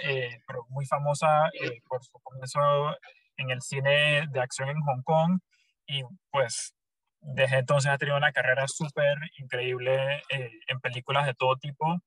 pero 0.48 0.66
muy 0.70 0.86
famosa 0.86 1.50
por 1.88 2.04
su 2.04 2.20
comienzo 2.20 2.96
en 3.38 3.50
el 3.50 3.62
cine 3.62 4.28
de 4.30 4.40
acción 4.40 4.70
en 4.70 4.82
Hong 4.82 5.04
Kong 5.04 5.40
y 5.88 6.04
pues 6.32 6.74
desde 7.22 7.60
entonces 7.60 7.92
ha 7.92 7.98
tenido 7.98 8.18
una 8.18 8.32
carrera 8.32 8.68
súper 8.68 9.18
increíble 9.38 10.22
eh, 10.30 10.52
en 10.68 10.80
películas 10.80 11.26
de 11.26 11.34
todo 11.34 11.56
tipo. 11.58 12.00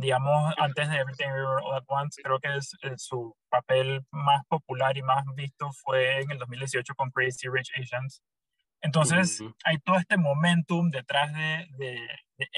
Digamos, 0.00 0.54
antes 0.56 0.88
de 0.88 0.96
Everything 0.96 1.26
Everywhere 1.26 1.62
All 1.62 1.76
at 1.76 1.84
Once, 1.86 2.22
creo 2.22 2.40
que 2.40 2.56
es, 2.56 2.74
eh, 2.82 2.94
su 2.96 3.36
papel 3.50 4.00
más 4.10 4.46
popular 4.46 4.96
y 4.96 5.02
más 5.02 5.24
visto 5.34 5.70
fue 5.72 6.22
en 6.22 6.30
el 6.30 6.38
2018 6.38 6.94
con 6.94 7.10
Crazy 7.10 7.48
Rich 7.48 7.70
Asians. 7.78 8.22
Entonces, 8.80 9.42
hay 9.62 9.76
todo 9.78 9.98
este 9.98 10.16
momentum 10.16 10.88
detrás 10.90 11.34
de, 11.34 11.66
de, 11.76 11.98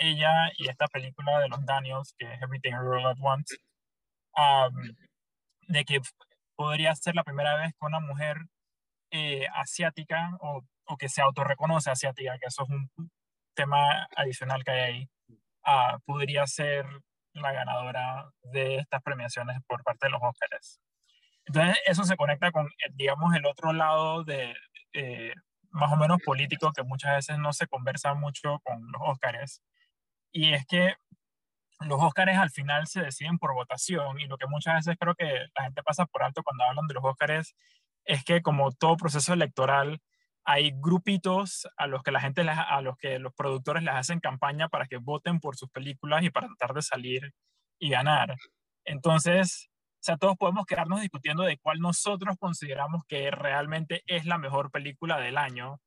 ella 0.01 0.53
y 0.57 0.69
esta 0.69 0.87
película 0.87 1.41
de 1.41 1.49
los 1.49 1.67
Daniels, 1.67 2.15
que 2.17 2.33
es 2.33 2.41
Everything 2.41 2.75
Everywhere 2.75 3.05
All 3.05 3.11
at 3.11 3.17
Once, 3.21 3.57
de 5.67 5.85
que 5.85 6.01
podría 6.55 6.95
ser 6.95 7.17
la 7.17 7.25
primera 7.25 7.57
vez 7.57 7.73
que 7.73 7.87
una 7.87 7.99
mujer 7.99 8.37
eh, 9.11 9.49
asiática 9.55 10.31
o, 10.41 10.63
o, 10.85 10.97
que 10.97 11.09
se 11.09 11.23
autorreconoce 11.23 11.91
asiática, 11.91 12.39
que 12.39 12.47
eso 12.47 12.63
es 12.63 12.69
un 12.71 12.89
tema 13.55 14.07
adicional 14.17 14.63
que 14.63 14.71
hay 14.71 14.81
ahí, 14.81 15.09
uh, 15.67 15.99
podría 16.05 16.47
ser 16.47 16.87
la 17.35 17.53
ganadora 17.53 18.31
de 18.43 18.77
estas 18.77 19.03
premiaciones 19.03 19.59
por 19.67 19.83
parte 19.83 20.07
de 20.07 20.11
los 20.11 20.21
Óscares. 20.23 20.81
Entonces, 21.47 21.79
eso 21.87 22.05
se 22.05 22.17
conecta 22.17 22.53
con, 22.53 22.67
eh, 22.67 22.91
digamos, 22.93 23.35
el 23.35 23.47
otro 23.47 23.73
lado 23.73 24.25
de, 24.25 24.55
eh, 24.93 25.33
más 25.71 25.93
o 25.93 25.97
menos 25.97 26.19
político 26.25 26.73
que 26.73 26.83
muchas 26.83 27.17
veces 27.17 27.39
no 27.39 27.53
se 27.53 27.67
conversa 27.67 28.15
mucho 28.15 28.61
con 28.63 28.81
los 28.93 29.03
Óscares. 29.05 29.63
Y 30.33 30.55
es 30.55 30.67
que 30.67 30.95
los 31.81 32.01
Óscares 32.01 32.39
al 32.39 32.51
final 32.51 32.87
se 32.87 33.03
deciden 33.03 33.39
por 33.39 33.55
votación 33.55 34.21
y 34.21 34.27
lo 34.27 34.39
que 34.39 34.47
muchas 34.47 34.77
veces 34.77 34.97
creo 34.99 35.15
que 35.15 35.25
la 35.57 35.65
gente 35.65 35.83
pasa 35.83 36.07
por 36.07 36.23
alto 36.23 36.43
cuando 36.43 36.65
hablan 36.65 36.87
de 36.87 36.95
los 36.95 37.05
Óscares 37.05 37.55
es 38.05 38.25
que 38.25 38.43
como 38.43 38.73
todo 38.73 38.97
proceso 38.97 39.33
electoral 39.33 40.01
hay 40.45 40.73
grupitos 40.75 41.69
a 41.77 41.87
los 41.87 42.03
que 42.03 42.13
la 42.13 42.21
gente 42.21 42.43
a 42.43 42.81
los 42.81 42.97
que 42.97 43.19
los 43.19 43.33
productores 43.35 43.83
les 43.83 43.95
hacen 43.95 44.21
campaña 44.21 44.69
para 44.69 44.87
que 44.87 44.97
voten 44.99 45.41
por 45.41 45.57
sus 45.57 45.71
películas 45.71 46.25
y 46.25 46.31
para 46.31 46.49
tratar 46.49 46.75
de 46.75 46.83
salir 46.83 47.33
y 47.81 47.91
ganar. 47.91 48.37
Entonces, 48.85 49.69
o 50.03 50.05
sea, 50.05 50.17
todos 50.17 50.37
podemos 50.37 50.67
quedarnos 50.67 51.01
discutiendo 51.01 51.45
de 51.45 51.59
cuál 51.59 51.81
nosotros 51.81 52.37
consideramos 52.39 53.05
que 53.09 53.31
realmente 53.31 54.03
es 54.07 54.27
la 54.27 54.39
mejor 54.39 54.71
película 54.71 55.19
del 55.21 55.39
año, 55.39 55.81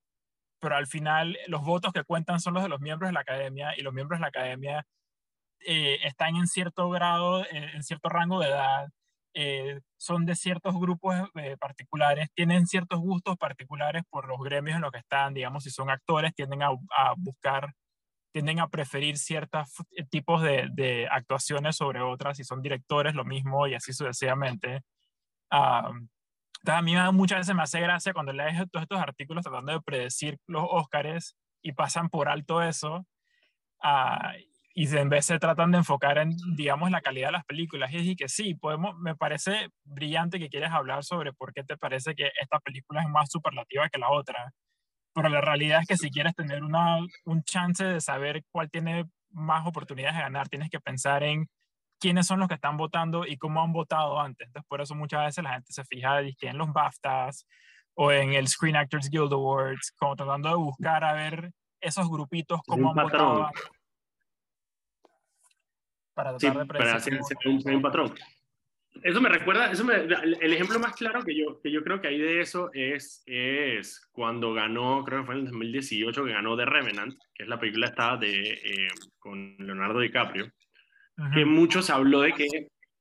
pero 0.59 0.77
al 0.77 0.87
final 0.87 1.37
los 1.47 1.61
votos 1.63 1.93
que 1.93 2.03
cuentan 2.05 2.39
son 2.39 2.55
los 2.55 2.63
de 2.63 2.69
los 2.69 2.81
miembros 2.81 3.09
de 3.09 3.13
la 3.13 3.21
academia 3.21 3.73
y 3.77 3.81
los 3.81 3.93
miembros 3.93 4.19
de 4.19 4.21
la 4.21 4.27
academia 4.29 4.85
eh, 5.61 5.99
están 6.03 6.35
en 6.37 6.47
cierto 6.47 6.89
grado, 6.89 7.45
en 7.51 7.83
cierto 7.83 8.09
rango 8.09 8.39
de 8.39 8.49
edad, 8.49 8.87
eh, 9.37 9.81
son 9.97 10.25
de 10.25 10.33
ciertos 10.33 10.73
grupos 10.79 11.13
particulares, 11.59 12.29
tienen 12.33 12.65
ciertos 12.67 12.99
gustos 13.01 13.35
particulares 13.35 14.03
por 14.09 14.29
los 14.29 14.39
gremios 14.39 14.77
en 14.77 14.81
los 14.81 14.91
que 14.91 14.99
están, 14.99 15.33
digamos, 15.33 15.65
si 15.65 15.71
son 15.71 15.89
actores, 15.89 16.33
tienden 16.33 16.63
a, 16.63 16.69
buscar, 17.17 17.73
tienden 18.31 18.61
a 18.61 18.69
preferir 18.69 19.17
ciertos 19.17 19.67
tipos 20.09 20.41
de, 20.41 20.69
de, 20.71 21.09
actuaciones 21.11 21.75
sobre 21.75 22.01
otras, 22.01 22.37
si 22.37 22.45
son 22.45 22.61
directores, 22.61 23.13
lo 23.13 23.25
mismo 23.25 23.67
y 23.67 23.73
así 23.73 23.91
sucesivamente. 23.91 24.83
a 25.49 25.91
mí 26.81 26.95
muchas 27.11 27.39
veces 27.39 27.55
me 27.55 27.63
hace 27.63 27.81
gracia 27.81 28.13
cuando 28.13 28.31
lees 28.31 28.55
todos 28.71 28.83
estos 28.83 28.99
artículos 28.99 29.43
tratando 29.43 29.73
de 29.73 29.81
predecir 29.81 30.37
los 30.47 30.63
Óscares 30.65 31.35
y 31.61 31.73
pasan 31.73 32.09
por 32.09 32.29
alto 32.29 32.61
eso. 32.61 33.05
Uh, 33.83 34.54
y 34.77 34.93
en 34.97 35.07
vez 35.07 35.25
se 35.25 35.39
tratan 35.39 35.71
de 35.71 35.77
enfocar 35.77 36.17
en, 36.17 36.35
digamos, 36.57 36.91
la 36.91 36.99
calidad 36.99 37.29
de 37.29 37.31
las 37.31 37.45
películas. 37.45 37.93
Y 37.93 37.97
dije 37.99 38.15
que 38.17 38.27
sí, 38.27 38.55
podemos, 38.55 38.93
me 38.97 39.15
parece 39.15 39.69
brillante 39.85 40.37
que 40.37 40.49
quieras 40.49 40.73
hablar 40.73 41.05
sobre 41.05 41.31
por 41.31 41.53
qué 41.53 41.63
te 41.63 41.77
parece 41.77 42.13
que 42.13 42.29
esta 42.41 42.59
película 42.59 43.01
es 43.01 43.07
más 43.07 43.31
superlativa 43.31 43.87
que 43.87 43.99
la 43.99 44.09
otra. 44.11 44.51
Pero 45.13 45.29
la 45.29 45.39
realidad 45.39 45.79
es 45.79 45.87
que 45.87 45.95
si 45.95 46.11
quieres 46.11 46.35
tener 46.35 46.61
una, 46.61 46.97
un 47.23 47.43
chance 47.43 47.85
de 47.85 48.01
saber 48.01 48.43
cuál 48.51 48.69
tiene 48.69 49.05
más 49.29 49.65
oportunidades 49.65 50.17
de 50.17 50.23
ganar, 50.23 50.49
tienes 50.49 50.69
que 50.69 50.81
pensar 50.81 51.23
en 51.23 51.47
quiénes 51.97 52.27
son 52.27 52.39
los 52.39 52.49
que 52.49 52.55
están 52.55 52.75
votando 52.75 53.25
y 53.25 53.37
cómo 53.37 53.63
han 53.63 53.71
votado 53.71 54.19
antes. 54.19 54.47
Entonces, 54.47 54.67
por 54.67 54.81
eso 54.81 54.93
muchas 54.93 55.23
veces 55.23 55.41
la 55.41 55.53
gente 55.53 55.71
se 55.71 55.85
fija 55.85 56.19
en 56.19 56.57
los 56.57 56.73
BAFTAs 56.73 57.47
o 57.93 58.11
en 58.11 58.33
el 58.33 58.49
Screen 58.49 58.75
Actors 58.75 59.09
Guild 59.09 59.31
Awards, 59.31 59.93
como 59.97 60.17
tratando 60.17 60.49
de 60.49 60.55
buscar 60.55 61.05
a 61.05 61.13
ver 61.13 61.51
esos 61.79 62.09
grupitos 62.09 62.59
cómo 62.67 62.89
han 62.89 62.95
votado 62.95 63.45
antes. 63.45 63.63
Para 66.15 66.37
tratar 66.37 66.59
de 66.59 66.65
predecir. 66.65 67.19
Para 67.19 67.75
un, 67.75 67.81
patrón. 67.81 68.13
Eso 69.03 69.19
me 69.19 69.29
recuerda, 69.29 69.69
eso 69.69 69.85
el 69.91 70.53
ejemplo 70.53 70.79
más 70.79 70.95
claro 70.95 71.21
que 71.23 71.37
yo, 71.37 71.59
que 71.61 71.69
yo 71.69 71.83
creo 71.83 71.99
que 71.99 72.07
hay 72.07 72.17
de 72.17 72.39
eso 72.39 72.69
es, 72.73 73.21
es 73.25 74.07
cuando 74.11 74.53
ganó, 74.53 75.03
creo 75.03 75.19
que 75.19 75.25
fue 75.25 75.35
en 75.35 75.41
el 75.41 75.47
2018, 75.47 76.23
que 76.23 76.31
ganó 76.31 76.55
The 76.55 76.65
Revenant, 76.65 77.13
que 77.33 77.43
es 77.43 77.49
la 77.49 77.59
película 77.59 77.87
esta 77.87 78.15
de, 78.15 78.53
eh, 78.53 78.87
con 79.19 79.57
Leonardo 79.59 79.99
DiCaprio, 79.99 80.49
que 81.33 81.43
mucho 81.43 81.81
se 81.81 81.91
habló 81.91 82.21
de 82.21 82.31
que 82.31 82.47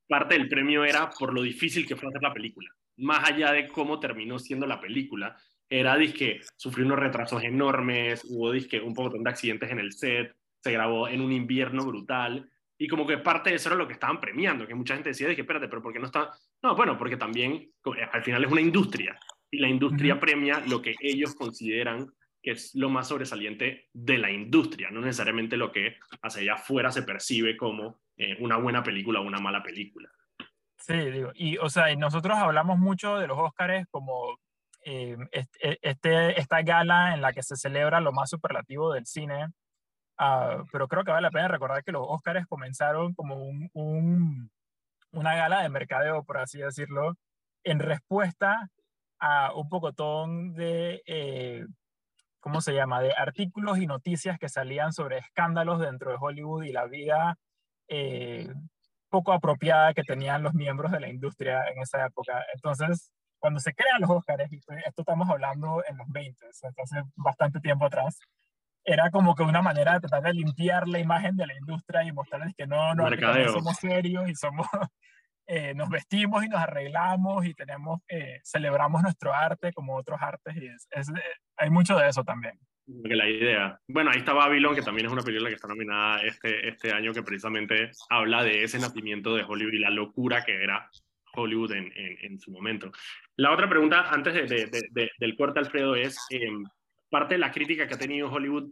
parte 0.07 0.37
del 0.37 0.49
premio 0.49 0.83
era 0.83 1.09
por 1.09 1.33
lo 1.33 1.41
difícil 1.41 1.87
que 1.87 1.95
fue 1.95 2.09
hacer 2.09 2.21
la 2.21 2.33
película, 2.33 2.69
más 2.97 3.29
allá 3.29 3.53
de 3.53 3.69
cómo 3.69 3.99
terminó 3.99 4.37
siendo 4.37 4.67
la 4.67 4.81
película. 4.81 5.37
Era, 5.67 5.95
disque, 5.95 6.41
sufrió 6.57 6.85
unos 6.85 6.99
retrasos 6.99 7.43
enormes, 7.43 8.23
hubo, 8.29 8.51
disque, 8.51 8.79
un 8.81 8.93
poco 8.93 9.17
de 9.17 9.29
accidentes 9.29 9.71
en 9.71 9.79
el 9.79 9.93
set, 9.93 10.35
se 10.61 10.71
grabó 10.71 11.07
en 11.07 11.21
un 11.21 11.31
invierno 11.31 11.85
brutal, 11.85 12.49
y 12.77 12.87
como 12.87 13.07
que 13.07 13.17
parte 13.17 13.49
de 13.49 13.55
eso 13.55 13.69
era 13.69 13.77
lo 13.77 13.87
que 13.87 13.93
estaban 13.93 14.19
premiando, 14.19 14.67
que 14.67 14.75
mucha 14.75 14.95
gente 14.95 15.09
decía, 15.09 15.33
que 15.33 15.41
espérate, 15.41 15.67
pero 15.67 15.81
¿por 15.81 15.93
qué 15.93 15.99
no 15.99 16.07
está? 16.07 16.31
No, 16.61 16.75
bueno, 16.75 16.97
porque 16.97 17.17
también 17.17 17.53
eh, 17.53 18.09
al 18.11 18.23
final 18.23 18.43
es 18.43 18.51
una 18.51 18.61
industria 18.61 19.17
y 19.49 19.59
la 19.59 19.69
industria 19.69 20.19
premia 20.19 20.61
lo 20.67 20.81
que 20.81 20.95
ellos 20.99 21.35
consideran 21.35 22.11
que 22.41 22.51
es 22.51 22.75
lo 22.75 22.89
más 22.89 23.07
sobresaliente 23.07 23.89
de 23.91 24.19
la 24.19 24.29
industria, 24.29 24.91
no 24.91 25.01
necesariamente 25.01 25.57
lo 25.57 25.71
que 25.71 25.97
hacia 26.21 26.41
allá 26.43 26.53
afuera 26.53 26.91
se 26.91 27.01
percibe 27.01 27.57
como 27.57 28.01
eh, 28.17 28.37
una 28.39 28.57
buena 28.57 28.83
película 28.83 29.19
o 29.19 29.23
una 29.23 29.39
mala 29.39 29.63
película. 29.63 30.11
Sí, 30.77 30.93
digo, 30.93 31.31
y 31.33 31.57
o 31.57 31.69
sea, 31.69 31.93
nosotros 31.95 32.37
hablamos 32.37 32.77
mucho 32.77 33.17
de 33.17 33.25
los 33.25 33.39
Óscares 33.39 33.87
como 33.89 34.37
eh, 34.83 35.17
este, 35.31 36.39
esta 36.39 36.61
gala 36.61 37.15
en 37.15 37.21
la 37.21 37.33
que 37.33 37.41
se 37.41 37.55
celebra 37.55 37.99
lo 37.99 38.11
más 38.11 38.29
superlativo 38.29 38.93
del 38.93 39.07
cine, 39.07 39.47
Ah, 40.17 40.63
pero 40.71 40.87
creo 40.87 41.03
que 41.03 41.11
vale 41.11 41.23
la 41.23 41.31
pena 41.31 41.47
recordar 41.47 41.83
que 41.83 41.91
los 41.91 42.05
Oscars 42.07 42.47
comenzaron 42.47 43.13
como 43.13 43.35
un, 43.35 43.69
un, 43.73 44.49
una 45.11 45.35
gala 45.35 45.61
de 45.61 45.69
mercadeo, 45.69 46.23
por 46.23 46.37
así 46.37 46.59
decirlo, 46.59 47.15
en 47.63 47.79
respuesta 47.79 48.69
a 49.19 49.53
un 49.53 49.67
pocotón 49.69 50.53
de, 50.53 51.01
eh, 51.05 51.65
¿cómo 52.39 52.61
se 52.61 52.73
llama?, 52.73 53.01
de 53.01 53.13
artículos 53.13 53.79
y 53.79 53.87
noticias 53.87 54.37
que 54.39 54.49
salían 54.49 54.93
sobre 54.93 55.17
escándalos 55.17 55.79
dentro 55.79 56.11
de 56.11 56.17
Hollywood 56.19 56.63
y 56.63 56.71
la 56.71 56.85
vida 56.85 57.37
eh, 57.87 58.53
poco 59.09 59.33
apropiada 59.33 59.93
que 59.93 60.03
tenían 60.03 60.43
los 60.43 60.53
miembros 60.53 60.91
de 60.91 60.99
la 60.99 61.09
industria 61.09 61.63
en 61.73 61.81
esa 61.81 62.05
época. 62.05 62.45
Entonces, 62.53 63.11
cuando 63.39 63.59
se 63.59 63.73
crean 63.73 64.01
los 64.01 64.09
Oscars, 64.09 64.51
esto 64.51 65.01
estamos 65.01 65.29
hablando 65.29 65.83
en 65.87 65.97
los 65.97 66.07
20, 66.09 66.45
hace 66.47 67.03
bastante 67.15 67.59
tiempo 67.59 67.85
atrás, 67.85 68.19
era 68.85 69.09
como 69.09 69.35
que 69.35 69.43
una 69.43 69.61
manera 69.61 69.93
de 69.93 70.01
tratar 70.01 70.23
de 70.23 70.33
limpiar 70.33 70.87
la 70.87 70.99
imagen 70.99 71.35
de 71.35 71.47
la 71.47 71.57
industria 71.57 72.03
y 72.03 72.11
mostrarles 72.11 72.53
que 72.55 72.67
no, 72.67 72.93
no, 72.93 73.09
somos 73.51 73.75
serios 73.77 74.29
y 74.29 74.35
somos, 74.35 74.67
eh, 75.47 75.73
nos 75.73 75.89
vestimos 75.89 76.45
y 76.45 76.49
nos 76.49 76.61
arreglamos 76.61 77.45
y 77.45 77.55
tenemos, 77.55 78.01
eh, 78.07 78.39
celebramos 78.43 79.01
nuestro 79.01 79.33
arte 79.33 79.73
como 79.73 79.95
otros 79.95 80.21
artes 80.21 80.55
y 80.55 80.67
es, 80.67 81.09
eh, 81.09 81.21
hay 81.57 81.69
mucho 81.71 81.97
de 81.97 82.09
eso 82.09 82.23
también. 82.23 82.57
La 82.87 83.27
idea. 83.27 83.79
Bueno, 83.87 84.11
ahí 84.11 84.19
está 84.19 84.33
Babylon, 84.33 84.75
que 84.75 84.83
también 84.83 85.07
es 85.07 85.11
una 85.11 85.23
película 85.23 85.49
que 85.49 85.55
está 85.55 85.67
nominada 85.67 86.21
este, 86.21 86.67
este 86.67 86.93
año, 86.93 87.13
que 87.13 87.23
precisamente 87.23 87.89
habla 88.11 88.43
de 88.43 88.63
ese 88.63 88.77
nacimiento 88.77 89.35
de 89.35 89.41
Hollywood 89.41 89.73
y 89.73 89.79
la 89.79 89.89
locura 89.89 90.45
que 90.45 90.63
era 90.63 90.87
Hollywood 91.33 91.71
en, 91.71 91.91
en, 91.95 92.39
su 92.39 92.51
momento. 92.51 92.91
La 93.37 93.51
otra 93.51 93.67
pregunta, 93.67 94.09
antes 94.11 94.35
de, 94.35 94.67
de, 94.91 95.09
del 95.17 95.35
corte, 95.35 95.59
Alfredo, 95.59 95.95
es, 95.95 96.17
em, 96.29 96.63
parte 97.09 97.35
de 97.35 97.39
la 97.39 97.51
crítica 97.51 97.87
que 97.87 97.93
ha 97.93 97.99
tenido 97.99 98.31
Hollywood 98.31 98.71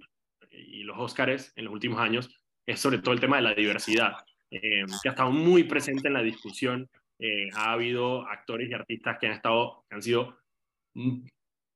y 0.52 0.84
los 0.84 0.98
Oscars 0.98 1.52
en 1.56 1.66
los 1.66 1.74
últimos 1.74 2.00
años 2.00 2.30
es 2.66 2.80
sobre 2.80 3.00
todo 3.00 3.14
el 3.14 3.20
tema 3.20 3.38
de 3.38 3.44
la 3.44 3.54
diversidad, 3.54 4.14
eh, 4.50 4.86
que 5.02 5.10
ha 5.10 5.12
estado 5.12 5.32
muy 5.32 5.64
presente 5.64 6.08
en 6.08 6.14
la 6.14 6.22
discusión. 6.22 6.90
Eh, 7.20 7.50
ha 7.56 7.74
habido 7.74 8.28
actores 8.28 8.70
y 8.70 8.74
artistas 8.74 9.18
que 9.20 9.28
han, 9.28 9.34
estado, 9.34 9.86
han 9.90 10.02
sido 10.02 10.38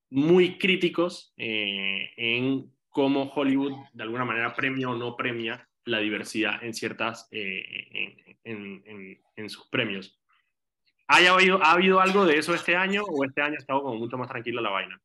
muy 0.09 0.57
críticos 0.57 1.33
eh, 1.37 2.11
en 2.17 2.71
cómo 2.89 3.31
Hollywood 3.33 3.73
de 3.93 4.03
alguna 4.03 4.25
manera 4.25 4.53
premia 4.55 4.89
o 4.89 4.95
no 4.95 5.15
premia 5.15 5.67
la 5.85 5.99
diversidad 5.99 6.63
en 6.63 6.73
ciertas, 6.73 7.29
en, 7.31 9.17
en, 9.35 9.49
sus 9.49 9.67
premios. 9.67 10.19
¿Ha 11.07 11.17
habido, 11.17 11.63
¿Ha 11.63 11.71
habido 11.71 12.01
algo 12.01 12.25
de 12.25 12.37
eso 12.37 12.53
este 12.53 12.75
año 12.75 13.03
o 13.03 13.23
este 13.23 13.41
año 13.41 13.55
ha 13.55 13.59
estado 13.59 13.83
como 13.83 13.95
mucho 13.95 14.17
más 14.17 14.27
tranquila 14.27 14.61
la 14.61 14.69
vaina? 14.69 15.01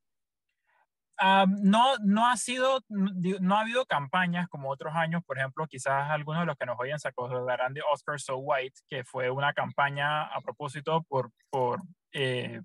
No, 1.21 1.97
no 1.99 2.29
ha 2.29 2.37
sido, 2.37 2.81
no 2.89 3.57
ha 3.57 3.61
habido 3.61 3.87
campañas 3.87 4.49
como 4.49 4.71
otros 4.71 4.95
años, 4.95 5.23
por 5.25 5.39
ejemplo, 5.39 5.67
quizás 5.67 6.11
algunos 6.11 6.43
de 6.43 6.47
los 6.47 6.57
que 6.57 6.67
nos 6.67 6.79
oyen 6.79 6.99
se 6.99 7.09
acordarán 7.09 7.75
de 7.75 7.83
Oscar 7.93 8.21
So 8.21 8.39
White, 8.39 8.81
que 8.89 9.05
fue 9.05 9.31
una 9.31 9.53
campaña 9.53 10.25
a 10.25 10.41
propósito 10.41 11.03
por, 11.09 11.31
por 11.51 11.83
eh, 12.13 12.61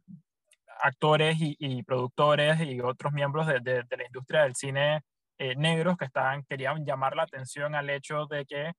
actores 0.81 1.37
y, 1.39 1.83
productores 1.83 2.61
y 2.61 2.79
otros 2.81 3.13
miembros 3.13 3.47
de, 3.47 3.59
de, 3.59 3.97
la 3.97 4.05
industria 4.05 4.43
del 4.43 4.55
cine 4.55 5.01
eh, 5.37 5.55
negros 5.55 5.97
que 5.97 6.05
estaban, 6.05 6.43
querían 6.43 6.85
llamar 6.85 7.15
la 7.15 7.23
atención 7.23 7.75
al 7.75 7.89
hecho 7.89 8.25
de 8.25 8.45
que 8.45 8.73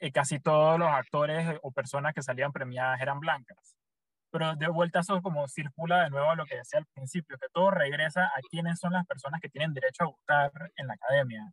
eh, 0.00 0.12
casi 0.12 0.40
todos 0.40 0.78
los 0.78 0.88
actores 0.88 1.58
o 1.62 1.70
personas 1.72 2.14
que 2.14 2.22
salían 2.22 2.52
premiadas 2.52 3.00
eran 3.00 3.20
blancas 3.20 3.76
pero 4.34 4.56
de 4.56 4.66
vuelta 4.66 4.98
eso 4.98 5.22
como 5.22 5.46
circula 5.46 6.02
de 6.02 6.10
nuevo 6.10 6.28
a 6.28 6.34
lo 6.34 6.44
que 6.44 6.56
decía 6.56 6.80
al 6.80 6.86
principio, 6.86 7.38
que 7.38 7.46
todo 7.52 7.70
regresa 7.70 8.24
a 8.24 8.40
quiénes 8.50 8.80
son 8.80 8.92
las 8.92 9.06
personas 9.06 9.40
que 9.40 9.48
tienen 9.48 9.72
derecho 9.72 10.02
a 10.02 10.06
votar 10.06 10.50
en 10.74 10.88
la 10.88 10.94
academia. 10.94 11.52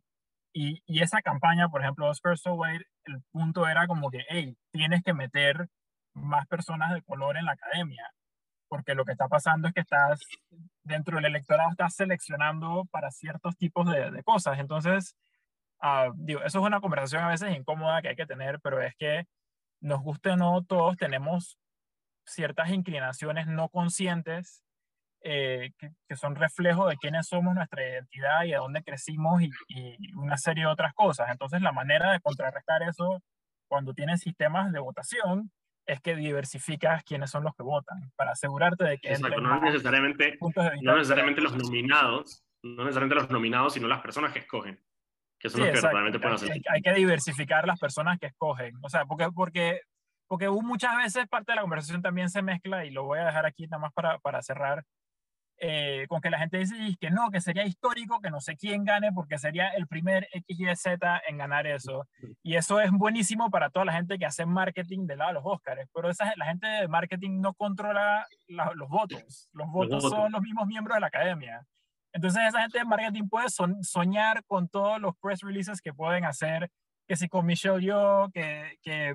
Y, 0.52 0.82
y 0.84 1.00
esa 1.00 1.22
campaña, 1.22 1.68
por 1.68 1.80
ejemplo, 1.80 2.08
Oscar 2.08 2.36
So 2.36 2.54
White, 2.54 2.84
el 3.04 3.22
punto 3.30 3.68
era 3.68 3.86
como 3.86 4.10
que, 4.10 4.24
hey, 4.28 4.56
tienes 4.72 5.04
que 5.04 5.14
meter 5.14 5.68
más 6.12 6.48
personas 6.48 6.92
de 6.92 7.02
color 7.02 7.36
en 7.36 7.44
la 7.44 7.52
academia, 7.52 8.10
porque 8.68 8.96
lo 8.96 9.04
que 9.04 9.12
está 9.12 9.28
pasando 9.28 9.68
es 9.68 9.74
que 9.74 9.82
estás, 9.82 10.20
dentro 10.82 11.18
del 11.18 11.26
electorado, 11.26 11.70
estás 11.70 11.94
seleccionando 11.94 12.86
para 12.90 13.12
ciertos 13.12 13.56
tipos 13.56 13.88
de, 13.88 14.10
de 14.10 14.24
cosas. 14.24 14.58
Entonces, 14.58 15.14
uh, 15.82 16.12
digo, 16.16 16.40
eso 16.42 16.58
es 16.58 16.66
una 16.66 16.80
conversación 16.80 17.22
a 17.22 17.28
veces 17.28 17.56
incómoda 17.56 18.02
que 18.02 18.08
hay 18.08 18.16
que 18.16 18.26
tener, 18.26 18.58
pero 18.60 18.82
es 18.82 18.96
que 18.96 19.26
nos 19.80 20.00
guste 20.00 20.30
o 20.30 20.36
no, 20.36 20.64
todos 20.64 20.96
tenemos 20.96 21.60
ciertas 22.24 22.70
inclinaciones 22.70 23.46
no 23.46 23.68
conscientes 23.68 24.62
eh, 25.24 25.70
que, 25.78 26.16
son 26.16 26.34
reflejo 26.34 26.88
de 26.88 26.96
quiénes 26.96 27.28
somos, 27.28 27.54
nuestra 27.54 27.88
identidad 27.88 28.44
y 28.44 28.54
a 28.54 28.58
dónde 28.58 28.82
crecimos 28.82 29.40
y, 29.40 29.50
una 30.16 30.36
serie 30.36 30.64
de 30.64 30.70
otras 30.70 30.92
cosas. 30.94 31.30
Entonces, 31.30 31.62
la 31.62 31.70
manera 31.70 32.12
de 32.12 32.20
contrarrestar 32.20 32.82
eso 32.82 33.22
cuando 33.68 33.94
tienes 33.94 34.20
sistemas 34.20 34.72
de 34.72 34.80
votación 34.80 35.52
es 35.86 36.00
que 36.00 36.16
diversificas 36.16 37.04
quiénes 37.04 37.30
son 37.30 37.44
los 37.44 37.54
que 37.54 37.62
votan 37.62 38.12
para 38.16 38.32
asegurarte 38.32 38.84
de 38.84 38.98
que 38.98 39.10
Exacto, 39.10 39.40
no 39.40 39.60
necesariamente, 39.60 40.38
no 40.80 40.96
necesariamente 40.96 41.40
los 41.40 41.56
nominados, 41.56 42.44
no 42.62 42.84
necesariamente 42.84 43.14
los 43.14 43.30
nominados, 43.30 43.74
sino 43.74 43.88
las 43.88 44.00
personas 44.00 44.32
que 44.32 44.40
escogen, 44.40 44.80
que 45.38 45.50
son 45.50 45.60
los 45.60 45.70
que 45.70 45.80
realmente 45.80 46.18
pueden 46.18 46.34
hacer. 46.34 46.52
Hay, 46.52 46.62
hay, 46.68 46.82
que 46.82 46.92
diversificar 46.94 47.66
las 47.66 47.78
personas 47.78 48.18
que 48.18 48.26
escogen, 48.26 48.74
o 48.82 48.88
sea, 48.88 49.06
porque, 49.06 49.28
porque 49.32 49.80
porque 50.32 50.48
muchas 50.48 50.96
veces 50.96 51.28
parte 51.28 51.52
de 51.52 51.56
la 51.56 51.60
conversación 51.60 52.00
también 52.00 52.30
se 52.30 52.40
mezcla, 52.40 52.86
y 52.86 52.90
lo 52.90 53.04
voy 53.04 53.18
a 53.18 53.26
dejar 53.26 53.44
aquí 53.44 53.66
nada 53.66 53.82
más 53.82 53.92
para, 53.92 54.18
para 54.18 54.40
cerrar, 54.40 54.82
eh, 55.58 56.06
con 56.08 56.22
que 56.22 56.30
la 56.30 56.38
gente 56.38 56.56
dice 56.56 56.74
que 56.98 57.10
no, 57.10 57.30
que 57.30 57.42
sería 57.42 57.66
histórico, 57.66 58.18
que 58.18 58.30
no 58.30 58.40
sé 58.40 58.56
quién 58.56 58.82
gane, 58.82 59.12
porque 59.12 59.36
sería 59.36 59.68
el 59.68 59.86
primer 59.86 60.26
XYZ 60.32 60.86
en 61.28 61.36
ganar 61.36 61.66
eso. 61.66 62.08
Y 62.42 62.56
eso 62.56 62.80
es 62.80 62.90
buenísimo 62.92 63.50
para 63.50 63.68
toda 63.68 63.84
la 63.84 63.92
gente 63.92 64.18
que 64.18 64.24
hace 64.24 64.46
marketing 64.46 65.06
del 65.06 65.18
lado 65.18 65.32
de 65.32 65.34
los 65.34 65.42
Oscars, 65.44 65.86
pero 65.92 66.08
esa, 66.08 66.32
la 66.36 66.46
gente 66.46 66.66
de 66.66 66.88
marketing 66.88 67.42
no 67.42 67.52
controla 67.52 68.26
los 68.48 68.88
votos. 68.88 69.50
Los 69.52 69.68
votos 69.70 70.02
son 70.02 70.32
los 70.32 70.40
mismos 70.40 70.66
miembros 70.66 70.96
de 70.96 71.00
la 71.02 71.08
academia. 71.08 71.66
Entonces 72.14 72.42
esa 72.48 72.62
gente 72.62 72.78
de 72.78 72.86
marketing 72.86 73.28
puede 73.28 73.48
soñar 73.50 74.42
con 74.46 74.66
todos 74.66 74.98
los 74.98 75.14
press 75.18 75.42
releases 75.42 75.82
que 75.82 75.92
pueden 75.92 76.24
hacer, 76.24 76.70
que 77.06 77.16
si 77.16 77.28
con 77.28 77.44
Michelle 77.44 77.82
Yeoh, 77.82 78.30
que, 78.32 78.78
que 78.80 79.14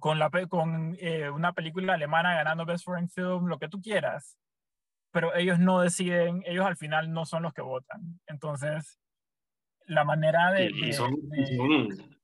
con, 0.00 0.18
la, 0.18 0.30
con 0.48 0.96
eh, 1.00 1.30
una 1.30 1.52
película 1.52 1.94
alemana 1.94 2.34
ganando 2.34 2.64
Best 2.64 2.84
Foreign 2.84 3.08
Film, 3.08 3.46
lo 3.46 3.58
que 3.58 3.68
tú 3.68 3.80
quieras, 3.80 4.38
pero 5.10 5.34
ellos 5.34 5.58
no 5.58 5.80
deciden, 5.80 6.42
ellos 6.46 6.66
al 6.66 6.76
final 6.76 7.12
no 7.12 7.24
son 7.24 7.42
los 7.42 7.52
que 7.52 7.62
votan. 7.62 8.20
Entonces, 8.26 8.98
la 9.86 10.04
manera 10.04 10.50
de... 10.52 10.70
Y, 10.70 10.92
son, 10.92 11.14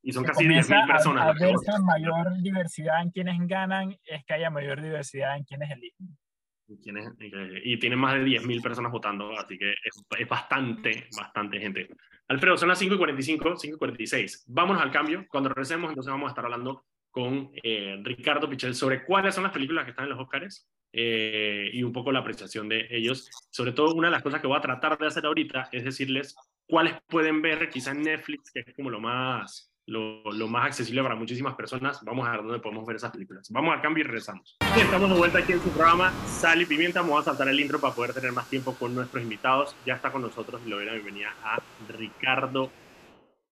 y 0.03 0.13
son, 0.13 0.25
casi 0.25 0.45
10.000 0.45 0.87
personas. 0.87 1.29
A, 1.29 1.79
mayor 1.83 2.43
diversidad 2.43 3.03
en 3.03 3.11
quienes 3.11 3.39
ganan 3.47 3.97
es 4.05 4.25
que 4.25 4.35
haya 4.35 4.51
mayor 4.51 4.81
diversidad 4.83 5.37
en 5.37 5.45
quienes 5.45 5.71
eligen. 5.71 6.19
Y, 6.67 7.79
tienen 7.79 7.99
más 7.99 8.15
de 8.15 8.25
10.000 8.25 8.63
personas 8.63 8.93
votando, 8.93 9.37
así 9.37 9.59
que 9.59 9.71
es, 9.71 10.05
es, 10.19 10.29
bastante, 10.29 11.09
bastante 11.17 11.59
gente. 11.59 11.89
Alfredo, 12.29 12.57
son 12.57 12.69
las 12.69 12.79
5 12.79 12.95
y 12.95 12.99
45, 12.99 13.57
5 13.57 13.75
y 13.75 13.79
46. 13.79 14.45
Vámonos 14.49 14.81
al 14.81 14.93
cambio. 14.93 15.27
Cuando 15.29 15.49
regresemos, 15.49 15.91
entonces 15.91 16.13
vamos 16.13 16.29
a 16.29 16.31
estar 16.31 16.45
hablando 16.45 16.85
con 17.11 17.51
eh, 17.63 18.01
Ricardo 18.03 18.49
Pichel 18.49 18.75
sobre 18.75 19.05
cuáles 19.05 19.35
son 19.35 19.45
las 19.45 19.53
películas 19.53 19.85
que 19.85 19.91
están 19.91 20.05
en 20.05 20.11
los 20.11 20.21
Oscars 20.21 20.69
eh, 20.93 21.71
y 21.73 21.83
un 21.83 21.93
poco 21.93 22.13
la 22.13 22.21
apreciación 22.21 22.69
de 22.69 22.87
ellos. 22.91 23.29
Sobre 23.51 23.73
todo, 23.73 23.95
una 23.95 24.09
de 24.09 24.13
las 24.13 24.23
cosas 24.23 24.41
que 24.41 24.47
voy 24.47 24.59
a 24.59 24.63
tratar 24.63 24.99
de 24.99 25.07
hacer 25.07 25.27
ahorita 25.27 25.69
es 25.73 25.85
decirles 25.85 26.37
cuáles 26.67 26.95
pueden 27.09 27.43
ver 27.43 27.69
quizás 27.71 27.97
Netflix, 27.97 28.51
que 28.53 28.61
es 28.61 28.75
como 28.75 28.91
lo 28.91 29.01
más, 29.01 29.73
lo, 29.87 30.23
más 30.49 30.67
accesible 30.67 31.03
para 31.03 31.15
muchísimas 31.15 31.55
personas. 31.55 32.01
Vamos 32.05 32.27
a 32.27 32.33
ver 32.33 32.43
dónde 32.43 32.61
podemos 32.61 32.87
ver 32.87 32.97
esas 32.97 33.11
películas. 33.11 33.49
Vamos 33.51 33.75
al 33.75 33.83
cambio 33.83 34.03
y 34.03 34.07
regresamos. 34.07 34.57
Estamos 34.77 35.11
de 35.11 35.17
vuelta 35.17 35.39
aquí 35.39 35.53
en 35.53 35.61
su 35.61 35.71
programa 35.71 36.13
Sal 36.27 36.63
y 36.63 36.67
Pimienta. 36.67 37.03
Vamos 37.03 37.21
a 37.21 37.25
saltar 37.31 37.49
el 37.49 37.61
intro 37.61 37.81
para 37.81 37.95
poder 37.95 38.15
tener 38.15 38.33
más 38.33 38.49
tiempo 38.49 38.75
con 38.75 38.95
nuestros 38.95 39.23
invitados. 39.23 39.77
Ya 39.85 39.95
está 39.95 40.11
con 40.11 40.23
nosotros 40.23 40.61
y 40.65 40.69
le 40.69 40.77
doy 40.77 40.87
la 40.87 40.93
bienvenida 40.93 41.35
a 41.43 41.61
Ricardo 41.89 42.71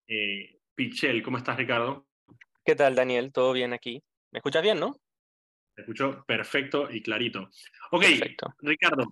eh, 0.07 0.61
Pichel. 0.75 1.23
¿Cómo 1.23 1.39
estás, 1.39 1.57
Ricardo? 1.57 2.08
¿Qué 2.69 2.77
tal, 2.77 2.95
Daniel? 2.95 3.33
¿Todo 3.33 3.55
bien 3.55 3.73
aquí? 3.73 4.05
¿Me 4.31 4.41
escuchas 4.41 4.63
bien, 4.63 4.79
no? 4.79 5.01
Te 5.75 5.81
escucho 5.81 6.23
perfecto 6.27 6.91
y 6.91 7.01
clarito. 7.01 7.49
Ok, 7.93 8.03
perfecto. 8.03 8.55
Ricardo, 8.59 9.05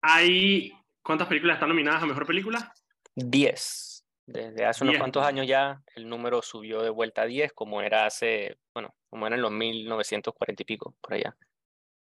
¿hay 0.00 0.72
cuántas 1.02 1.28
películas 1.28 1.56
están 1.56 1.68
nominadas 1.68 2.02
a 2.02 2.06
Mejor 2.06 2.26
Película? 2.26 2.72
Diez. 3.14 4.02
Desde 4.24 4.64
hace 4.64 4.82
unos 4.82 4.96
cuantos 4.96 5.22
años 5.22 5.46
ya 5.46 5.82
el 5.94 6.08
número 6.08 6.40
subió 6.40 6.80
de 6.80 6.88
vuelta 6.88 7.20
a 7.20 7.26
diez, 7.26 7.52
como 7.52 7.82
era 7.82 8.06
hace, 8.06 8.56
bueno, 8.72 8.96
como 9.10 9.26
era 9.26 9.36
en 9.36 9.42
los 9.42 9.52
1940 9.52 10.62
y 10.62 10.64
pico, 10.64 10.96
por 11.02 11.12
allá, 11.12 11.36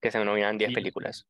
que 0.02 0.12
se 0.12 0.22
nominaban 0.22 0.58
diez 0.58 0.74
películas. 0.74 1.26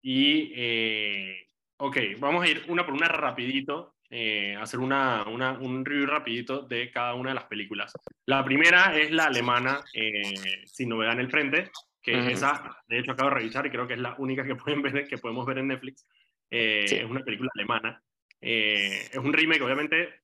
Y, 0.00 0.52
eh, 0.54 1.48
ok, 1.78 1.96
vamos 2.20 2.44
a 2.44 2.48
ir 2.48 2.64
una 2.68 2.86
por 2.86 2.94
una 2.94 3.08
rapidito 3.08 3.96
eh, 4.10 4.56
hacer 4.56 4.80
una, 4.80 5.24
una, 5.28 5.52
un 5.52 5.84
review 5.84 6.06
rapidito 6.06 6.62
de 6.62 6.90
cada 6.90 7.14
una 7.14 7.30
de 7.30 7.34
las 7.34 7.44
películas. 7.44 7.92
La 8.24 8.42
primera 8.42 8.96
es 8.96 9.10
la 9.10 9.24
alemana, 9.26 9.84
eh, 9.92 10.64
Sin 10.64 10.88
novedad 10.88 11.12
en 11.12 11.20
el 11.20 11.30
frente, 11.30 11.70
que 12.00 12.32
esa, 12.32 12.78
de 12.86 12.98
hecho, 12.98 13.12
acabo 13.12 13.28
de 13.28 13.36
revisar 13.36 13.66
y 13.66 13.70
creo 13.70 13.86
que 13.86 13.94
es 13.94 14.00
la 14.00 14.14
única 14.18 14.44
que, 14.44 14.54
pueden 14.56 14.80
ver, 14.80 15.06
que 15.06 15.18
podemos 15.18 15.44
ver 15.44 15.58
en 15.58 15.68
Netflix. 15.68 16.06
Eh, 16.50 16.84
es 16.84 17.04
una 17.04 17.20
película 17.20 17.50
alemana. 17.54 18.02
es 18.40 19.16
un 19.18 19.32
remake, 19.32 19.62
obviamente. 19.62 20.22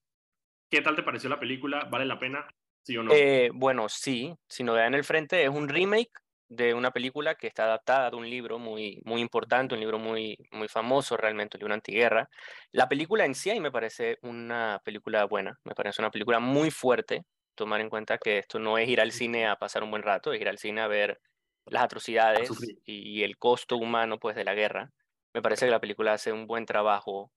¿Qué 0.70 0.80
tal 0.80 0.96
te 0.96 1.02
pareció 1.02 1.28
la 1.28 1.38
película? 1.38 1.84
¿Vale 1.84 2.06
la 2.06 2.18
pena? 2.18 2.46
¿Sí 2.82 2.96
o 2.96 3.02
no? 3.02 3.12
bueno, 3.52 3.88
sí. 3.90 4.34
Sin 4.48 4.66
novedad 4.66 4.86
en 4.86 4.94
el 4.94 5.04
frente 5.04 5.42
es 5.42 5.50
un 5.50 5.68
remake 5.68 6.10
de 6.48 6.74
una 6.74 6.90
película 6.90 7.34
que 7.34 7.46
está 7.46 7.64
adaptada 7.64 8.10
de 8.10 8.16
un 8.16 8.28
libro 8.28 8.58
muy, 8.58 9.00
muy 9.04 9.20
importante, 9.20 9.74
un 9.74 9.80
libro 9.80 9.98
muy, 9.98 10.38
muy 10.52 10.68
famoso 10.68 11.16
realmente, 11.16 11.56
un 11.56 11.60
libro 11.60 11.74
antiguerra. 11.74 12.28
La 12.72 12.88
película 12.88 13.24
en 13.24 13.34
sí 13.34 13.58
me 13.60 13.72
parece 13.72 14.18
una 14.22 14.80
película 14.84 15.24
buena, 15.24 15.58
me 15.64 15.74
parece 15.74 16.02
una 16.02 16.10
película 16.10 16.40
muy 16.40 16.70
fuerte, 16.70 17.24
tomar 17.54 17.80
en 17.80 17.88
cuenta 17.90 18.18
que 18.18 18.38
esto 18.38 18.58
no 18.58 18.78
es 18.78 18.88
ir 18.88 19.00
al 19.00 19.12
cine 19.12 19.46
a 19.46 19.56
pasar 19.56 19.82
un 19.82 19.90
buen 19.90 20.02
rato, 20.02 20.32
es 20.32 20.40
ir 20.40 20.48
al 20.48 20.58
cine 20.58 20.80
a 20.82 20.88
ver 20.88 21.20
las 21.66 21.84
atrocidades 21.84 22.50
y, 22.84 23.22
el 23.22 23.38
costo 23.38 23.76
humano 23.76 24.18
pues 24.18 24.36
de 24.36 24.44
la 24.44 24.54
guerra. 24.54 24.92
Me 25.32 25.42
parece 25.42 25.66
que 25.66 25.70
la 25.70 25.80
película 25.80 26.12
hace 26.12 26.32
un 26.32 26.46
buen 26.46 26.66
trabajo 26.66 27.32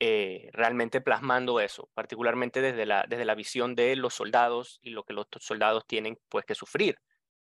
eh, 0.00 0.50
realmente 0.52 1.00
plasmando 1.00 1.60
eso, 1.60 1.88
particularmente 1.94 2.60
desde 2.60 2.84
la, 2.84 3.06
desde 3.08 3.24
la 3.24 3.34
visión 3.34 3.74
de 3.74 3.96
los 3.96 4.14
soldados 4.14 4.80
y 4.82 4.90
lo 4.90 5.04
que 5.04 5.14
los 5.14 5.26
soldados 5.40 5.86
tienen 5.86 6.18
pues 6.28 6.44
que 6.44 6.54
sufrir 6.54 6.98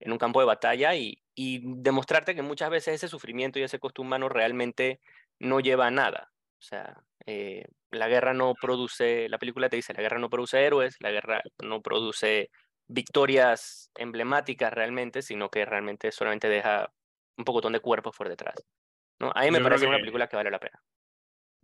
en 0.03 0.11
un 0.11 0.17
campo 0.17 0.39
de 0.39 0.45
batalla 0.45 0.95
y, 0.95 1.23
y 1.33 1.61
demostrarte 1.63 2.35
que 2.35 2.41
muchas 2.41 2.69
veces 2.69 2.95
ese 2.95 3.07
sufrimiento 3.07 3.59
y 3.59 3.63
ese 3.63 3.79
costo 3.79 4.01
humano 4.01 4.29
realmente 4.29 4.99
no 5.39 5.59
lleva 5.59 5.87
a 5.87 5.91
nada. 5.91 6.31
O 6.59 6.61
sea, 6.61 7.03
eh, 7.25 7.65
la 7.91 8.07
guerra 8.07 8.33
no 8.33 8.53
produce, 8.53 9.29
la 9.29 9.37
película 9.37 9.69
te 9.69 9.77
dice, 9.77 9.93
la 9.93 10.01
guerra 10.01 10.19
no 10.19 10.29
produce 10.29 10.63
héroes, 10.63 10.97
la 10.99 11.11
guerra 11.11 11.41
no 11.61 11.81
produce 11.81 12.49
victorias 12.87 13.89
emblemáticas 13.95 14.73
realmente, 14.73 15.21
sino 15.21 15.49
que 15.49 15.65
realmente 15.65 16.11
solamente 16.11 16.49
deja 16.49 16.91
un 17.37 17.45
pocotón 17.45 17.73
de 17.73 17.79
cuerpos 17.79 18.15
por 18.17 18.29
detrás. 18.29 18.55
¿no? 19.19 19.31
A 19.33 19.43
mí 19.43 19.51
me 19.51 19.61
parece 19.61 19.87
una 19.87 19.99
película 19.99 20.27
que 20.27 20.35
vale 20.35 20.51
la 20.51 20.59
pena 20.59 20.81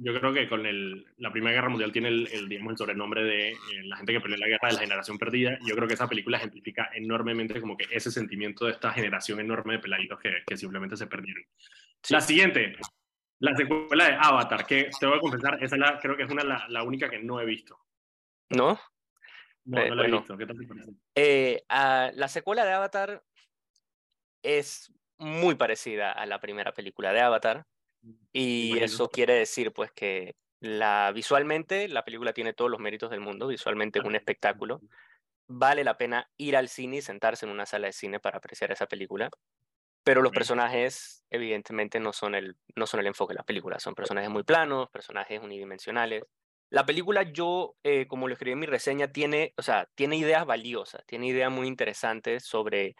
yo 0.01 0.17
creo 0.17 0.33
que 0.33 0.47
con 0.47 0.65
el, 0.65 1.05
la 1.17 1.31
Primera 1.31 1.53
Guerra 1.53 1.69
Mundial 1.69 1.91
tiene 1.91 2.07
el, 2.07 2.27
el, 2.31 2.47
digamos, 2.47 2.71
el 2.71 2.77
sobrenombre 2.77 3.23
de 3.23 3.49
eh, 3.49 3.57
la 3.83 3.97
gente 3.97 4.13
que 4.13 4.21
peleó 4.21 4.37
la 4.37 4.47
guerra 4.47 4.69
de 4.69 4.73
la 4.75 4.79
generación 4.79 5.17
perdida. 5.17 5.59
Yo 5.65 5.75
creo 5.75 5.87
que 5.89 5.95
esa 5.95 6.07
película 6.07 6.37
ejemplifica 6.37 6.89
enormemente 6.93 7.59
como 7.59 7.75
que 7.75 7.85
ese 7.91 8.09
sentimiento 8.09 8.65
de 8.65 8.71
esta 8.71 8.93
generación 8.93 9.41
enorme 9.41 9.73
de 9.73 9.79
peladitos 9.79 10.19
que, 10.19 10.41
que 10.47 10.57
simplemente 10.57 10.95
se 10.95 11.07
perdieron. 11.07 11.43
La 12.09 12.21
siguiente, 12.21 12.77
la 13.39 13.53
secuela 13.55 14.05
de 14.05 14.17
Avatar, 14.21 14.65
que 14.65 14.89
te 14.97 15.05
voy 15.05 15.17
a 15.17 15.21
confesar, 15.21 15.61
esa 15.61 15.75
la, 15.75 15.99
creo 15.99 16.15
que 16.15 16.23
es 16.23 16.31
una 16.31 16.43
la, 16.45 16.65
la 16.69 16.83
única 16.83 17.09
que 17.09 17.19
no 17.19 17.41
he 17.41 17.45
visto. 17.45 17.77
¿No? 18.51 18.79
No, 19.65 19.85
no 19.85 19.95
la 19.95 20.07
he 20.07 20.11
visto. 20.11 20.37
¿Qué 20.37 20.45
tal 20.45 20.57
te 20.57 20.65
parece? 20.65 20.91
Eh, 21.13 21.61
la 21.67 22.27
secuela 22.29 22.63
de 22.63 22.71
Avatar 22.71 23.21
es 24.41 24.93
muy 25.17 25.55
parecida 25.55 26.13
a 26.13 26.25
la 26.25 26.39
primera 26.39 26.73
película 26.73 27.11
de 27.11 27.19
Avatar. 27.19 27.65
Y 28.31 28.77
eso 28.79 29.09
quiere 29.09 29.33
decir 29.33 29.73
pues 29.73 29.91
que 29.91 30.35
la, 30.59 31.11
visualmente 31.13 31.87
la 31.87 32.03
película 32.03 32.33
tiene 32.33 32.53
todos 32.53 32.69
los 32.69 32.79
méritos 32.79 33.09
del 33.09 33.21
mundo, 33.21 33.47
visualmente 33.47 33.99
es 33.99 34.05
un 34.05 34.15
espectáculo. 34.15 34.81
Vale 35.47 35.83
la 35.83 35.97
pena 35.97 36.29
ir 36.37 36.55
al 36.55 36.69
cine 36.69 36.97
y 36.97 37.01
sentarse 37.01 37.45
en 37.45 37.51
una 37.51 37.65
sala 37.65 37.87
de 37.87 37.93
cine 37.93 38.19
para 38.19 38.37
apreciar 38.37 38.71
esa 38.71 38.85
película. 38.85 39.29
Pero 40.03 40.21
los 40.21 40.31
personajes 40.31 41.23
evidentemente 41.29 41.99
no 41.99 42.13
son, 42.13 42.35
el, 42.35 42.55
no 42.75 42.87
son 42.87 43.01
el 43.01 43.07
enfoque 43.07 43.33
de 43.33 43.39
la 43.39 43.43
película, 43.43 43.79
son 43.79 43.95
personajes 43.95 44.29
muy 44.29 44.43
planos, 44.43 44.89
personajes 44.89 45.41
unidimensionales. 45.41 46.23
La 46.69 46.85
película 46.85 47.23
yo, 47.23 47.75
eh, 47.83 48.05
como 48.07 48.27
lo 48.27 48.33
escribí 48.33 48.53
en 48.53 48.59
mi 48.59 48.67
reseña, 48.67 49.11
tiene, 49.11 49.53
o 49.57 49.61
sea, 49.61 49.87
tiene 49.95 50.17
ideas 50.17 50.45
valiosas, 50.45 51.03
tiene 51.07 51.27
ideas 51.27 51.51
muy 51.51 51.67
interesantes 51.67 52.45
sobre 52.45 52.95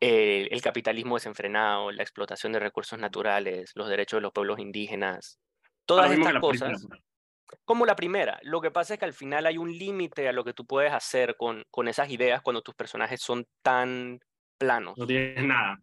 eh, 0.00 0.48
el 0.50 0.60
capitalismo 0.60 1.16
desenfrenado, 1.16 1.90
la 1.92 2.02
explotación 2.02 2.52
de 2.52 2.60
recursos 2.60 2.98
naturales, 2.98 3.72
los 3.74 3.88
derechos 3.88 4.18
de 4.18 4.22
los 4.22 4.32
pueblos 4.32 4.58
indígenas, 4.58 5.40
todas 5.86 6.12
estas 6.12 6.40
cosas. 6.40 6.86
Como 7.64 7.86
la 7.86 7.96
primera, 7.96 8.38
lo 8.42 8.60
que 8.60 8.70
pasa 8.70 8.94
es 8.94 8.98
que 9.00 9.06
al 9.06 9.14
final 9.14 9.46
hay 9.46 9.56
un 9.56 9.72
límite 9.72 10.28
a 10.28 10.32
lo 10.32 10.44
que 10.44 10.52
tú 10.52 10.66
puedes 10.66 10.92
hacer 10.92 11.36
con, 11.36 11.64
con 11.70 11.88
esas 11.88 12.10
ideas 12.10 12.42
cuando 12.42 12.60
tus 12.60 12.74
personajes 12.74 13.20
son 13.22 13.46
tan 13.62 14.18
planos. 14.58 14.98
No 14.98 15.06
tienes 15.06 15.44
nada. 15.44 15.78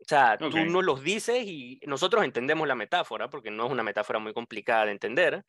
O 0.00 0.04
sea, 0.08 0.38
tú 0.38 0.50
no 0.50 0.80
los 0.80 1.02
dices 1.02 1.44
y 1.44 1.80
nosotros 1.86 2.24
entendemos 2.24 2.66
la 2.66 2.74
metáfora, 2.74 3.28
porque 3.28 3.50
no 3.50 3.66
es 3.66 3.72
una 3.72 3.82
metáfora 3.82 4.18
muy 4.18 4.32
complicada 4.32 4.86
de 4.86 4.92
entender, 4.92 5.44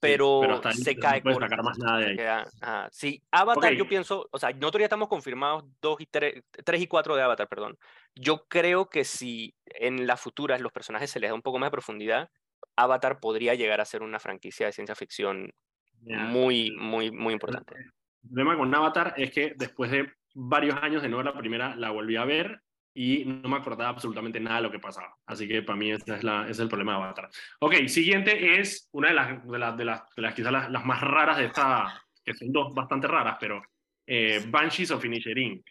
pero, 0.00 0.60
se 0.72 0.96
cae 0.96 1.22
no 1.22 1.34
sacar 1.34 1.62
más 1.62 1.78
nada 1.78 1.98
de 1.98 2.06
ahí. 2.06 2.16
Queda, 2.16 2.88
sí, 2.90 3.22
Avatar 3.30 3.74
yo 3.74 3.86
pienso, 3.86 4.28
o 4.30 4.38
sea, 4.38 4.50
nosotros 4.52 4.80
ya 4.80 4.86
estamos 4.86 5.08
confirmados 5.08 5.64
dos 5.80 6.00
y 6.00 6.06
tres, 6.06 6.42
tres 6.64 6.80
y 6.80 6.86
cuatro 6.86 7.14
de 7.14 7.22
Avatar, 7.22 7.48
perdón. 7.48 7.78
Yo 8.14 8.46
creo 8.48 8.88
que 8.88 9.04
si 9.04 9.54
en 9.66 10.06
las 10.06 10.20
futuras 10.20 10.60
los 10.60 10.72
personajes 10.72 11.10
se 11.10 11.20
les 11.20 11.30
da 11.30 11.34
un 11.34 11.42
poco 11.42 11.58
más 11.58 11.68
de 11.68 11.72
profundidad, 11.72 12.30
Avatar 12.76 13.20
podría 13.20 13.54
llegar 13.54 13.80
a 13.80 13.84
ser 13.84 14.02
una 14.02 14.18
franquicia 14.18 14.66
de 14.66 14.72
ciencia 14.72 14.94
ficción 14.94 15.52
muy, 16.00 16.72
muy, 16.78 17.10
muy 17.10 17.34
importante. 17.34 17.74
El 17.76 18.30
problema 18.30 18.56
con 18.56 18.74
Avatar 18.74 19.14
es 19.16 19.30
que 19.30 19.52
después 19.56 19.90
de 19.90 20.10
varios 20.34 20.76
años 20.82 21.02
de 21.02 21.08
no 21.08 21.18
ver 21.18 21.26
la 21.26 21.38
primera, 21.38 21.76
la 21.76 21.90
volví 21.90 22.16
a 22.16 22.24
ver 22.24 22.62
y 23.02 23.24
no 23.24 23.48
me 23.48 23.56
acordaba 23.56 23.88
absolutamente 23.88 24.38
nada 24.38 24.56
de 24.56 24.62
lo 24.64 24.70
que 24.70 24.78
pasaba. 24.78 25.16
Así 25.24 25.48
que 25.48 25.62
para 25.62 25.78
mí 25.78 25.90
ese 25.90 26.16
es, 26.16 26.22
la, 26.22 26.46
es 26.50 26.58
el 26.58 26.68
problema 26.68 26.92
de 26.92 26.98
Avatar. 26.98 27.30
Ok, 27.60 27.86
siguiente 27.86 28.60
es 28.60 28.90
una 28.92 29.08
de 29.08 29.14
las, 29.14 29.46
de 29.46 29.58
las, 29.58 29.76
de 29.78 29.84
las, 29.86 30.02
de 30.14 30.22
las 30.22 30.34
quizás 30.34 30.52
las, 30.52 30.84
más 30.84 31.00
raras 31.00 31.38
de 31.38 31.46
esta, 31.46 32.04
que 32.22 32.34
son 32.34 32.52
dos 32.52 32.74
bastante 32.74 33.06
raras, 33.06 33.38
pero 33.40 33.62
eh, 34.06 34.44
Banshees 34.48 34.90
of 34.90 35.02
Inisherin, 35.02 35.64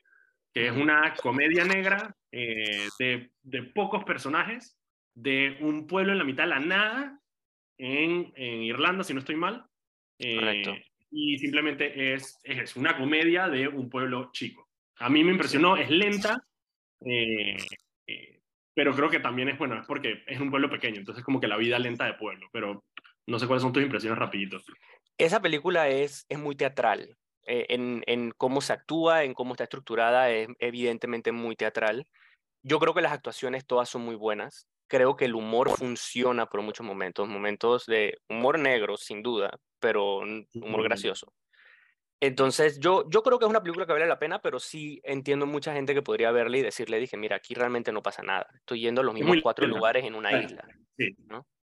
que 0.51 0.69
es 0.69 0.73
una 0.75 1.13
comedia 1.21 1.65
negra 1.65 2.15
eh, 2.31 2.87
de, 2.97 3.29
de, 3.43 3.61
pocos 3.61 4.03
personajes, 4.03 4.75
de 5.13 5.59
un 5.61 5.85
pueblo 5.85 6.13
en 6.13 6.17
la 6.17 6.23
mitad 6.23 6.45
de 6.45 6.49
la 6.49 6.59
nada, 6.59 7.19
en, 7.77 8.33
en 8.37 8.63
Irlanda, 8.63 9.03
si 9.03 9.13
no 9.13 9.19
estoy 9.19 9.35
mal. 9.35 9.67
Eh, 10.17 10.63
y 11.11 11.37
simplemente 11.37 12.15
es, 12.15 12.39
es 12.43 12.75
una 12.75 12.97
comedia 12.97 13.47
de 13.47 13.67
un 13.67 13.87
pueblo 13.87 14.31
chico. 14.31 14.67
A 14.97 15.09
mí 15.09 15.23
me 15.23 15.31
impresionó, 15.31 15.77
es 15.77 15.91
lenta, 15.91 16.43
eh, 17.05 17.57
eh, 18.07 18.39
pero 18.73 18.95
creo 18.95 19.09
que 19.09 19.19
también 19.19 19.49
es 19.49 19.57
bueno, 19.57 19.79
es 19.79 19.85
porque 19.85 20.23
es 20.27 20.39
un 20.39 20.49
pueblo 20.49 20.69
pequeño, 20.69 20.97
entonces 20.97 21.23
como 21.23 21.39
que 21.39 21.47
la 21.47 21.57
vida 21.57 21.79
lenta 21.79 22.05
de 22.05 22.13
pueblo, 22.13 22.47
pero 22.51 22.83
no 23.27 23.39
sé 23.39 23.47
cuáles 23.47 23.63
son 23.63 23.73
tus 23.73 23.83
impresiones 23.83 24.17
rapiditos. 24.17 24.65
Esa 25.17 25.41
película 25.41 25.89
es, 25.89 26.25
es 26.29 26.39
muy 26.39 26.55
teatral, 26.55 27.17
eh, 27.45 27.65
en, 27.69 28.03
en, 28.05 28.31
cómo 28.37 28.61
se 28.61 28.73
actúa, 28.73 29.23
en 29.23 29.33
cómo 29.33 29.53
está 29.53 29.63
estructurada, 29.63 30.29
es 30.29 30.47
evidentemente 30.59 31.31
muy 31.31 31.55
teatral. 31.55 32.05
Yo 32.61 32.79
creo 32.79 32.93
que 32.93 33.01
las 33.01 33.11
actuaciones 33.11 33.65
todas 33.65 33.89
son 33.89 34.03
muy 34.03 34.15
buenas. 34.15 34.67
Creo 34.87 35.15
que 35.15 35.25
el 35.25 35.35
humor 35.35 35.69
funciona 35.71 36.45
por 36.45 36.61
muchos 36.61 36.85
momentos, 36.85 37.27
momentos 37.27 37.85
de 37.85 38.17
humor 38.29 38.59
negro, 38.59 38.97
sin 38.97 39.23
duda, 39.23 39.57
pero 39.79 40.19
humor 40.53 40.83
gracioso. 40.83 41.33
Entonces, 42.21 42.79
yo, 42.79 43.09
yo 43.09 43.23
creo 43.23 43.39
que 43.39 43.45
es 43.45 43.49
una 43.49 43.61
película 43.63 43.85
que 43.85 43.93
vale 43.93 44.05
la 44.05 44.19
pena, 44.19 44.39
pero 44.41 44.59
sí 44.59 44.99
entiendo 45.03 45.45
mucha 45.45 45.73
gente 45.73 45.93
que 45.93 46.01
podría 46.01 46.31
verla 46.31 46.57
y 46.57 46.61
decirle, 46.61 46.99
dije, 46.99 47.15
mira, 47.15 47.37
aquí 47.37 47.53
realmente 47.53 47.91
no 47.93 48.03
pasa 48.03 48.21
nada. 48.23 48.47
Estoy 48.55 48.81
yendo 48.81 49.01
a 49.01 49.03
los 49.05 49.13
mismos 49.13 49.37
cuatro 49.41 49.65
lugares 49.67 50.03
en 50.03 50.15
una 50.15 50.41
isla. 50.41 50.67
Sí. 50.97 51.15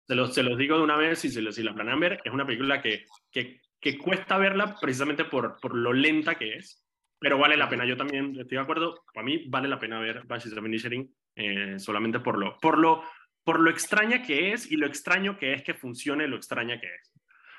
Se, 0.08 0.16
los, 0.16 0.34
se 0.34 0.44
los 0.44 0.58
digo 0.58 0.78
de 0.78 0.84
una 0.84 0.96
vez, 0.96 1.26
y 1.26 1.30
si, 1.30 1.52
si 1.52 1.64
la 1.64 1.74
planean 1.74 2.00
ver, 2.00 2.22
es 2.24 2.32
una 2.32 2.46
película 2.46 2.82
que, 2.82 3.06
que, 3.32 3.60
que 3.82 3.98
cuesta 3.98 4.38
verla 4.38 4.78
precisamente 4.80 5.26
por, 5.26 5.60
por 5.60 5.76
lo 5.76 5.92
lenta 5.92 6.36
que 6.36 6.54
es. 6.54 6.86
pero 7.20 7.38
vale 7.38 7.58
la 7.58 7.68
pena. 7.68 7.86
Yo 7.86 7.98
también 7.98 8.40
estoy 8.40 8.58
de 8.58 8.64
acuerdo. 8.64 9.04
Para 9.14 9.26
mí 9.26 9.46
vale 9.48 9.68
la 9.68 9.80
pena 9.80 10.00
ver 10.00 10.24
Banshees 10.26 10.56
of 10.56 10.66
Inisherin 10.66 11.14
eh, 11.36 11.80
solamente 11.80 12.20
por 12.20 12.38
lo, 12.38 12.58
por, 12.60 12.78
lo, 12.78 13.04
por 13.44 13.60
lo 13.60 13.70
extraña 13.72 14.22
que 14.22 14.54
es 14.54 14.72
y 14.72 14.78
lo 14.78 14.86
extraño 14.86 15.38
que 15.38 15.54
es 15.54 15.64
que 15.64 15.74
funcione 15.74 16.28
lo 16.28 16.36
extraña 16.38 16.80
que 16.80 16.88
es. 16.88 17.12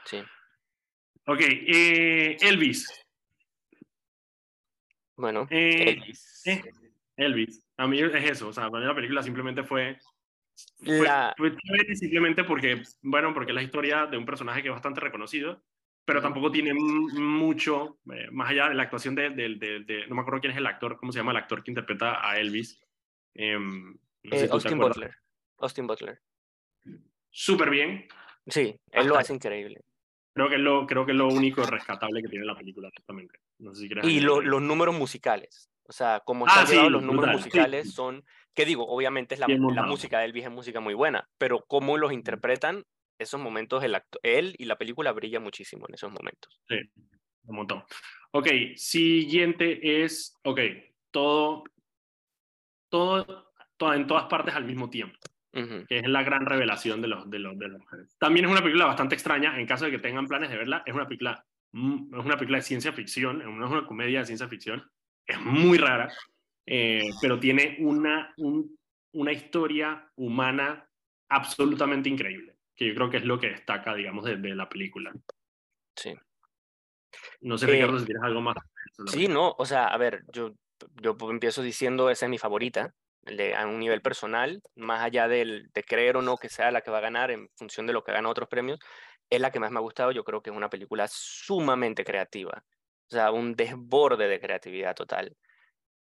Sí. 0.04 0.22
Ok, 1.26 1.40
eh, 1.40 2.36
Elvis. 2.40 2.88
Bueno, 5.16 5.46
Eh, 5.50 5.90
Elvis. 5.92 6.42
eh, 6.46 6.62
Elvis. 7.16 7.62
A 7.78 7.86
mí 7.86 8.00
es 8.00 8.14
eso. 8.14 8.48
O 8.48 8.52
sea, 8.52 8.70
para 8.70 8.82
mí 8.82 8.88
la 8.88 8.94
película 8.94 9.22
simplemente 9.22 9.64
fue. 9.64 9.98
Fue, 10.84 11.02
La- 11.02 11.34
fue 11.36 11.54
simplemente 11.94 12.44
porque, 12.44 12.82
bueno, 13.02 13.34
porque 13.34 13.52
es 13.52 13.54
la 13.54 13.62
historia 13.62 14.06
de 14.06 14.16
un 14.16 14.24
personaje 14.24 14.62
que 14.62 14.68
es 14.68 14.74
bastante 14.74 15.00
reconocido, 15.00 15.62
pero 16.04 16.22
tampoco 16.22 16.50
tiene 16.50 16.72
mucho, 16.72 17.98
eh, 18.10 18.28
más 18.30 18.50
allá 18.50 18.68
de 18.70 18.74
la 18.74 18.84
actuación 18.84 19.14
de, 19.14 19.28
no 20.08 20.14
me 20.14 20.20
acuerdo 20.22 20.40
quién 20.40 20.52
es 20.52 20.56
el 20.58 20.66
actor, 20.66 20.96
cómo 20.96 21.12
se 21.12 21.18
llama 21.18 21.32
el 21.32 21.38
actor 21.38 21.62
que 21.62 21.70
interpreta 21.72 22.26
a 22.26 22.38
Elvis. 22.38 22.80
Em, 23.34 23.92
no 24.22 24.36
sé 24.36 24.36
Eh, 24.36 24.38
si 24.38 24.44
tú 24.44 24.48
te 24.48 24.54
Austin. 24.54 24.78
Butler. 24.78 25.14
Austin 25.58 25.86
Butler. 25.86 26.22
Súper 27.30 27.68
bien. 27.68 28.06
Sí, 28.46 28.78
él 28.92 29.06
lo 29.08 29.16
hace 29.18 29.34
increíble. 29.34 29.82
Creo 30.36 30.50
que, 30.50 30.56
es 30.56 30.60
lo, 30.60 30.86
creo 30.86 31.06
que 31.06 31.12
es 31.12 31.16
lo 31.16 31.28
único 31.28 31.64
rescatable 31.64 32.20
que 32.20 32.28
tiene 32.28 32.44
la 32.44 32.54
película, 32.54 32.88
exactamente. 32.88 33.38
No 33.58 33.74
sé 33.74 33.88
si 33.88 33.94
Y 34.02 34.20
lo- 34.20 34.42
los 34.42 34.60
números 34.60 34.94
musicales. 34.94 35.70
O 35.84 35.92
sea, 35.92 36.20
como 36.26 36.44
Ah, 36.46 36.66
sí, 36.66 36.74
los 36.76 37.02
números 37.02 37.16
brutal, 37.16 37.36
musicales 37.36 37.86
sí. 37.88 37.94
son, 37.94 38.22
que 38.54 38.66
digo, 38.66 38.86
obviamente 38.86 39.32
es 39.32 39.40
la, 39.40 39.46
la 39.48 39.82
música 39.84 40.18
de 40.18 40.26
Elvis 40.26 40.44
es 40.44 40.50
música 40.50 40.78
muy 40.78 40.92
buena, 40.92 41.26
pero 41.38 41.64
cómo 41.66 41.96
los 41.96 42.12
interpretan, 42.12 42.84
esos 43.18 43.40
momentos, 43.40 43.82
el 43.82 43.94
acto- 43.94 44.18
él 44.22 44.54
y 44.58 44.66
la 44.66 44.76
película 44.76 45.10
brilla 45.12 45.40
muchísimo 45.40 45.86
en 45.88 45.94
esos 45.94 46.12
momentos. 46.12 46.60
Sí, 46.68 46.76
un 47.46 47.56
montón. 47.56 47.84
Ok, 48.32 48.46
siguiente 48.74 50.02
es, 50.04 50.36
ok, 50.44 50.60
todo, 51.10 51.64
todo, 52.90 53.52
todo 53.78 53.94
en 53.94 54.06
todas 54.06 54.24
partes 54.24 54.54
al 54.54 54.66
mismo 54.66 54.90
tiempo, 54.90 55.16
Que 55.86 55.98
es 55.98 56.06
la 56.08 56.22
gran 56.22 56.44
revelación 56.46 57.00
de 57.02 57.08
los, 57.08 57.28
de 57.30 57.38
los, 57.38 57.58
de 57.58 57.68
los 57.68 57.80
mujeres. 57.80 58.16
También 58.18 58.46
es 58.46 58.50
una 58.52 58.60
película 58.60 58.86
bastante 58.86 59.14
extraña, 59.14 59.58
en 59.58 59.66
caso 59.66 59.84
de 59.86 59.90
que 59.90 59.98
tengan 59.98 60.26
planes 60.26 60.50
de 60.50 60.56
verla, 60.56 60.82
es 60.86 60.94
una 60.94 61.06
película, 61.06 61.44
mm, 61.72 62.14
es 62.18 62.24
una 62.24 62.36
película 62.36 62.58
de 62.58 62.62
ciencia 62.62 62.92
ficción, 62.92 63.40
es 63.40 63.46
una 63.48 63.86
comedia 63.86 64.20
de 64.20 64.26
ciencia 64.26 64.48
ficción, 64.48 64.88
es 65.26 65.40
muy 65.40 65.78
rara, 65.78 66.12
eh, 66.66 67.08
pero 67.20 67.38
tiene 67.40 67.76
una, 67.80 68.32
un- 68.36 68.76
una 69.12 69.32
historia 69.32 70.10
humana 70.16 70.86
absolutamente 71.28 72.08
increíble, 72.08 72.56
que 72.74 72.88
yo 72.88 72.94
creo 72.94 73.10
que 73.10 73.16
es 73.18 73.24
lo 73.24 73.38
que 73.40 73.48
destaca, 73.48 73.94
digamos, 73.94 74.24
de, 74.24 74.36
de 74.36 74.54
la 74.54 74.68
película. 74.68 75.12
Sí. 75.96 76.14
No 77.40 77.56
sé, 77.56 77.66
Eh, 77.66 77.70
Ricardo, 77.72 77.98
si 77.98 78.04
tienes 78.06 78.22
algo 78.22 78.40
más. 78.42 78.56
Sí, 79.06 79.26
no, 79.28 79.54
o 79.58 79.64
sea, 79.64 79.86
a 79.88 79.96
ver, 79.96 80.22
yo, 80.32 80.54
yo 81.02 81.16
empiezo 81.30 81.62
diciendo 81.62 82.10
esa 82.10 82.26
es 82.26 82.30
mi 82.30 82.38
favorita, 82.38 82.94
de- 83.26 83.54
a 83.54 83.66
un 83.66 83.78
nivel 83.78 84.00
personal, 84.02 84.62
más 84.74 85.02
allá 85.02 85.28
del, 85.28 85.70
de 85.74 85.82
creer 85.82 86.16
o 86.16 86.22
no 86.22 86.36
que 86.36 86.48
sea 86.48 86.70
la 86.70 86.80
que 86.80 86.90
va 86.90 86.98
a 86.98 87.02
ganar 87.02 87.30
en 87.30 87.48
función 87.56 87.86
de 87.86 87.92
lo 87.92 88.02
que 88.04 88.12
gana 88.12 88.28
otros 88.28 88.48
premios, 88.48 88.78
es 89.28 89.40
la 89.40 89.50
que 89.50 89.60
más 89.60 89.70
me 89.70 89.78
ha 89.78 89.82
gustado. 89.82 90.12
Yo 90.12 90.24
creo 90.24 90.42
que 90.42 90.50
es 90.50 90.56
una 90.56 90.70
película 90.70 91.06
sumamente 91.08 92.04
creativa, 92.04 92.64
o 93.08 93.10
sea, 93.10 93.30
un 93.32 93.54
desborde 93.54 94.28
de 94.28 94.40
creatividad 94.40 94.94
total. 94.94 95.36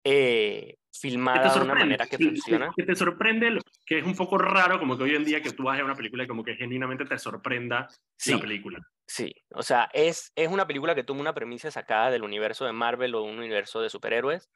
Eh, 0.05 0.77
filmada 0.93 1.55
de 1.55 1.61
una 1.61 1.75
manera 1.75 2.07
que 2.07 2.19
funciona. 2.19 2.73
Que 2.77 2.83
te 2.83 2.97
sorprende, 2.97 3.59
que 3.87 3.99
es 3.99 4.05
un 4.05 4.17
poco 4.17 4.37
raro, 4.37 4.79
como 4.79 4.99
que 4.99 5.05
hoy 5.05 5.15
en 5.15 5.25
día 5.25 5.41
que 5.41 5.53
tú 5.53 5.63
vas 5.65 5.79
a 5.81 5.85
una 5.85 5.95
película 5.95 6.25
y 6.25 6.27
como 6.27 6.43
que 6.43 6.57
genuinamente 6.57 7.05
te 7.05 7.19
sorprenda 7.19 7.89
Sí, 8.17 8.33
la 8.33 8.41
película. 8.41 8.81
sí, 9.07 9.33
o 9.55 9.63
sea, 9.63 9.89
es, 9.93 10.33
es 10.35 10.49
una 10.49 10.67
película 10.67 10.95
que 10.95 11.05
toma 11.05 11.21
una 11.21 11.35
premisa 11.35 11.71
sacada 11.71 12.11
del 12.11 12.25
universo 12.25 12.65
de 12.65 12.73
Marvel 12.73 13.15
o 13.15 13.23
un 13.23 13.39
universo 13.39 13.81
de 13.81 13.91
superhéroes, 13.91 14.51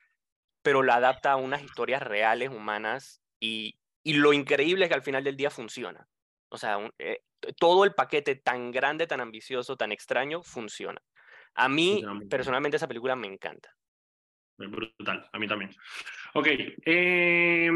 pero 0.67 0.83
la 0.83 0.97
adapta 0.97 1.31
a 1.31 1.37
unas 1.37 1.63
historias 1.63 2.03
reales, 2.03 2.49
humanas, 2.51 3.23
y, 3.39 3.79
y 4.03 4.15
lo 4.15 4.33
increíble 4.33 4.87
es 4.87 4.89
que 4.89 4.97
al 4.97 5.03
final 5.05 5.23
del 5.23 5.37
día 5.37 5.49
funciona. 5.49 6.09
O 6.49 6.59
sea, 6.59 6.77
un- 6.77 6.93
eh, 6.99 7.21
todo 7.57 7.85
el 7.85 7.95
paquete 7.95 8.35
tan 8.35 8.73
grande, 8.73 9.07
tan 9.07 9.21
ambicioso, 9.21 9.77
tan 9.77 9.93
extraño, 9.93 10.43
funciona. 10.43 11.01
A 11.55 11.69
mí, 11.69 12.03
personalmente, 12.29 12.79
esa 12.79 12.89
película 12.89 13.15
me 13.15 13.29
encanta. 13.29 13.73
Brutal, 14.59 15.29
a 15.33 15.39
mí 15.39 15.47
también. 15.47 15.71
Ok, 16.35 16.49
eh, 16.85 17.71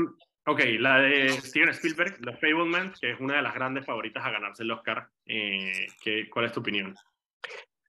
ok, 0.47 0.61
la 0.81 0.99
de 0.99 1.29
Steven 1.29 1.69
Spielberg, 1.69 2.19
The 2.25 2.33
Fableman, 2.39 2.93
que 3.01 3.13
es 3.13 3.21
una 3.21 3.37
de 3.37 3.43
las 3.43 3.55
grandes 3.55 3.87
favoritas 3.87 4.25
a 4.25 4.31
ganarse 4.33 4.65
el 4.65 4.73
Oscar. 4.73 5.09
Eh, 5.27 5.87
¿qué- 6.03 6.29
¿Cuál 6.29 6.47
es 6.47 6.53
tu 6.53 6.59
opinión? 6.59 6.97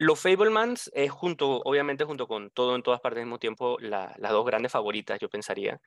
Los 0.01 0.19
Fablemans 0.19 0.89
es 0.95 1.11
junto, 1.11 1.61
obviamente 1.63 2.05
junto 2.05 2.27
con 2.27 2.49
todo 2.49 2.75
en 2.75 2.81
todas 2.81 3.01
partes 3.01 3.19
al 3.19 3.25
mismo 3.27 3.37
tiempo, 3.37 3.77
la- 3.79 4.15
las 4.17 4.31
dos 4.31 4.43
grandes 4.45 4.71
favoritas, 4.71 5.19
yo 5.19 5.29
pensaría. 5.29 5.79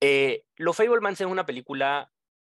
Eh, 0.00 0.44
Los 0.56 0.76
Fablemans 0.76 1.20
es 1.20 1.26
una 1.28 1.46
película 1.46 2.12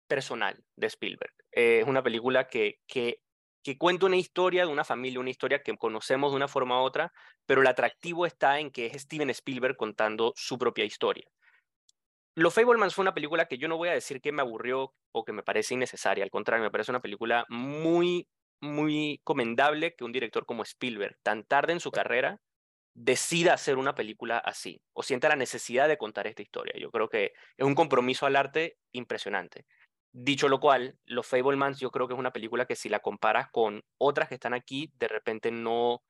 personal 0.08 0.64
de 0.76 0.88
Spielberg. 0.88 1.32
Eh, 1.52 1.80
es 1.82 1.88
una 1.88 2.02
película 2.02 2.48
que, 2.48 2.80
que, 2.86 3.20
que 3.64 3.78
cuenta 3.78 4.06
una 4.06 4.16
historia 4.18 4.66
de 4.66 4.72
una 4.72 4.84
familia, 4.84 5.20
una 5.20 5.30
historia 5.30 5.62
que 5.62 5.76
conocemos 5.78 6.32
de 6.32 6.36
una 6.36 6.48
forma 6.48 6.80
u 6.82 6.84
otra, 6.84 7.12
pero 7.46 7.62
el 7.62 7.68
atractivo 7.68 8.26
está 8.26 8.60
en 8.60 8.70
que 8.70 8.86
es 8.86 9.02
Steven 9.02 9.30
Spielberg 9.30 9.76
contando 9.76 10.32
su 10.36 10.58
propia 10.58 10.84
historia. 10.84 11.26
Los 12.34 12.54
Fablemans 12.54 12.94
fue 12.94 13.02
una 13.02 13.14
película 13.14 13.46
que 13.46 13.58
yo 13.58 13.68
no 13.68 13.76
voy 13.76 13.88
a 13.88 13.92
decir 13.92 14.20
que 14.20 14.32
me 14.32 14.42
aburrió 14.42 14.94
o 15.12 15.24
que 15.24 15.32
me 15.32 15.42
parece 15.42 15.74
innecesaria, 15.74 16.24
al 16.24 16.30
contrario, 16.30 16.64
me 16.64 16.70
parece 16.70 16.92
una 16.92 17.00
película 17.00 17.44
muy, 17.48 18.28
muy 18.60 19.20
comendable 19.24 19.94
que 19.94 20.04
un 20.04 20.12
director 20.12 20.46
como 20.46 20.62
Spielberg, 20.62 21.16
tan 21.22 21.44
tarde 21.44 21.72
en 21.72 21.80
su 21.80 21.90
carrera, 21.90 22.40
decida 22.94 23.54
hacer 23.54 23.78
una 23.78 23.94
película 23.94 24.38
así 24.38 24.82
o 24.92 25.02
sienta 25.02 25.28
la 25.28 25.36
necesidad 25.36 25.88
de 25.88 25.96
contar 25.96 26.26
esta 26.26 26.42
historia. 26.42 26.74
Yo 26.78 26.90
creo 26.90 27.08
que 27.08 27.32
es 27.56 27.66
un 27.66 27.74
compromiso 27.74 28.26
al 28.26 28.36
arte 28.36 28.78
impresionante. 28.92 29.64
Dicho 30.12 30.48
lo 30.48 30.58
cual, 30.58 30.98
Los 31.04 31.26
Fablemans 31.26 31.78
yo 31.78 31.90
creo 31.90 32.08
que 32.08 32.14
es 32.14 32.20
una 32.20 32.32
película 32.32 32.66
que 32.66 32.76
si 32.76 32.88
la 32.88 32.98
comparas 32.98 33.48
con 33.50 33.82
otras 33.98 34.28
que 34.28 34.34
están 34.34 34.54
aquí, 34.54 34.92
de 34.98 35.08
repente 35.08 35.52
no, 35.52 36.02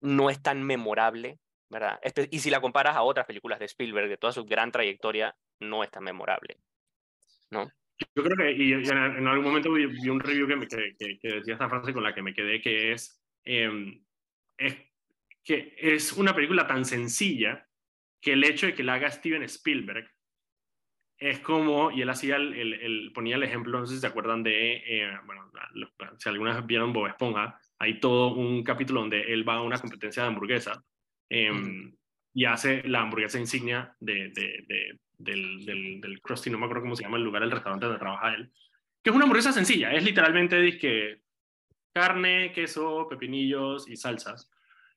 no 0.00 0.30
es 0.30 0.40
tan 0.40 0.62
memorable, 0.62 1.40
¿verdad? 1.68 1.98
Y 2.30 2.38
si 2.38 2.50
la 2.50 2.60
comparas 2.60 2.96
a 2.96 3.02
otras 3.02 3.26
películas 3.26 3.58
de 3.58 3.64
Spielberg, 3.66 4.08
de 4.08 4.16
toda 4.16 4.32
su 4.32 4.44
gran 4.44 4.70
trayectoria, 4.70 5.36
no 5.58 5.82
es 5.82 5.90
tan 5.90 6.04
memorable. 6.04 6.58
Yo 8.14 8.22
creo 8.22 8.36
que, 8.36 8.52
y 8.52 8.72
en, 8.72 8.86
en 8.90 9.26
algún 9.26 9.44
momento 9.44 9.72
vi, 9.72 9.86
vi 9.86 10.08
un 10.08 10.20
review 10.20 10.46
que, 10.46 10.56
me, 10.56 10.66
que, 10.68 10.94
que- 10.98 11.18
que 11.18 11.28
decía 11.36 11.54
esta 11.54 11.68
frase 11.68 11.92
con 11.92 12.02
la 12.02 12.14
que 12.14 12.22
me 12.22 12.34
quedé, 12.34 12.60
que 12.60 12.92
es, 12.92 13.22
em, 13.44 14.02
es 14.58 14.76
que 15.44 15.74
es 15.78 16.12
una 16.12 16.34
película 16.34 16.66
tan 16.66 16.84
sencilla 16.84 17.66
que 18.20 18.34
el 18.34 18.44
hecho 18.44 18.66
de 18.66 18.74
que 18.74 18.84
la 18.84 18.94
haga 18.94 19.10
Steven 19.10 19.42
Spielberg 19.42 20.08
es 21.18 21.38
como, 21.40 21.90
y 21.90 22.02
él 22.02 22.10
hacía 22.10 22.36
el, 22.36 22.52
el- 22.54 22.74
el- 22.74 23.12
ponía 23.12 23.36
el 23.36 23.42
ejemplo, 23.44 23.78
no 23.78 23.86
sé 23.86 23.94
si 23.94 24.00
se 24.00 24.06
acuerdan 24.06 24.42
de, 24.42 24.74
eh, 24.76 25.10
bueno, 25.24 25.50
si 26.18 26.28
algunas 26.28 26.66
vieron 26.66 26.92
Bob 26.92 27.06
Esponja, 27.06 27.58
hay 27.78 28.00
todo 28.00 28.34
un 28.34 28.62
capítulo 28.64 29.00
donde 29.00 29.20
él 29.32 29.48
va 29.48 29.54
a 29.56 29.62
una 29.62 29.78
competencia 29.78 30.22
de 30.22 30.28
hamburguesa 30.28 30.82
em, 31.28 31.94
y 32.34 32.44
hace 32.44 32.82
la 32.88 33.02
hamburguesa 33.02 33.38
insignia 33.38 33.94
de, 34.00 34.30
de- 34.30 34.64
de- 34.66 34.98
del, 35.22 35.64
del, 35.64 36.00
del 36.00 36.20
Krusty, 36.20 36.50
no 36.50 36.58
me 36.58 36.64
acuerdo 36.64 36.82
cómo 36.82 36.96
se 36.96 37.02
llama 37.04 37.16
el 37.16 37.24
lugar, 37.24 37.42
el 37.42 37.50
restaurante 37.50 37.86
donde 37.86 38.00
trabaja 38.00 38.34
él, 38.34 38.50
que 39.02 39.10
es 39.10 39.16
una 39.16 39.24
hamburguesa 39.24 39.52
sencilla, 39.52 39.92
es 39.92 40.04
literalmente 40.04 40.60
dizque, 40.60 41.22
carne, 41.92 42.52
queso, 42.52 43.06
pepinillos 43.08 43.88
y 43.88 43.96
salsas. 43.96 44.50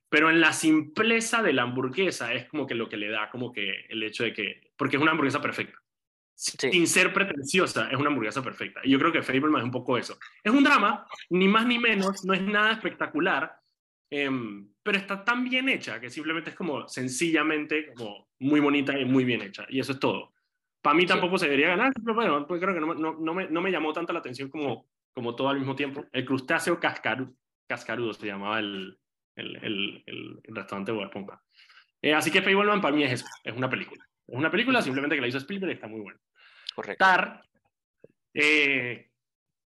Pero 0.09 0.29
en 0.29 0.39
la 0.39 0.53
simpleza 0.53 1.41
de 1.41 1.53
la 1.53 1.63
hamburguesa 1.63 2.33
es 2.33 2.47
como 2.47 2.67
que 2.67 2.75
lo 2.75 2.87
que 2.87 2.97
le 2.97 3.09
da 3.09 3.29
como 3.29 3.51
que 3.51 3.85
el 3.89 4.03
hecho 4.03 4.23
de 4.23 4.33
que, 4.33 4.71
porque 4.77 4.97
es 4.97 5.01
una 5.01 5.11
hamburguesa 5.11 5.41
perfecta. 5.41 5.81
Sí. 6.35 6.57
Sin 6.71 6.85
ser 6.85 7.13
pretenciosa, 7.13 7.89
es 7.89 7.97
una 7.97 8.09
hamburguesa 8.09 8.43
perfecta. 8.43 8.81
Y 8.83 8.91
yo 8.91 8.99
creo 8.99 9.11
que 9.11 9.23
Fableman 9.23 9.61
es 9.61 9.65
un 9.65 9.71
poco 9.71 9.97
eso. 9.97 10.17
Es 10.43 10.51
un 10.51 10.63
drama, 10.63 11.07
ni 11.29 11.47
más 11.47 11.65
ni 11.65 11.79
menos, 11.79 12.23
no 12.25 12.33
es 12.33 12.41
nada 12.41 12.73
espectacular, 12.73 13.57
em, 14.09 14.69
pero 14.83 14.97
está 14.97 15.23
tan 15.23 15.43
bien 15.45 15.69
hecha 15.69 15.99
que 15.99 16.09
simplemente 16.09 16.51
es 16.51 16.55
como 16.55 16.87
sencillamente 16.87 17.93
como 17.93 18.29
muy 18.39 18.59
bonita 18.59 18.97
y 18.99 19.05
muy 19.05 19.23
bien 19.25 19.41
hecha. 19.41 19.65
Y 19.69 19.79
eso 19.79 19.91
es 19.93 19.99
todo. 19.99 20.33
Para 20.81 20.95
mí 20.95 21.01
Sí. 21.03 21.07
tampoco 21.07 21.37
se 21.37 21.45
debería 21.45 21.69
ganar, 21.69 21.91
pero 22.03 22.13
bueno, 22.15 22.45
pues 22.47 22.61
creo 22.61 22.73
que 22.73 22.79
no, 22.79 22.93
no, 22.93 23.13
no 23.19 23.33
me, 23.33 23.47
no 23.49 23.61
me 23.61 23.71
llamó 23.71 23.91
tanto 23.93 24.13
la 24.13 24.19
atención 24.19 24.49
como, 24.49 24.87
como 25.13 25.35
todo 25.35 25.49
al 25.49 25.57
mismo 25.57 25.75
tiempo. 25.75 26.05
El 26.11 26.25
crustáceo 26.25 26.79
cascaru, 26.79 27.35
cascarudo 27.67 28.13
se 28.13 28.27
llamaba 28.27 28.59
el, 28.59 28.97
el, 29.35 29.55
el, 29.63 30.03
el 30.05 30.55
restaurante 30.55 30.91
de 30.91 31.01
Esponja. 31.03 31.41
Eh, 32.01 32.13
así 32.13 32.29
que 32.31 32.41
Fableman 32.43 32.81
para 32.81 32.95
mí 32.95 33.03
es 33.03 33.13
eso, 33.13 33.25
es 33.43 33.55
una 33.55 33.69
película. 33.69 34.05
Es 34.27 34.35
una 34.37 34.51
película 34.51 34.81
simplemente 34.81 35.15
que 35.15 35.21
la 35.21 35.27
hizo 35.27 35.39
Spielberg 35.39 35.71
y 35.71 35.75
está 35.75 35.87
muy 35.87 36.01
buena. 36.01 36.19
Correcto. 36.75 37.03
Tar, 37.03 37.41
eh, 38.33 39.09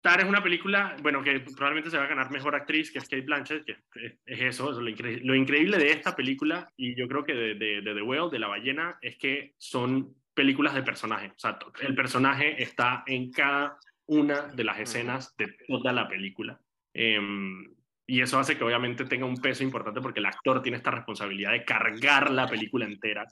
Tar 0.01 0.19
es 0.21 0.25
una 0.25 0.41
película, 0.41 0.95
bueno, 1.01 1.21
que 1.23 1.39
probablemente 1.41 1.89
se 1.91 1.97
va 1.97 2.05
a 2.05 2.07
ganar 2.07 2.31
mejor 2.31 2.55
actriz, 2.55 2.91
que 2.91 2.97
es 2.99 3.05
Kate 3.07 3.21
Blanchett, 3.21 3.63
que 3.65 3.71
es, 3.73 4.19
es 4.25 4.41
eso, 4.41 4.71
es 4.71 4.77
lo, 4.77 4.89
incre- 4.89 5.21
lo 5.23 5.35
increíble 5.35 5.77
de 5.77 5.91
esta 5.91 6.15
película, 6.15 6.67
y 6.75 6.95
yo 6.95 7.07
creo 7.07 7.23
que 7.23 7.33
de, 7.33 7.53
de- 7.55 7.81
de 7.81 7.93
The 7.93 8.01
Whale, 8.01 8.31
de 8.31 8.39
La 8.39 8.47
Ballena, 8.47 8.97
es 9.01 9.17
que 9.17 9.53
son 9.57 10.15
películas 10.33 10.73
de 10.73 10.81
personaje. 10.83 11.27
O 11.35 11.39
sea, 11.39 11.59
el 11.81 11.93
personaje 11.95 12.61
está 12.63 13.03
en 13.05 13.31
cada 13.31 13.77
una 14.07 14.41
de 14.47 14.63
las 14.63 14.79
escenas 14.79 15.35
de 15.37 15.55
toda 15.67 15.93
la 15.93 16.07
película. 16.07 16.59
Em, 16.93 17.73
y 18.07 18.21
eso 18.21 18.39
hace 18.39 18.57
que 18.57 18.63
obviamente 18.63 19.05
tenga 19.05 19.25
un 19.25 19.37
peso 19.37 19.63
importante 19.63 20.01
porque 20.01 20.19
el 20.19 20.25
actor 20.25 20.61
tiene 20.61 20.77
esta 20.77 20.91
responsabilidad 20.91 21.51
de 21.51 21.63
cargar 21.63 22.31
la 22.31 22.47
película 22.47 22.85
entera 22.85 23.25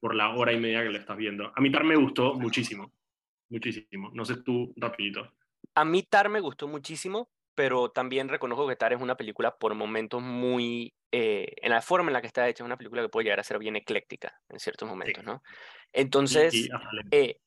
por 0.00 0.14
la 0.14 0.30
hora 0.30 0.52
y 0.52 0.58
media 0.60 0.82
que 0.82 0.88
le 0.90 0.98
estás 0.98 1.16
viendo. 1.16 1.52
A 1.54 1.60
mí 1.60 1.70
Tar 1.70 1.84
me 1.84 1.94
gustó 1.96 2.34
muchísimo, 2.34 2.92
muchísimo. 3.50 4.10
No 4.14 4.24
sé 4.24 4.42
tú, 4.42 4.72
rapidito. 4.76 5.32
A 5.74 5.84
mí 5.84 6.02
Tar 6.02 6.28
me 6.28 6.40
gustó 6.40 6.68
muchísimo, 6.68 7.30
pero 7.54 7.90
también 7.90 8.28
reconozco 8.28 8.68
que 8.68 8.76
Tar 8.76 8.92
es 8.92 9.00
una 9.00 9.16
película 9.16 9.56
por 9.56 9.74
momentos 9.74 10.22
muy, 10.22 10.94
eh, 11.10 11.54
en 11.62 11.70
la 11.70 11.82
forma 11.82 12.10
en 12.10 12.12
la 12.12 12.20
que 12.20 12.26
está 12.26 12.48
hecha, 12.48 12.62
es 12.62 12.66
una 12.66 12.76
película 12.76 13.02
que 13.02 13.08
puede 13.08 13.24
llegar 13.24 13.40
a 13.40 13.44
ser 13.44 13.58
bien 13.58 13.76
ecléctica 13.76 14.38
en 14.48 14.60
ciertos 14.60 14.88
momentos, 14.88 15.24
¿no? 15.24 15.42
Entonces, 15.92 16.68
eh, 17.10 17.40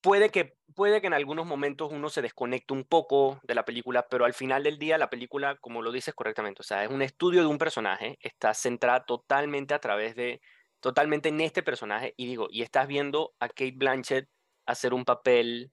puede, 0.00 0.30
que, 0.30 0.54
puede 0.74 1.00
que 1.00 1.06
en 1.06 1.14
algunos 1.14 1.46
momentos 1.46 1.92
uno 1.92 2.08
se 2.08 2.22
desconecte 2.22 2.72
un 2.72 2.84
poco 2.84 3.40
de 3.42 3.54
la 3.54 3.64
película, 3.64 4.06
pero 4.08 4.24
al 4.24 4.34
final 4.34 4.62
del 4.62 4.78
día 4.78 4.98
la 4.98 5.10
película, 5.10 5.56
como 5.56 5.82
lo 5.82 5.92
dices 5.92 6.14
correctamente, 6.14 6.62
o 6.62 6.64
sea, 6.64 6.84
es 6.84 6.90
un 6.90 7.02
estudio 7.02 7.42
de 7.42 7.46
un 7.46 7.58
personaje, 7.58 8.18
está 8.20 8.54
centrada 8.54 9.04
totalmente 9.04 9.74
a 9.74 9.80
través 9.80 10.16
de, 10.16 10.40
totalmente 10.80 11.28
en 11.28 11.40
este 11.42 11.62
personaje, 11.62 12.14
y 12.16 12.26
digo, 12.26 12.48
y 12.50 12.62
estás 12.62 12.88
viendo 12.88 13.34
a 13.38 13.48
Kate 13.48 13.74
Blanchett 13.76 14.28
hacer 14.66 14.94
un 14.94 15.04
papel 15.04 15.70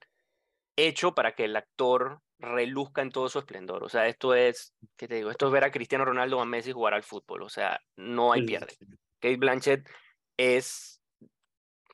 hecho 0.88 1.14
para 1.14 1.34
que 1.34 1.46
el 1.46 1.56
actor 1.56 2.22
reluzca 2.40 3.02
en 3.02 3.12
todo 3.12 3.30
su 3.30 3.40
esplendor. 3.40 3.84
O 3.84 3.90
sea, 3.90 4.08
esto 4.08 4.34
es, 4.34 4.74
¿qué 4.98 5.08
te 5.08 5.16
digo? 5.16 5.30
Esto 5.30 5.48
es 5.48 5.52
ver 5.52 5.64
a 5.64 5.72
Cristiano 5.72 6.06
Ronaldo 6.06 6.38
o 6.38 6.42
a 6.42 6.46
Messi 6.46 6.72
jugar 6.72 6.94
al 6.94 7.04
fútbol. 7.04 7.44
O 7.44 7.50
sea, 7.50 7.80
no 7.98 8.32
hay 8.32 8.46
pierde. 8.46 8.76
Kate 9.20 9.38
Blanchett 9.38 9.90
es 10.38 11.02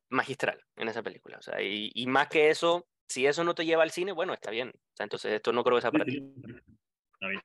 magistral 0.09 0.61
en 0.75 0.87
esa 0.87 1.03
película. 1.03 1.37
O 1.37 1.41
sea, 1.41 1.61
y, 1.61 1.91
y, 1.93 2.07
más 2.07 2.27
que 2.27 2.49
eso, 2.49 2.87
si 3.09 3.25
eso 3.25 3.43
no 3.43 3.55
te 3.55 3.65
lleva 3.65 3.83
al 3.83 3.91
cine, 3.91 4.11
bueno, 4.11 4.33
está 4.33 4.51
bien. 4.51 4.69
O 4.69 4.95
sea, 4.95 5.05
entonces 5.05 5.33
esto 5.33 5.51
no 5.51 5.63
creo 5.63 5.77
que 5.77 5.81
sea 5.81 5.91
para 5.91 6.05
ti. 6.05 6.17
Está 7.13 7.27
bien. 7.27 7.41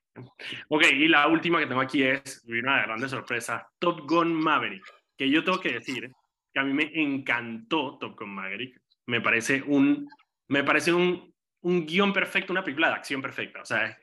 Ok, 0.68 0.84
y 0.93 1.09
la 1.09 1.26
última 1.28 1.61
que 1.61 1.66
tengo 1.66 1.80
aquí 1.80 2.03
es 2.03 2.43
una 2.47 2.82
grande 2.82 3.09
sorpresa, 3.09 3.66
Top 3.78 4.01
Gun 4.09 4.34
Maverick, 4.34 4.84
que 5.16 5.30
yo 5.30 5.43
tengo 5.45 5.61
que 5.61 5.72
decir 5.72 6.11
que 6.53 6.61
a 6.61 6.64
mí 6.64 6.74
me 6.74 6.91
encantó 6.95 7.97
Top 7.99 8.18
Gun 8.18 8.34
Maverick. 8.34 8.80
Me 9.07 9.20
parece 9.20 9.62
un, 9.62 10.09
me 10.49 10.64
parece 10.64 10.93
un 10.93 11.30
un 11.62 11.86
guion 11.86 12.12
perfecto, 12.12 12.52
una 12.52 12.64
película 12.64 12.88
de 12.88 12.94
acción 12.94 13.20
perfecta. 13.20 13.62
O 13.62 13.64
sea, 13.64 13.98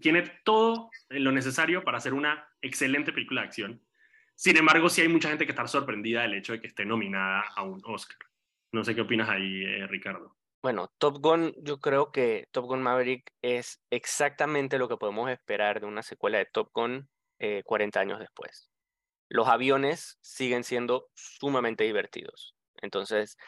tiene 0.00 0.22
todo 0.44 0.90
lo 1.08 1.32
necesario 1.32 1.84
para 1.84 1.98
hacer 1.98 2.14
una 2.14 2.48
excelente 2.60 3.12
película 3.12 3.42
de 3.42 3.46
acción. 3.46 3.82
Sin 4.34 4.56
embargo, 4.56 4.88
sí 4.88 5.00
hay 5.00 5.08
mucha 5.08 5.28
gente 5.28 5.46
que 5.46 5.52
está 5.52 5.66
sorprendida 5.66 6.22
del 6.22 6.34
hecho 6.34 6.52
de 6.52 6.60
que 6.60 6.66
esté 6.66 6.84
nominada 6.84 7.44
a 7.54 7.62
un 7.62 7.80
Oscar. 7.84 8.18
No 8.72 8.84
sé 8.84 8.94
qué 8.94 9.00
opinas 9.00 9.28
ahí, 9.28 9.64
eh, 9.64 9.86
Ricardo. 9.86 10.36
Bueno, 10.62 10.92
Top 10.98 11.18
Gun, 11.20 11.54
yo 11.58 11.80
creo 11.80 12.10
que 12.10 12.48
Top 12.50 12.66
Gun 12.66 12.82
Maverick 12.82 13.32
es 13.40 13.80
exactamente 13.90 14.78
lo 14.78 14.88
que 14.88 14.96
podemos 14.96 15.30
esperar 15.30 15.80
de 15.80 15.86
una 15.86 16.02
secuela 16.02 16.38
de 16.38 16.46
Top 16.46 16.70
Gun 16.74 17.08
40 17.64 17.98
eh, 17.98 18.02
años 18.02 18.18
después. 18.18 18.70
Los 19.28 19.48
aviones 19.48 20.18
siguen 20.20 20.64
siendo 20.64 21.08
sumamente 21.14 21.84
divertidos. 21.84 22.56
Entonces, 22.82 23.38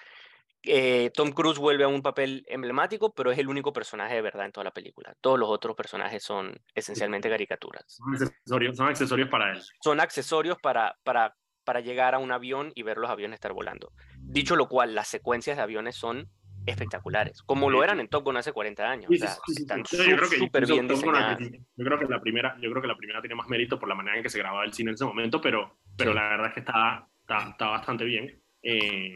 eh, 0.62 1.11
Tom 1.14 1.30
Cruise 1.32 1.59
vuelve 1.59 1.84
a 1.84 1.88
un 1.88 2.02
papel 2.02 2.44
emblemático, 2.48 3.12
pero 3.12 3.30
es 3.30 3.38
el 3.38 3.48
único 3.48 3.72
personaje 3.72 4.14
de 4.14 4.22
verdad 4.22 4.46
en 4.46 4.52
toda 4.52 4.64
la 4.64 4.72
película. 4.72 5.14
Todos 5.20 5.38
los 5.38 5.48
otros 5.48 5.76
personajes 5.76 6.22
son 6.22 6.59
esencialmente 6.74 7.30
caricaturas. 7.30 7.84
Son 7.86 8.14
accesorios, 8.14 8.76
son 8.76 8.88
accesorios 8.88 9.28
para 9.28 9.52
él. 9.52 9.62
Son 9.82 10.00
accesorios 10.00 10.59
para, 10.61 10.96
para, 11.04 11.36
para 11.64 11.80
llegar 11.80 12.14
a 12.14 12.18
un 12.18 12.32
avión 12.32 12.72
y 12.74 12.82
ver 12.82 12.98
los 12.98 13.11
aviones 13.11 13.36
estar 13.36 13.52
volando. 13.52 13.92
Dicho 14.18 14.56
lo 14.56 14.68
cual, 14.68 14.94
las 14.94 15.09
secuencias 15.09 15.56
de 15.56 15.62
aviones 15.62 15.96
son 15.96 16.30
espectaculares, 16.66 17.42
como 17.42 17.70
lo 17.70 17.82
eran 17.82 17.98
en 18.00 18.09
Top 18.09 18.24
Gun 18.24 18.36
hace 18.36 18.52
40 18.52 18.90
años. 18.90 19.11
están 19.11 19.84
súper 19.84 20.66
bien 20.66 20.86
diseñadas. 20.86 21.38
Yo 21.40 21.84
creo 21.84 21.98
que 21.98 22.06
la 22.06 22.20
primera, 22.20 22.56
yo 22.61 22.70
creo 22.70 22.82
que 22.82 22.88
la 22.88 22.96
primera 22.96 23.20
tiene 23.20 23.34
más 23.34 23.48
mérito 23.48 23.78
por 23.78 23.88
la 23.88 23.94
manera 23.94 24.16
en 24.18 24.22
que 24.22 24.28
se 24.28 24.38
grababa 24.38 24.64
el 24.64 24.72
cine 24.72 24.90
en 24.90 24.94
ese 24.94 25.04
momento, 25.04 25.40
pero, 25.40 25.78
pero 25.96 26.12
la 26.12 26.28
verdad 26.28 26.48
es 26.48 26.54
que 26.54 26.61
está, 26.61 27.09
está, 27.20 27.50
está 27.50 27.68
bastante 27.68 28.04
bien. 28.04 28.42
Eh, 28.62 29.14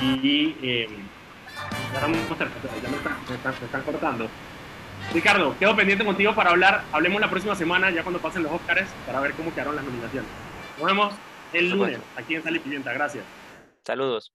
y 0.00 0.56
eh, 0.62 0.88
ya, 1.92 2.08
me, 2.08 2.18
están, 2.18 3.82
cortando. 3.82 4.28
Ricardo, 5.12 5.56
quedo 5.58 5.76
pendiente 5.76 6.04
contigo 6.04 6.34
para 6.34 6.50
hablar. 6.50 6.84
Hablemos 6.92 7.20
la 7.20 7.30
próxima 7.30 7.54
semana, 7.54 7.90
ya 7.90 8.02
cuando 8.02 8.20
pasen 8.20 8.42
los 8.42 8.52
Oscars, 8.52 8.88
para 9.06 9.20
ver 9.20 9.32
cómo 9.32 9.52
quedaron 9.52 9.76
las 9.76 9.84
nominaciones. 9.84 10.30
Nos 10.78 10.86
vemos 10.86 11.14
el 11.52 11.70
lunes 11.70 11.98
aquí 12.16 12.34
en 12.34 12.42
Sal 12.42 12.56
y 12.56 12.58
Pimienta. 12.60 12.92
Gracias. 12.92 13.24
Saludos. 13.84 14.32